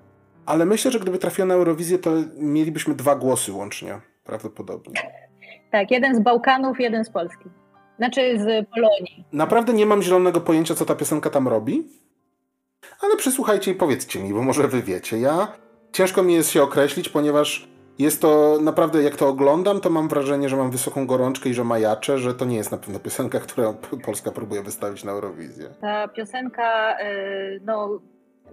[0.46, 4.94] ale myślę, że gdyby trafiła na Eurowizję, to mielibyśmy dwa głosy łącznie, prawdopodobnie.
[5.72, 7.50] Tak, jeden z Bałkanów, jeden z Polski.
[7.98, 9.26] Znaczy z Polonii.
[9.32, 11.84] Naprawdę nie mam zielonego pojęcia, co ta piosenka tam robi,
[13.02, 15.18] ale przysłuchajcie i powiedzcie mi, bo może wy wiecie.
[15.20, 15.48] Ja
[15.92, 17.68] ciężko mi jest się określić, ponieważ
[18.00, 21.64] jest to naprawdę, jak to oglądam, to mam wrażenie, że mam wysoką gorączkę i że
[21.64, 23.74] majaczę, że to nie jest na pewno piosenka, którą
[24.06, 25.70] Polska próbuje wystawić na Eurowizję.
[25.82, 28.00] Ta piosenka, y, no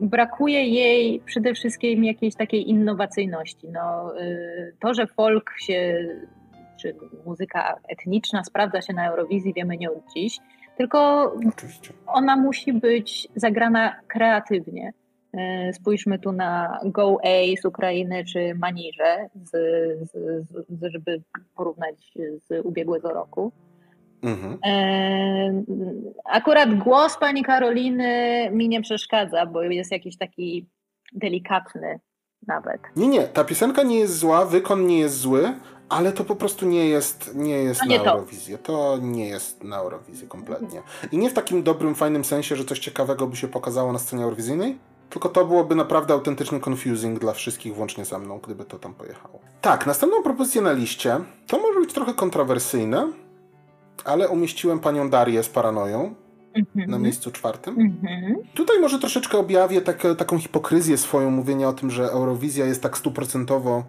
[0.01, 3.69] brakuje jej przede wszystkim jakiejś takiej innowacyjności.
[3.69, 6.09] No, y, to, że folk się,
[6.81, 6.97] czy
[7.27, 10.39] muzyka etniczna sprawdza się na Eurowizji, wiemy nie od dziś,
[10.81, 11.93] tylko Oczywiście.
[12.07, 14.93] ona musi być zagrana kreatywnie.
[15.35, 19.51] Y, spójrzmy tu na Go A z Ukrainy czy Manirze, z,
[20.11, 20.13] z,
[20.69, 21.23] z, żeby
[21.57, 23.53] porównać z ubiegłego roku.
[24.23, 24.59] Mhm.
[24.67, 25.63] E,
[26.25, 30.67] akurat głos pani Karoliny mi nie przeszkadza, bo jest jakiś taki
[31.13, 32.01] delikatny
[32.47, 32.81] nawet.
[32.97, 35.55] Nie, nie, ta piosenka nie jest zła, wykon nie jest zły,
[35.91, 38.11] ale to po prostu nie jest, nie jest nie na to.
[38.11, 38.59] Eurowizję.
[38.59, 40.83] To nie jest na Eurowizję kompletnie.
[41.13, 44.25] I nie w takim dobrym, fajnym sensie, że coś ciekawego by się pokazało na scenie
[44.25, 44.79] eurowizyjnej,
[45.11, 49.39] tylko to byłoby naprawdę autentyczny confusing dla wszystkich, włącznie ze mną, gdyby to tam pojechało.
[49.61, 53.13] Tak, następną propozycję na liście, to może być trochę kontrowersyjne,
[54.05, 56.15] ale umieściłem panią Darię z paranoją
[56.75, 57.97] na miejscu czwartym.
[58.55, 62.99] Tutaj może troszeczkę objawię tak, taką hipokryzję swoją, mówienia o tym, że Eurowizja jest tak
[62.99, 63.85] stuprocentowo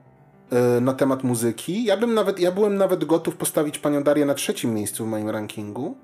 [0.81, 1.83] na temat muzyki.
[1.83, 5.29] Ja bym nawet, ja byłem nawet gotów postawić panią Darię na trzecim miejscu w moim
[5.29, 5.97] rankingu,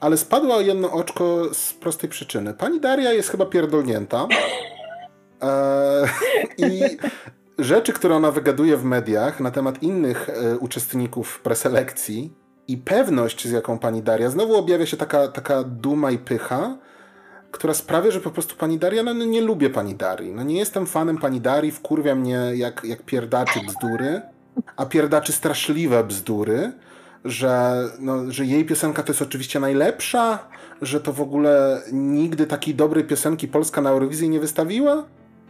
[0.00, 2.54] ale spadła jedno oczko z prostej przyczyny.
[2.54, 4.26] Pani Daria jest chyba pierdolnięta.
[5.42, 6.08] E,
[6.68, 6.82] I
[7.58, 13.50] rzeczy, które ona wygaduje w mediach na temat innych e, uczestników preselekcji, i pewność, z
[13.50, 16.78] jaką pani Daria, znowu objawia się taka, taka duma i pycha,
[17.54, 20.32] która sprawia, że po prostu pani Daria, no, no nie lubię pani Darii.
[20.32, 24.22] No nie jestem fanem pani Darii, wkurwia mnie jak, jak pierdaczy bzdury,
[24.76, 26.72] a pierdaczy straszliwe bzdury,
[27.24, 30.48] że, no, że jej piosenka to jest oczywiście najlepsza,
[30.82, 35.04] że to w ogóle nigdy takiej dobrej piosenki Polska na Eurowizji nie wystawiła,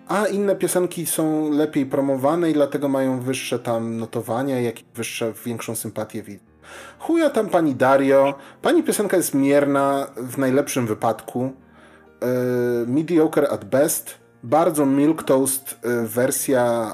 [0.08, 5.32] a inne piosenki są lepiej promowane i dlatego mają wyższe tam notowania, jak i wyższe,
[5.44, 6.54] większą sympatię widzów.
[6.98, 8.34] Chuja tam pani Dario.
[8.62, 11.52] Pani piosenka jest mierna w najlepszym wypadku.
[12.24, 14.14] Yy, mediocre at best.
[14.42, 16.92] Bardzo milktoast yy, wersja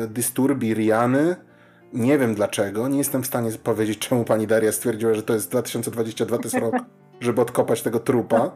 [0.00, 1.36] yy, Disturbi Riany.
[1.92, 2.88] Nie wiem dlaczego.
[2.88, 6.56] Nie jestem w stanie powiedzieć, czemu pani Daria stwierdziła, że to jest 2022 to jest
[6.56, 6.74] rok,
[7.20, 8.50] żeby odkopać tego trupa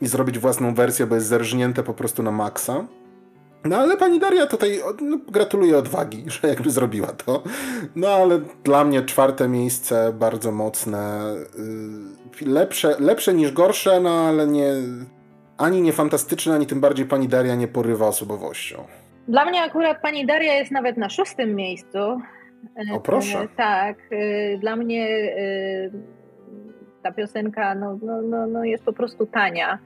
[0.00, 2.86] i zrobić własną wersję, bo jest zerżnięte po prostu na maksa.
[3.64, 7.42] No ale pani Daria tutaj no, gratuluję odwagi, że jakby zrobiła to.
[7.96, 11.34] No ale dla mnie czwarte miejsce bardzo mocne.
[12.40, 14.72] Yy, lepsze, lepsze niż gorsze, no ale nie
[15.62, 18.84] ani nie fantastyczne, ani tym bardziej pani Daria nie porywa osobowością.
[19.28, 21.98] Dla mnie akurat pani Daria jest nawet na szóstym miejscu.
[22.92, 23.38] O proszę.
[23.38, 25.90] E, tak, e, dla mnie e,
[27.02, 29.78] ta piosenka no, no, no, no jest po prostu tania.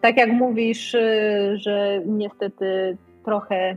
[0.00, 0.96] Tak jak mówisz,
[1.54, 3.76] że niestety trochę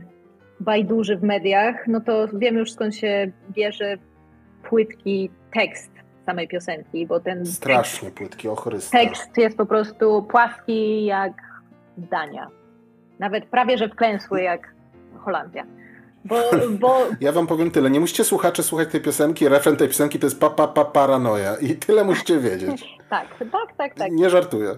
[0.60, 3.96] bajduży w mediach, no to wiem już skąd się bierze
[4.68, 5.90] płytki tekst
[6.26, 8.98] samej piosenki, bo ten strasznie tekst, płytki, ochrysta.
[8.98, 11.47] Tekst jest po prostu płaski jak
[12.06, 12.48] zdania.
[13.18, 14.74] Nawet prawie, że wklęsły jak
[15.18, 15.64] Holandia.
[16.24, 16.36] Bo,
[16.80, 16.98] bo...
[17.20, 20.40] Ja wam powiem tyle, nie musicie słuchacze słuchać tej piosenki, refren tej piosenki to jest
[20.40, 22.84] pa, pa, pa paranoja i tyle musicie wiedzieć.
[23.10, 24.12] tak, tak, tak, tak.
[24.12, 24.74] Nie żartuję.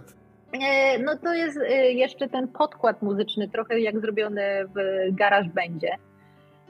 [0.53, 4.43] E, no to jest e, jeszcze ten podkład muzyczny, trochę jak zrobiony
[4.75, 4.79] w
[5.15, 5.97] Garage będzie.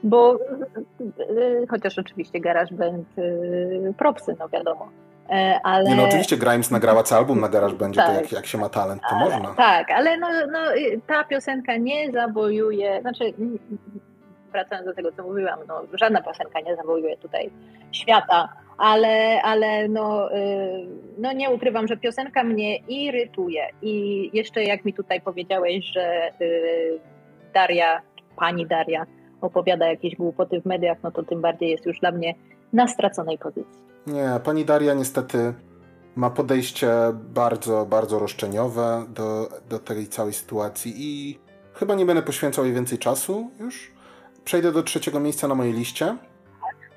[0.03, 3.07] Bo e, chociaż oczywiście Garage Band
[3.97, 4.89] propsy, no wiadomo.
[5.63, 5.89] Ale...
[5.89, 8.09] Nie, no oczywiście Grimes nagrała cały album na Garage będzie, tak.
[8.09, 9.53] to jak, jak się ma talent, to ale, można.
[9.55, 10.59] Tak, ale no, no,
[11.07, 13.33] ta piosenka nie zawojuje, znaczy
[14.51, 17.49] wracając do tego, co mówiłam, no, żadna piosenka nie zawojuje tutaj
[17.91, 20.87] świata, ale, ale no, y,
[21.17, 23.67] no nie ukrywam, że piosenka mnie irytuje.
[23.81, 26.99] I jeszcze jak mi tutaj powiedziałeś, że y,
[27.53, 28.01] Daria,
[28.35, 29.05] pani Daria
[29.41, 32.33] opowiada jakieś głupoty w mediach, no to tym bardziej jest już dla mnie
[32.73, 33.90] na straconej pozycji.
[34.07, 35.53] Nie, pani Daria niestety
[36.15, 41.39] ma podejście bardzo, bardzo roszczeniowe do, do tej całej sytuacji i
[41.73, 43.91] chyba nie będę poświęcał jej więcej czasu już.
[44.45, 46.17] Przejdę do trzeciego miejsca na mojej liście,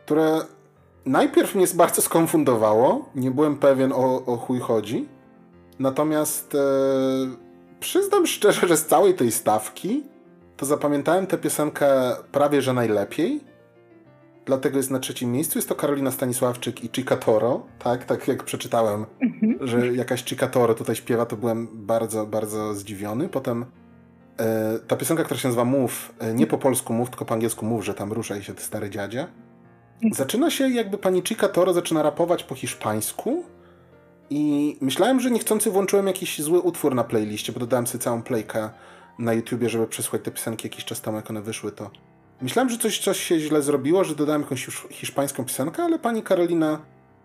[0.04, 0.40] które
[1.06, 3.08] najpierw mnie bardzo skonfundowało.
[3.14, 5.08] Nie byłem pewien o, o chuj chodzi.
[5.78, 6.58] Natomiast e,
[7.80, 10.04] przyznam szczerze, że z całej tej stawki
[10.56, 13.53] to zapamiętałem tę piosenkę prawie że najlepiej.
[14.46, 15.58] Dlatego jest na trzecim miejscu.
[15.58, 17.66] Jest to Karolina Stanisławczyk i Chica Toro.
[17.78, 19.68] Tak, tak jak przeczytałem, mhm.
[19.68, 23.28] że jakaś Chica Toro tutaj śpiewa, to byłem bardzo, bardzo zdziwiony.
[23.28, 23.64] Potem
[24.38, 27.66] e, ta piosenka, która się nazywa Mów, e, nie po polsku mów, tylko po angielsku
[27.66, 29.26] mów, że tam ruszaj się, ty stary dziadzie.
[30.12, 33.44] Zaczyna się jakby pani Chica Toro zaczyna rapować po hiszpańsku
[34.30, 38.70] i myślałem, że niechcący włączyłem jakiś zły utwór na playliście, bo dodałem sobie całą playkę
[39.18, 41.90] na YouTubie, żeby przesłuchać te piosenki jakiś czas temu, jak one wyszły, to
[42.42, 46.78] myślałem, że coś, coś się źle zrobiło, że dodałem jakąś hiszpańską piosenkę, ale pani Karolina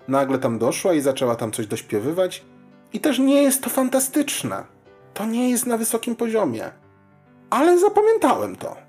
[0.07, 2.45] nagle tam doszła i zaczęła tam coś dośpiewywać
[2.93, 4.63] i też nie jest to fantastyczne.
[5.13, 6.71] To nie jest na wysokim poziomie.
[7.49, 8.88] ale zapamiętałem to.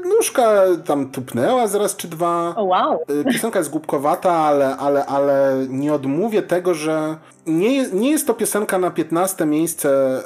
[0.00, 2.48] Nóżka tam tupnęła zaraz czy dwa.
[2.48, 3.00] Oh, wow.
[3.10, 7.16] Y, piosenka jest głupkowata, ale, ale, ale nie odmówię tego, że
[7.46, 10.22] nie, nie jest to piosenka na 15 miejsce y,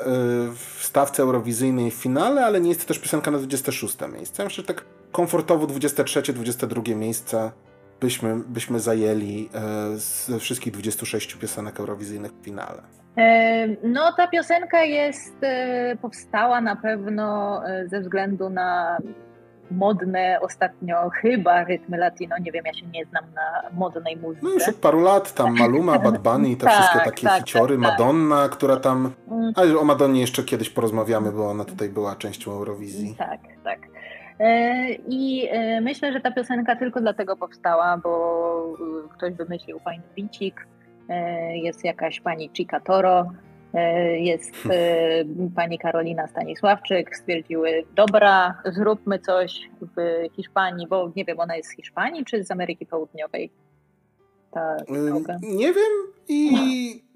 [0.54, 4.42] w stawce eurowizyjnej w finale, ale nie jest to też piosenka na 26 miejsce.
[4.42, 7.50] Ja myślę, że tak komfortowo 23-22 miejsce
[8.00, 9.48] byśmy, byśmy zajęli
[9.94, 12.82] y, ze wszystkich 26 piosenek eurowizyjnych w finale.
[13.82, 15.34] No, ta piosenka jest,
[16.02, 18.98] powstała na pewno ze względu na
[19.70, 24.46] modne ostatnio chyba rytmy latino, nie wiem, ja się nie znam na modnej muzyce.
[24.46, 27.38] No już od paru lat, tam Maluma, Bad Bunny i te tak, wszystkie takie tak,
[27.38, 27.98] hiciory, tak, tak.
[27.98, 29.52] Madonna, która tam, mm.
[29.56, 33.14] ale o Madonnie jeszcze kiedyś porozmawiamy, bo ona tutaj była częścią Eurowizji.
[33.18, 33.78] Tak, tak.
[34.40, 38.76] E, I e, myślę, że ta piosenka tylko dlatego powstała, bo
[39.16, 40.66] ktoś wymyślił fajny bicik,
[41.08, 43.45] e, jest jakaś pani Chica Toro, E,
[44.18, 45.24] jest e,
[45.56, 49.96] pani Karolina Stanisławczyk, stwierdziły, dobra, zróbmy coś w
[50.36, 53.50] Hiszpanii, bo nie wiem, ona jest z Hiszpanii czy z Ameryki Południowej?
[54.56, 54.76] Ta
[55.42, 55.92] nie wiem
[56.28, 56.50] i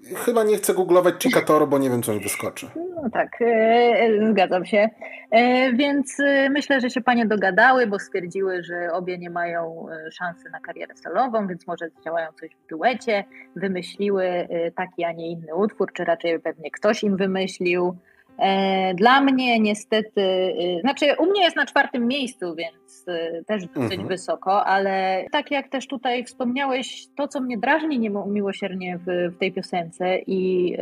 [0.25, 2.67] chyba nie chcę googlować Chicatoro, bo nie wiem, co mi wyskoczy.
[2.75, 4.89] No tak, e, zgadzam się.
[5.31, 10.49] E, więc e, myślę, że się panie dogadały, bo stwierdziły, że obie nie mają szansy
[10.49, 13.23] na karierę solową, więc może działają coś w duecie.
[13.55, 17.97] Wymyśliły taki, a nie inny utwór, czy raczej pewnie ktoś im wymyślił.
[18.41, 23.65] E, dla mnie niestety, y, znaczy u mnie jest na czwartym miejscu, więc y, też
[23.65, 24.07] dosyć mhm.
[24.07, 29.51] wysoko, ale tak jak też tutaj wspomniałeś, to co mnie drażni niemiłosiernie w, w tej
[29.51, 30.75] piosence i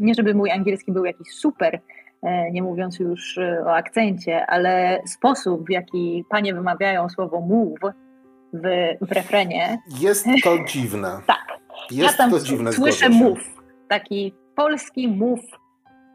[0.00, 1.80] nie żeby mój angielski był jakiś super,
[2.22, 7.94] e, nie mówiąc już o akcencie, ale sposób w jaki panie wymawiają słowo move
[8.52, 8.62] w,
[9.00, 9.78] w refrenie.
[10.00, 11.20] Jest to dziwne.
[11.26, 11.58] tak.
[11.90, 12.72] Jest ja tam to dziwne.
[12.72, 13.54] Słyszę move,
[13.88, 15.58] taki polski move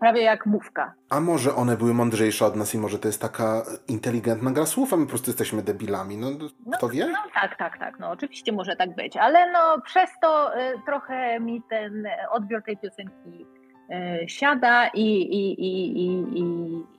[0.03, 0.93] prawie jak mówka.
[1.09, 4.93] A może one były mądrzejsze od nas i może to jest taka inteligentna gra słów,
[4.93, 6.27] a my po prostu jesteśmy debilami, no,
[6.65, 7.07] no kto wie?
[7.07, 11.39] No, tak, tak, tak, no oczywiście może tak być, ale no przez to y, trochę
[11.39, 13.45] mi ten odbiór tej piosenki
[13.91, 16.43] y, siada i, i, i, i,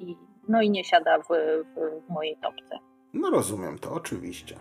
[0.00, 0.16] i,
[0.48, 2.78] no i nie siada w, w, w mojej topce.
[3.14, 4.56] No rozumiem to, oczywiście.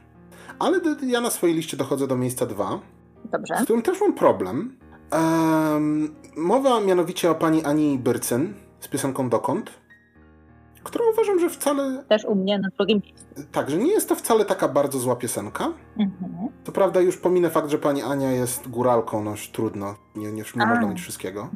[0.59, 2.79] Ale ja na swojej liście dochodzę do miejsca dwa,
[3.25, 3.55] Dobrze.
[3.57, 4.77] z którym też mam problem,
[5.13, 9.71] Um, mowa mianowicie o pani Ani Byrcyn z piosenką Dokąd,
[10.83, 12.03] którą uważam, że wcale...
[12.09, 13.01] Też u mnie na drugim.
[13.51, 15.73] Tak, że nie jest to wcale taka bardzo zła piosenka.
[15.97, 16.49] Mhm.
[16.63, 20.43] To prawda, już pominę fakt, że pani Ania jest góralką, no już trudno, nie, nie,
[20.55, 21.49] nie można mieć wszystkiego.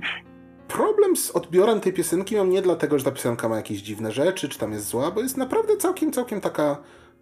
[0.67, 4.49] Problem z odbiorem tej piosenki mam nie dlatego, że ta piosenka ma jakieś dziwne rzeczy,
[4.49, 6.77] czy tam jest zła, bo jest naprawdę całkiem, całkiem taka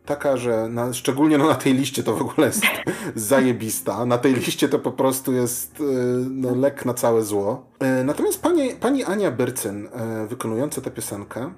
[0.06, 2.64] taka, że na, szczególnie no, na tej liście to w ogóle jest
[3.16, 4.06] zajebista.
[4.06, 5.84] Na tej liście to po prostu jest y,
[6.30, 7.66] no, lek na całe zło.
[8.02, 11.54] Y, natomiast pani, pani Ania Byrcyn, y, wykonująca tę piosenkę,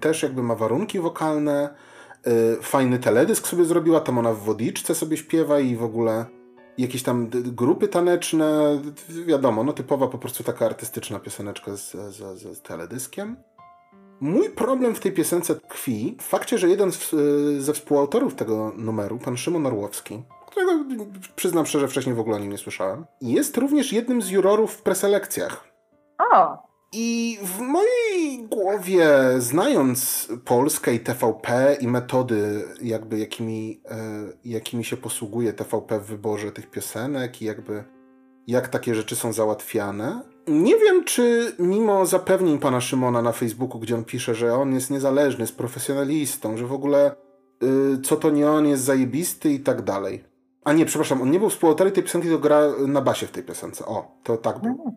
[0.00, 1.74] też jakby ma warunki wokalne,
[2.62, 6.26] fajny teledysk sobie zrobiła, tam ona w wodiczce sobie śpiewa i w ogóle
[6.78, 8.80] jakieś tam grupy taneczne,
[9.26, 13.36] wiadomo, no typowa po prostu taka artystyczna pioseneczka z, z, z teledyskiem.
[14.20, 18.72] Mój problem w tej piosence tkwi w fakcie, że jeden z, e, ze współautorów tego
[18.76, 20.84] numeru, pan Szymon Orłowski, którego
[21.36, 24.82] przyznam szczerze, wcześniej w ogóle o nim nie słyszałem, jest również jednym z jurorów w
[24.82, 25.68] preselekcjach.
[26.32, 26.70] O!
[26.92, 33.96] I w mojej głowie, znając Polskę i TVP i metody, jakby jakimi, e,
[34.44, 37.84] jakimi się posługuje TVP w wyborze tych piosenek i jakby
[38.46, 43.94] jak takie rzeczy są załatwiane, nie wiem, czy mimo zapewnień pana Szymona na Facebooku, gdzie
[43.94, 47.14] on pisze, że on jest niezależny, jest profesjonalistą, że w ogóle
[47.60, 50.24] yy, co to nie on jest zajebisty i tak dalej.
[50.64, 53.42] A nie, przepraszam, on nie był współautorem tej piosenki, to gra na basie w tej
[53.42, 53.86] piosence.
[53.86, 54.70] O, to tak był.
[54.70, 54.96] Mhm.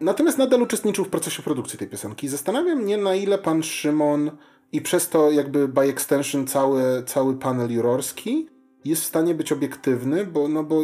[0.00, 2.28] Natomiast nadal uczestniczył w procesie produkcji tej piosenki.
[2.28, 4.30] Zastanawiam mnie, na ile pan Szymon
[4.72, 8.48] i przez to jakby by extension cały, cały panel jurorski
[8.84, 10.80] jest w stanie być obiektywny, bo, no bo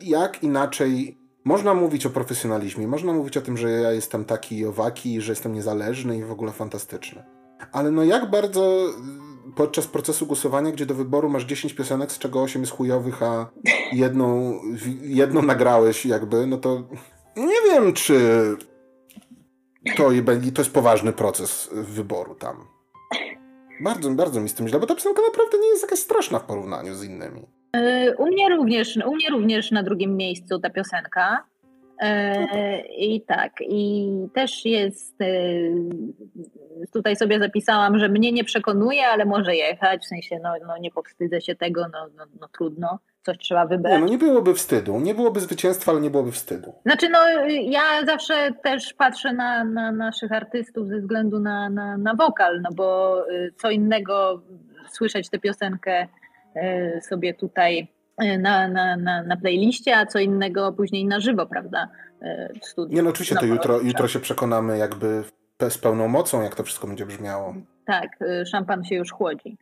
[0.00, 4.66] jak inaczej można mówić o profesjonalizmie, można mówić o tym, że ja jestem taki i
[4.66, 7.24] owaki, że jestem niezależny i w ogóle fantastyczny.
[7.72, 8.88] Ale no jak bardzo
[9.48, 13.22] y, podczas procesu głosowania, gdzie do wyboru masz 10 piosenek, z czego 8 jest chujowych,
[13.22, 13.50] a
[13.92, 14.60] jedną,
[15.02, 16.82] jedną nagrałeś jakby, no to
[17.36, 18.20] nie wiem, czy
[19.96, 20.08] to,
[20.54, 22.66] to jest poważny proces wyboru tam.
[23.80, 26.44] Bardzo, bardzo mi z tym źle, bo ta piosenka naprawdę nie jest jakaś straszna w
[26.44, 27.59] porównaniu z innymi.
[28.18, 31.44] U mnie również, u mnie również na drugim miejscu ta piosenka.
[32.00, 35.26] E, I tak, i też jest, e,
[36.92, 40.90] tutaj sobie zapisałam, że mnie nie przekonuje, ale może jechać, w sensie no, no nie
[40.90, 42.98] powstydzę się tego, no, no, no trudno.
[43.22, 43.94] coś trzeba wybrać.
[43.94, 45.00] Nie, no nie byłoby wstydu.
[45.00, 46.72] Nie byłoby zwycięstwa, ale nie byłoby wstydu.
[46.82, 47.18] Znaczy, no
[47.62, 52.70] ja zawsze też patrzę na, na naszych artystów ze względu na, na, na wokal, no
[52.72, 54.42] bo y, co innego
[54.90, 56.06] słyszeć tę piosenkę
[57.08, 57.88] sobie tutaj
[58.22, 61.88] y, na, na, na, na playliście, a co innego później na żywo, prawda?
[62.62, 62.96] W studiu.
[62.96, 65.24] Nie, no oczywiście, to jutro, jutro się przekonamy jakby
[65.68, 67.54] z pełną mocą, jak to wszystko będzie brzmiało.
[67.86, 68.08] Tak,
[68.44, 69.58] szampan się już chłodzi.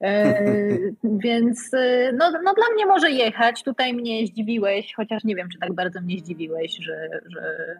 [0.00, 0.44] E,
[1.24, 3.62] więc e, no, no dla mnie może jechać.
[3.62, 7.76] Tutaj mnie zdziwiłeś, chociaż nie wiem, czy tak bardzo mnie zdziwiłeś, że, że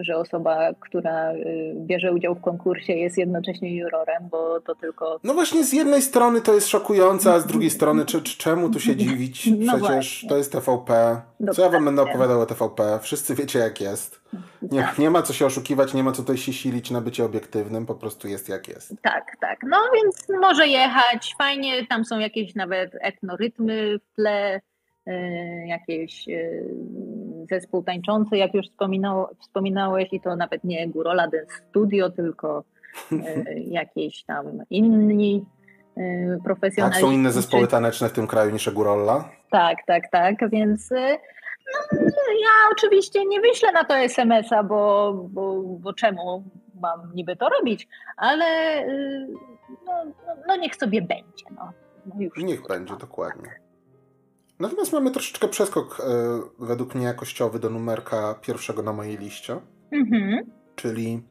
[0.00, 5.20] że osoba, która y, bierze udział w konkursie jest jednocześnie jurorem, bo to tylko...
[5.24, 8.80] No właśnie z jednej strony to jest szokujące, a z drugiej strony czy, czemu tu
[8.80, 9.50] się dziwić?
[9.58, 11.20] No Przecież no to jest TVP.
[11.52, 12.98] Co ja wam będę opowiadał o TVP?
[13.02, 14.20] Wszyscy wiecie jak jest.
[14.62, 14.98] Nie, tak.
[14.98, 17.94] nie ma co się oszukiwać, nie ma co tutaj się silić na bycie obiektywnym, po
[17.94, 18.94] prostu jest jak jest.
[19.02, 19.58] Tak, tak.
[19.68, 24.60] No więc może jechać, fajnie, tam są jakieś nawet etnorytmy w tle,
[25.06, 26.50] E, jakiś e,
[27.50, 28.66] zespół tańczący, jak już
[29.40, 32.64] wspominałeś, i to nawet nie Górola Dance Studio, tylko
[33.12, 33.44] e,
[33.80, 35.44] jakieś tam inni
[36.44, 36.94] profesjonalni.
[36.94, 39.28] Tak, są inne zespoły taneczne w tym kraju niż Górola?
[39.50, 40.90] Tak, tak, tak, więc
[41.92, 46.44] no, ja oczywiście nie wyślę na to SMS-a, bo, bo, bo czemu
[46.80, 48.46] mam niby to robić, ale
[49.86, 51.44] no, no, no niech sobie będzie.
[51.50, 51.72] No.
[52.06, 53.65] no już niech będzie, dokładnie.
[54.58, 56.04] Natomiast mamy troszeczkę przeskok e,
[56.58, 59.60] według mnie jakościowy do numerka pierwszego na mojej liście,
[59.92, 60.50] mhm.
[60.76, 61.22] czyli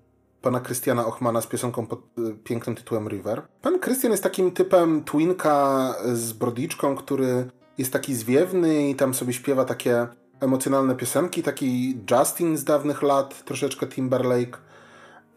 [0.42, 3.42] pana Krystiana Ochmana z piosenką pod e, pięknym tytułem River.
[3.62, 9.34] Pan Krystian jest takim typem twinka z brodiczką, który jest taki zwiewny i tam sobie
[9.34, 10.08] śpiewa takie
[10.40, 14.58] emocjonalne piosenki, taki Justin z dawnych lat, troszeczkę Timberlake.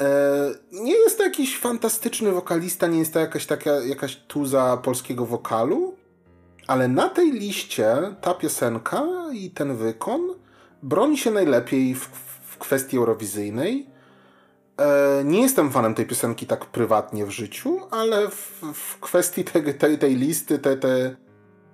[0.01, 5.27] E, nie jest to jakiś fantastyczny wokalista, nie jest to jakaś taka jakaś tuza polskiego
[5.27, 5.98] wokalu,
[6.69, 10.21] ale na tej liście ta piosenka i ten wykon
[10.83, 12.09] broni się najlepiej w,
[12.43, 13.87] w kwestii eurowizyjnej.
[14.79, 19.75] E, nie jestem fanem tej piosenki tak prywatnie w życiu, ale w, w kwestii tej,
[19.75, 21.17] tej, tej listy, te, te,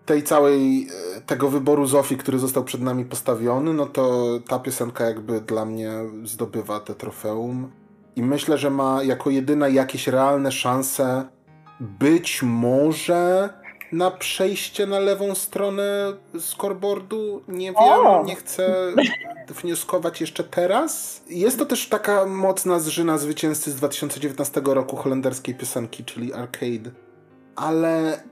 [0.06, 5.04] tej całej, e, tego wyboru Zofii, który został przed nami postawiony, no to ta piosenka
[5.04, 5.92] jakby dla mnie
[6.24, 7.70] zdobywa te trofeum.
[8.16, 11.28] I myślę, że ma jako jedyna jakieś realne szanse
[11.80, 13.50] być może
[13.94, 17.42] na przejście na lewą stronę scoreboardu.
[17.48, 18.24] Nie wiem, o!
[18.26, 18.92] nie chcę
[19.62, 21.22] wnioskować jeszcze teraz.
[21.28, 26.90] Jest to też taka mocna zżyna zwycięzcy z 2019 roku holenderskiej piosenki, czyli Arcade.
[27.56, 28.22] Ale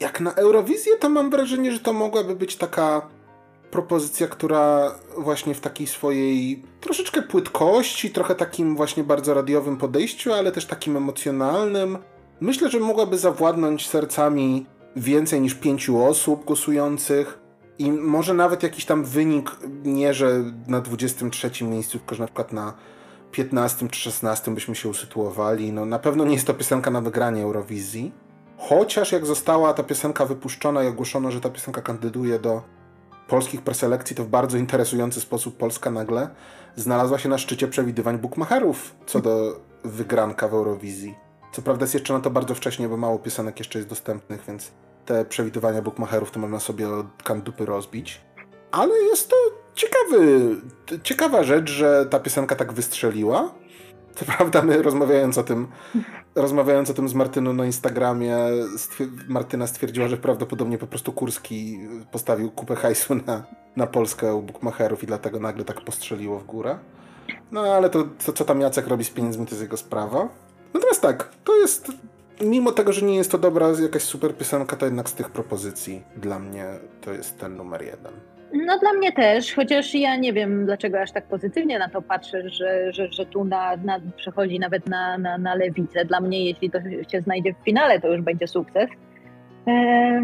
[0.00, 3.08] jak na Eurowizję, to mam wrażenie, że to mogłaby być taka
[3.70, 10.52] propozycja, która właśnie w takiej swojej troszeczkę płytkości, trochę takim właśnie bardzo radiowym podejściu, ale
[10.52, 11.98] też takim emocjonalnym,
[12.40, 17.38] myślę, że mogłaby zawładnąć sercami więcej niż pięciu osób głosujących
[17.78, 22.52] i może nawet jakiś tam wynik, nie że na 23 miejscu, tylko że na przykład
[22.52, 22.74] na
[23.32, 25.72] 15 czy 16 byśmy się usytuowali.
[25.72, 28.12] No na pewno nie jest to piosenka na wygranie Eurowizji.
[28.58, 32.62] Chociaż jak została ta piosenka wypuszczona i ogłoszono, że ta piosenka kandyduje do
[33.28, 36.30] polskich preselekcji, to w bardzo interesujący sposób Polska nagle
[36.76, 41.29] znalazła się na szczycie przewidywań bookmacherów co do wygranka w Eurowizji.
[41.52, 44.70] Co prawda jest jeszcze na to bardzo wcześnie, bo mało piosenek jeszcze jest dostępnych, więc
[45.06, 48.20] te przewidywania bookmacherów to można sobie od kandupy rozbić.
[48.70, 49.36] Ale jest to
[49.74, 50.40] ciekawy,
[51.02, 53.54] ciekawa rzecz, że ta piosenka tak wystrzeliła.
[54.14, 55.68] Co prawda my rozmawiając o tym,
[56.34, 58.36] rozmawiając o tym z Martyną na Instagramie,
[59.28, 61.78] Martyna stwierdziła, że prawdopodobnie po prostu Kurski
[62.12, 63.44] postawił kupę hajsu na,
[63.76, 66.78] na Polskę u bookmacherów i dlatego nagle tak postrzeliło w górę.
[67.52, 70.28] No ale to, to co tam Jacek robi z pieniędzmi, to jest jego sprawa.
[70.74, 71.92] Natomiast tak, to jest,
[72.40, 76.02] mimo tego, że nie jest to dobra jakaś super piosenka, to jednak z tych propozycji
[76.16, 76.66] dla mnie
[77.00, 78.12] to jest ten numer jeden.
[78.52, 82.50] No dla mnie też, chociaż ja nie wiem, dlaczego aż tak pozytywnie na to patrzę,
[82.50, 86.04] że, że, że tu na, na, przechodzi nawet na, na, na lewicę.
[86.04, 86.78] Dla mnie, jeśli to
[87.12, 88.90] się znajdzie w finale, to już będzie sukces.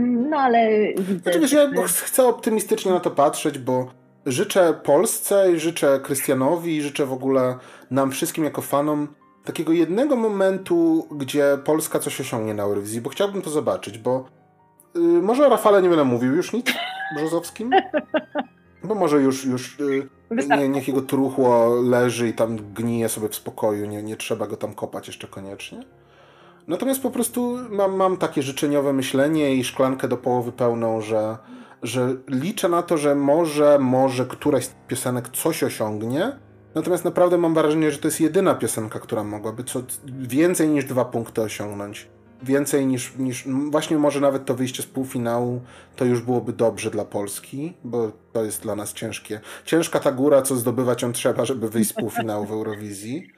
[0.07, 0.69] No ale
[0.99, 1.33] widzę...
[1.33, 1.71] Znaczy, że...
[1.75, 3.91] ja chcę optymistycznie na to patrzeć, bo
[4.27, 7.55] życzę Polsce i życzę Krystianowi i życzę w ogóle
[7.91, 9.09] nam wszystkim jako fanom
[9.47, 14.25] takiego jednego momentu, gdzie Polska coś osiągnie na Eurowizji, bo chciałbym to zobaczyć, bo
[14.95, 16.67] yy, może o Rafale nie będę mówił już nic
[17.17, 17.71] Brzozowskim,
[18.85, 20.09] bo może już, już yy,
[20.59, 24.57] nie, niech jego truchło leży i tam gnije sobie w spokoju, nie, nie trzeba go
[24.57, 25.83] tam kopać jeszcze koniecznie.
[26.69, 31.37] Natomiast po prostu mam, mam takie życzeniowe myślenie i szklankę do połowy pełną, że,
[31.83, 36.33] że liczę na to, że może, może któraś z piosenek coś osiągnie,
[36.77, 41.05] Natomiast naprawdę mam wrażenie, że to jest jedyna piosenka, która mogłaby co więcej niż dwa
[41.05, 42.09] punkty osiągnąć
[42.43, 45.61] więcej niż, niż właśnie może nawet to wyjście z półfinału
[45.97, 49.41] to już byłoby dobrze dla Polski, bo to jest dla nas ciężkie.
[49.65, 53.31] Ciężka ta góra, co zdobywać ją trzeba, żeby wyjść z półfinału w Eurowizji.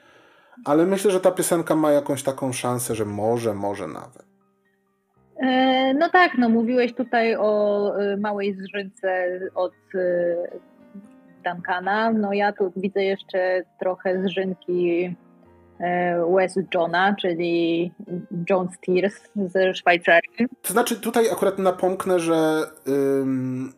[0.65, 4.24] Ale myślę, że ta piosenka ma jakąś taką szansę, że może, może nawet.
[5.36, 9.98] E, no tak, no mówiłeś tutaj o e, małej zrzynce od e,
[11.54, 12.10] Duncana.
[12.12, 15.16] No ja tu widzę jeszcze trochę zrzynki
[16.36, 17.92] West Johna, czyli
[18.50, 20.46] John Steers ze Szwajcarii.
[20.62, 23.72] To znaczy tutaj akurat napomknę, że um,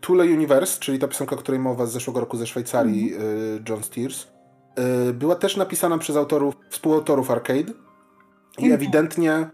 [0.00, 3.68] Tule Universe, czyli ta piosenka, o której mowa z zeszłego roku ze Szwajcarii, mm -hmm.
[3.68, 4.26] John Steers,
[5.14, 7.64] była też napisana przez autorów, współautorów Arcade i
[8.58, 8.74] mm -hmm.
[8.74, 9.46] ewidentnie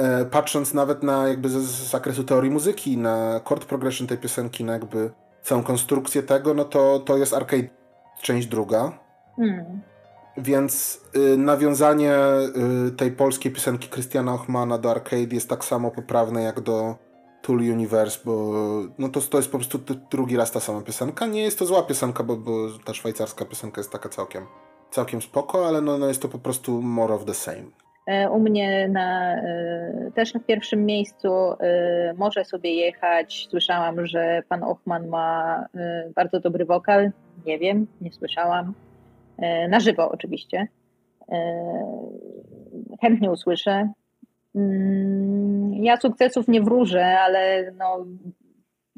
[0.00, 4.64] E, patrząc nawet na jakby z, z zakresu teorii muzyki, na chord progression tej piosenki,
[4.64, 5.10] na jakby
[5.42, 7.68] całą konstrukcję tego, no to, to jest arcade
[8.22, 8.98] część druga.
[9.36, 9.80] Hmm.
[10.36, 12.14] Więc y, nawiązanie
[12.88, 16.96] y, tej polskiej piosenki Christiana Ochmana do arcade jest tak samo poprawne jak do
[17.42, 18.52] Tool Universe, bo
[18.98, 19.78] no to, to jest po prostu
[20.10, 21.26] drugi raz ta sama piosenka.
[21.26, 22.52] Nie jest to zła piosenka, bo, bo
[22.84, 24.46] ta szwajcarska piosenka jest taka całkiem,
[24.90, 27.79] całkiem spoko, ale no, no jest to po prostu more of the same.
[28.06, 33.46] E, u mnie na, e, też na pierwszym miejscu e, może sobie jechać.
[33.50, 35.66] Słyszałam, że pan Ochman ma
[36.14, 37.10] bardzo dobry wokal.
[37.46, 38.74] Nie wiem, nie słyszałam.
[39.68, 40.68] Na żywo oczywiście.
[43.00, 43.88] Chętnie usłyszę.
[44.54, 48.06] Mm, ja sukcesów nie wróżę, ale no,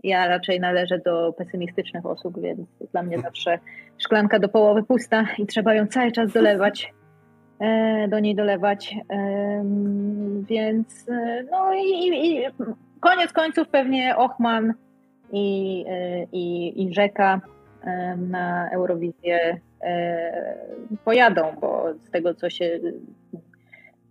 [0.03, 3.59] ja raczej należę do pesymistycznych osób, więc dla mnie zawsze
[3.99, 6.93] szklanka do połowy pusta i trzeba ją cały czas dolewać.
[7.63, 8.97] E, do niej dolewać.
[10.43, 12.45] Więc e, no i, i
[13.01, 14.75] koniec końców pewnie Ochman
[15.33, 17.41] i, e, i, i Rzeka
[18.17, 19.61] na Eurowizję
[21.05, 22.81] pojadą, bo z tego co się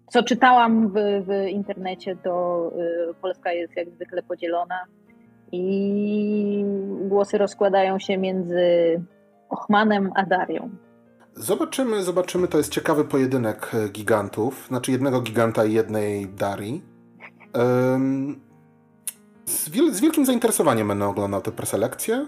[0.07, 0.93] co czytałam w,
[1.27, 2.71] w internecie, to
[3.21, 4.79] Polska jest jak zwykle podzielona
[5.51, 6.65] i
[7.01, 9.01] głosy rozkładają się między
[9.49, 10.69] Ochmanem a Darią.
[11.35, 12.47] Zobaczymy, zobaczymy.
[12.47, 14.65] To jest ciekawy pojedynek e, gigantów.
[14.67, 16.83] Znaczy jednego giganta i jednej Darii.
[17.53, 18.39] Um,
[19.45, 22.27] z, wiel z, wielkim zainteresowaniem będę oglądał tę preselekcję.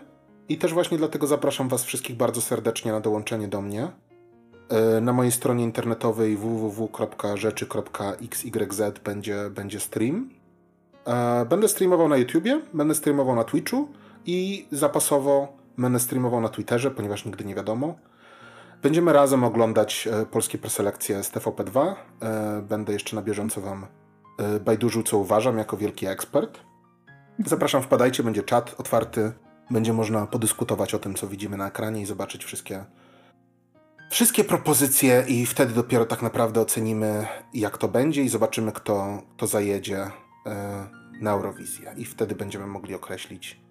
[0.49, 3.91] I też właśnie dlatego zapraszam Was wszystkich bardzo serdecznie na dołączenie do mnie.
[4.69, 10.29] E, na mojej stronie internetowej www.rzeczy.xyz będzie, będzie stream.
[11.05, 13.87] E, będę streamował na YouTubie, będę streamował na Twitchu
[14.25, 17.95] i zapasowo będę streamował na Twitterze, ponieważ nigdy nie wiadomo.
[18.83, 21.95] Będziemy razem oglądać e, polskie preselekcje z TVP2.
[22.21, 23.87] E, będę jeszcze na bieżąco Wam
[24.39, 26.59] e, bajdurzył, co uważam, jako wielki ekspert.
[27.45, 29.31] Zapraszam, wpadajcie, będzie czat otwarty.
[29.71, 32.85] Będzie można podyskutować o tym, co widzimy na ekranie i zobaczyć wszystkie,
[34.09, 39.47] wszystkie propozycje i wtedy dopiero tak naprawdę ocenimy, jak to będzie i zobaczymy, kto, kto
[39.47, 40.11] zajedzie
[41.21, 41.93] na Eurowizję.
[41.97, 43.62] I wtedy będziemy mogli określić,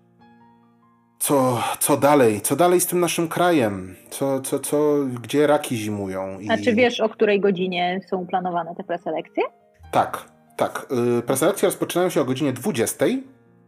[1.22, 2.40] co, co dalej?
[2.40, 3.96] Co dalej z tym naszym krajem?
[4.10, 6.40] Co, co, co, gdzie raki zimują?
[6.40, 6.50] I...
[6.50, 9.42] A czy wiesz, o której godzinie są planowane te preselekcje?
[9.90, 10.86] Tak, tak.
[11.18, 13.06] Y, preselekcje rozpoczynają się o godzinie 20.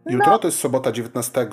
[0.06, 0.38] Jutro no.
[0.38, 1.46] to jest sobota 19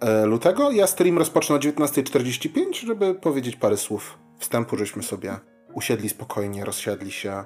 [0.00, 0.70] e, lutego.
[0.70, 5.32] Ja stream rozpocznę o 19.45, żeby powiedzieć parę słów wstępu, żeśmy sobie
[5.74, 7.44] usiedli spokojnie, rozsiadli się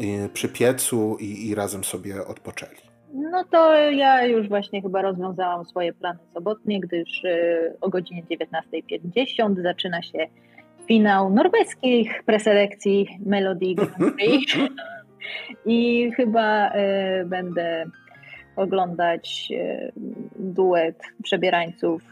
[0.00, 2.91] y, przy piecu i, i razem sobie odpoczęli.
[3.12, 9.62] No to ja już właśnie chyba rozwiązałam swoje plany sobotnie, gdyż y, o godzinie 19.50
[9.62, 10.18] zaczyna się
[10.86, 14.56] finał norweskich preselekcji Melody Grand Prix.
[15.66, 17.84] I chyba y, będę
[18.56, 19.92] oglądać y,
[20.36, 22.02] duet przebierańców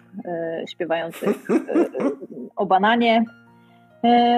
[0.69, 1.49] śpiewających
[2.57, 3.25] o bananie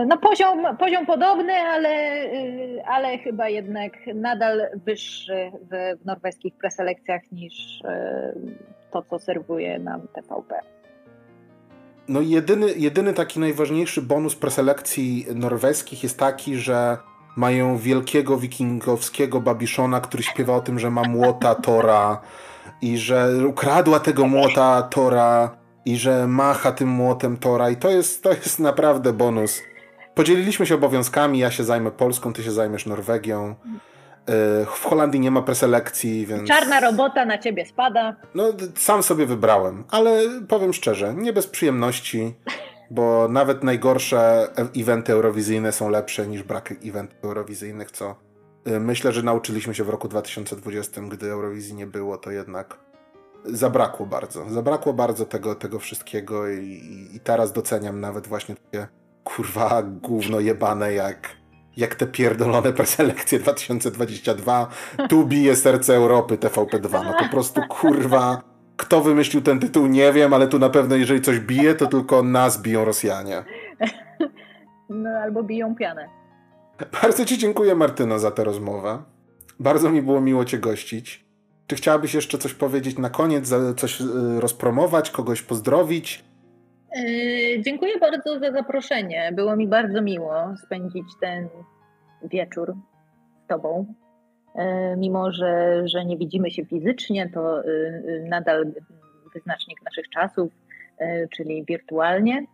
[0.06, 7.80] no poziom, poziom podobny, ale, y, ale chyba jednak nadal wyższy w, norweskich preselekcjach niż
[7.80, 7.84] y,
[8.90, 10.60] to, co serwuje nam TVP.
[12.08, 16.96] No jedyny, jedyny taki najważniejszy bonus preselekcji norweskich jest taki, że
[17.36, 22.20] mają wielkiego wikingowskiego babiszona, który śpiewa o tym, że ma młota Tora
[22.82, 28.22] i że ukradła tego młota Tora i że macha tym młotem Tora i to jest,
[28.22, 29.62] to jest naprawdę bonus.
[30.14, 33.54] Podzieliliśmy się obowiązkami, ja się zajmę Polską, ty się zajmiesz Norwegią.
[34.26, 36.48] E, w Holandii nie ma preselekcji, więc...
[36.48, 38.16] Czarna robota na ciebie spada.
[38.34, 38.44] No,
[38.76, 42.34] sam sobie wybrałem, ale powiem szczerze, nie bez przyjemności,
[42.90, 48.14] bo nawet najgorsze eventy eurowizyjne są lepsze niż brak eventów eurowizyjnych, co
[48.64, 52.78] e, myślę, że nauczyliśmy się w roku 2020, gdy Eurowizji nie było, to jednak
[53.44, 54.50] zabrakło bardzo.
[54.50, 58.88] Zabrakło bardzo tego, tego wszystkiego i, i teraz doceniam nawet właśnie takie
[59.24, 61.42] kurwa gówno jebane jak
[61.76, 64.68] jak te pierdolone preselekcje 2022,
[65.08, 67.04] tu bije serce Europy TVP2.
[67.04, 68.42] No po prostu kurwa,
[68.76, 72.22] kto wymyślił ten tytuł nie wiem, ale tu na pewno jeżeli coś bije, to tylko
[72.22, 73.44] nas biją Rosjanie.
[74.88, 76.08] No albo biją pianę.
[77.02, 79.02] Bardzo Ci dziękuję Martyno za tę rozmowę.
[79.60, 81.31] Bardzo mi było miło Cię gościć.
[81.72, 84.04] Czy chciałabyś jeszcze coś powiedzieć na koniec, coś y,
[84.40, 86.24] rozpromować, kogoś pozdrowić?
[86.96, 89.32] Yy, dziękuję bardzo za zaproszenie.
[89.34, 90.34] Było mi bardzo miło
[90.64, 91.48] spędzić ten
[92.24, 92.74] wieczór
[93.44, 93.94] z Tobą.
[94.54, 94.62] Yy,
[94.96, 98.72] mimo, że, że nie widzimy się fizycznie, to yy, nadal
[99.34, 100.52] wyznacznik naszych czasów,
[101.36, 102.46] czyli wirtualnie.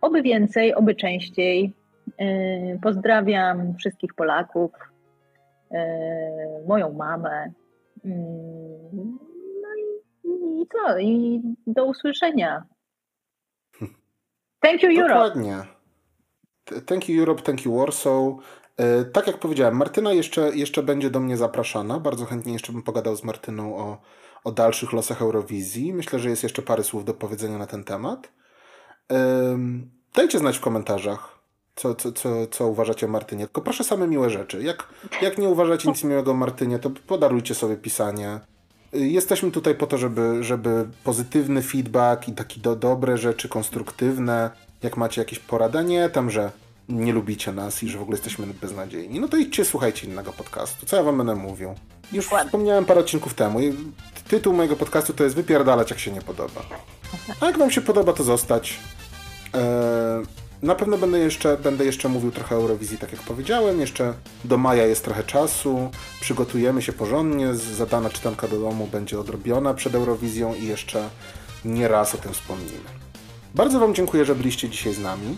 [0.00, 1.72] Oby więcej, oby częściej.
[2.82, 4.70] Pozdrawiam wszystkich Polaków,
[6.66, 7.52] moją mamę.
[10.24, 10.98] I co?
[10.98, 12.64] I do usłyszenia.
[14.60, 15.14] Thank you, Europe.
[15.14, 15.58] Dokładnie.
[16.86, 18.34] Thank you, Europe, thank you, Warsaw.
[18.76, 22.00] E, tak jak powiedziałem, Martyna jeszcze, jeszcze będzie do mnie zapraszana.
[22.00, 24.00] Bardzo chętnie jeszcze bym pogadał z Martyną o,
[24.44, 25.94] o dalszych losach Eurowizji.
[25.94, 28.32] Myślę, że jest jeszcze parę słów do powiedzenia na ten temat.
[30.14, 31.33] Dajcie znać w komentarzach,
[31.76, 33.44] co, co, co, co uważacie o Martynie.
[33.44, 34.62] Tylko proszę same miłe rzeczy.
[34.62, 34.88] Jak,
[35.22, 38.40] jak nie uważacie nic miłego o Martynie, to podarujcie sobie pisanie.
[38.92, 44.50] Jesteśmy tutaj po to, żeby, żeby pozytywny feedback i takie do, dobre rzeczy, konstruktywne,
[44.82, 46.50] jak macie jakieś poradanie, tam, że
[46.88, 50.86] nie lubicie nas i że w ogóle jesteśmy beznadziejni, no to idźcie, słuchajcie innego podcastu.
[50.86, 51.74] Co ja wam będę mówił?
[52.12, 52.46] Już Ładnie.
[52.48, 53.58] wspomniałem parę odcinków temu.
[54.28, 56.60] Tytuł mojego podcastu to jest Wypierdalać, jak się nie podoba.
[57.40, 58.80] A jak wam się podoba, to zostać.
[59.54, 59.62] Eee,
[60.64, 63.80] na pewno będę jeszcze, będę jeszcze mówił trochę o Eurowizji, tak jak powiedziałem.
[63.80, 64.14] Jeszcze
[64.44, 65.90] do maja jest trochę czasu.
[66.20, 67.54] Przygotujemy się porządnie.
[67.54, 71.08] Zadana czytanka do domu będzie odrobiona przed Eurowizją i jeszcze
[71.64, 72.90] nie raz o tym wspomnimy.
[73.54, 75.36] Bardzo Wam dziękuję, że byliście dzisiaj z nami.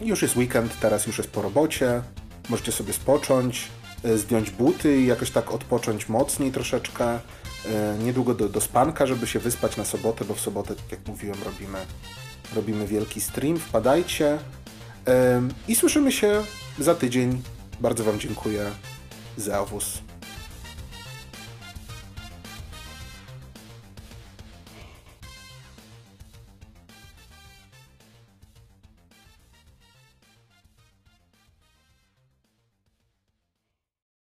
[0.00, 2.02] Już jest weekend, teraz już jest po robocie.
[2.48, 3.68] Możecie sobie spocząć,
[4.04, 7.06] e, zdjąć buty i jakoś tak odpocząć mocniej troszeczkę.
[7.08, 7.18] E,
[8.04, 11.38] niedługo do, do spanka, żeby się wyspać na sobotę, bo w sobotę, tak jak mówiłem,
[11.44, 11.78] robimy
[12.54, 14.38] robimy wielki stream, wpadajcie
[15.68, 16.42] i słyszymy się
[16.78, 17.42] za tydzień.
[17.80, 18.70] Bardzo Wam dziękuję.
[19.36, 19.98] Zeawus.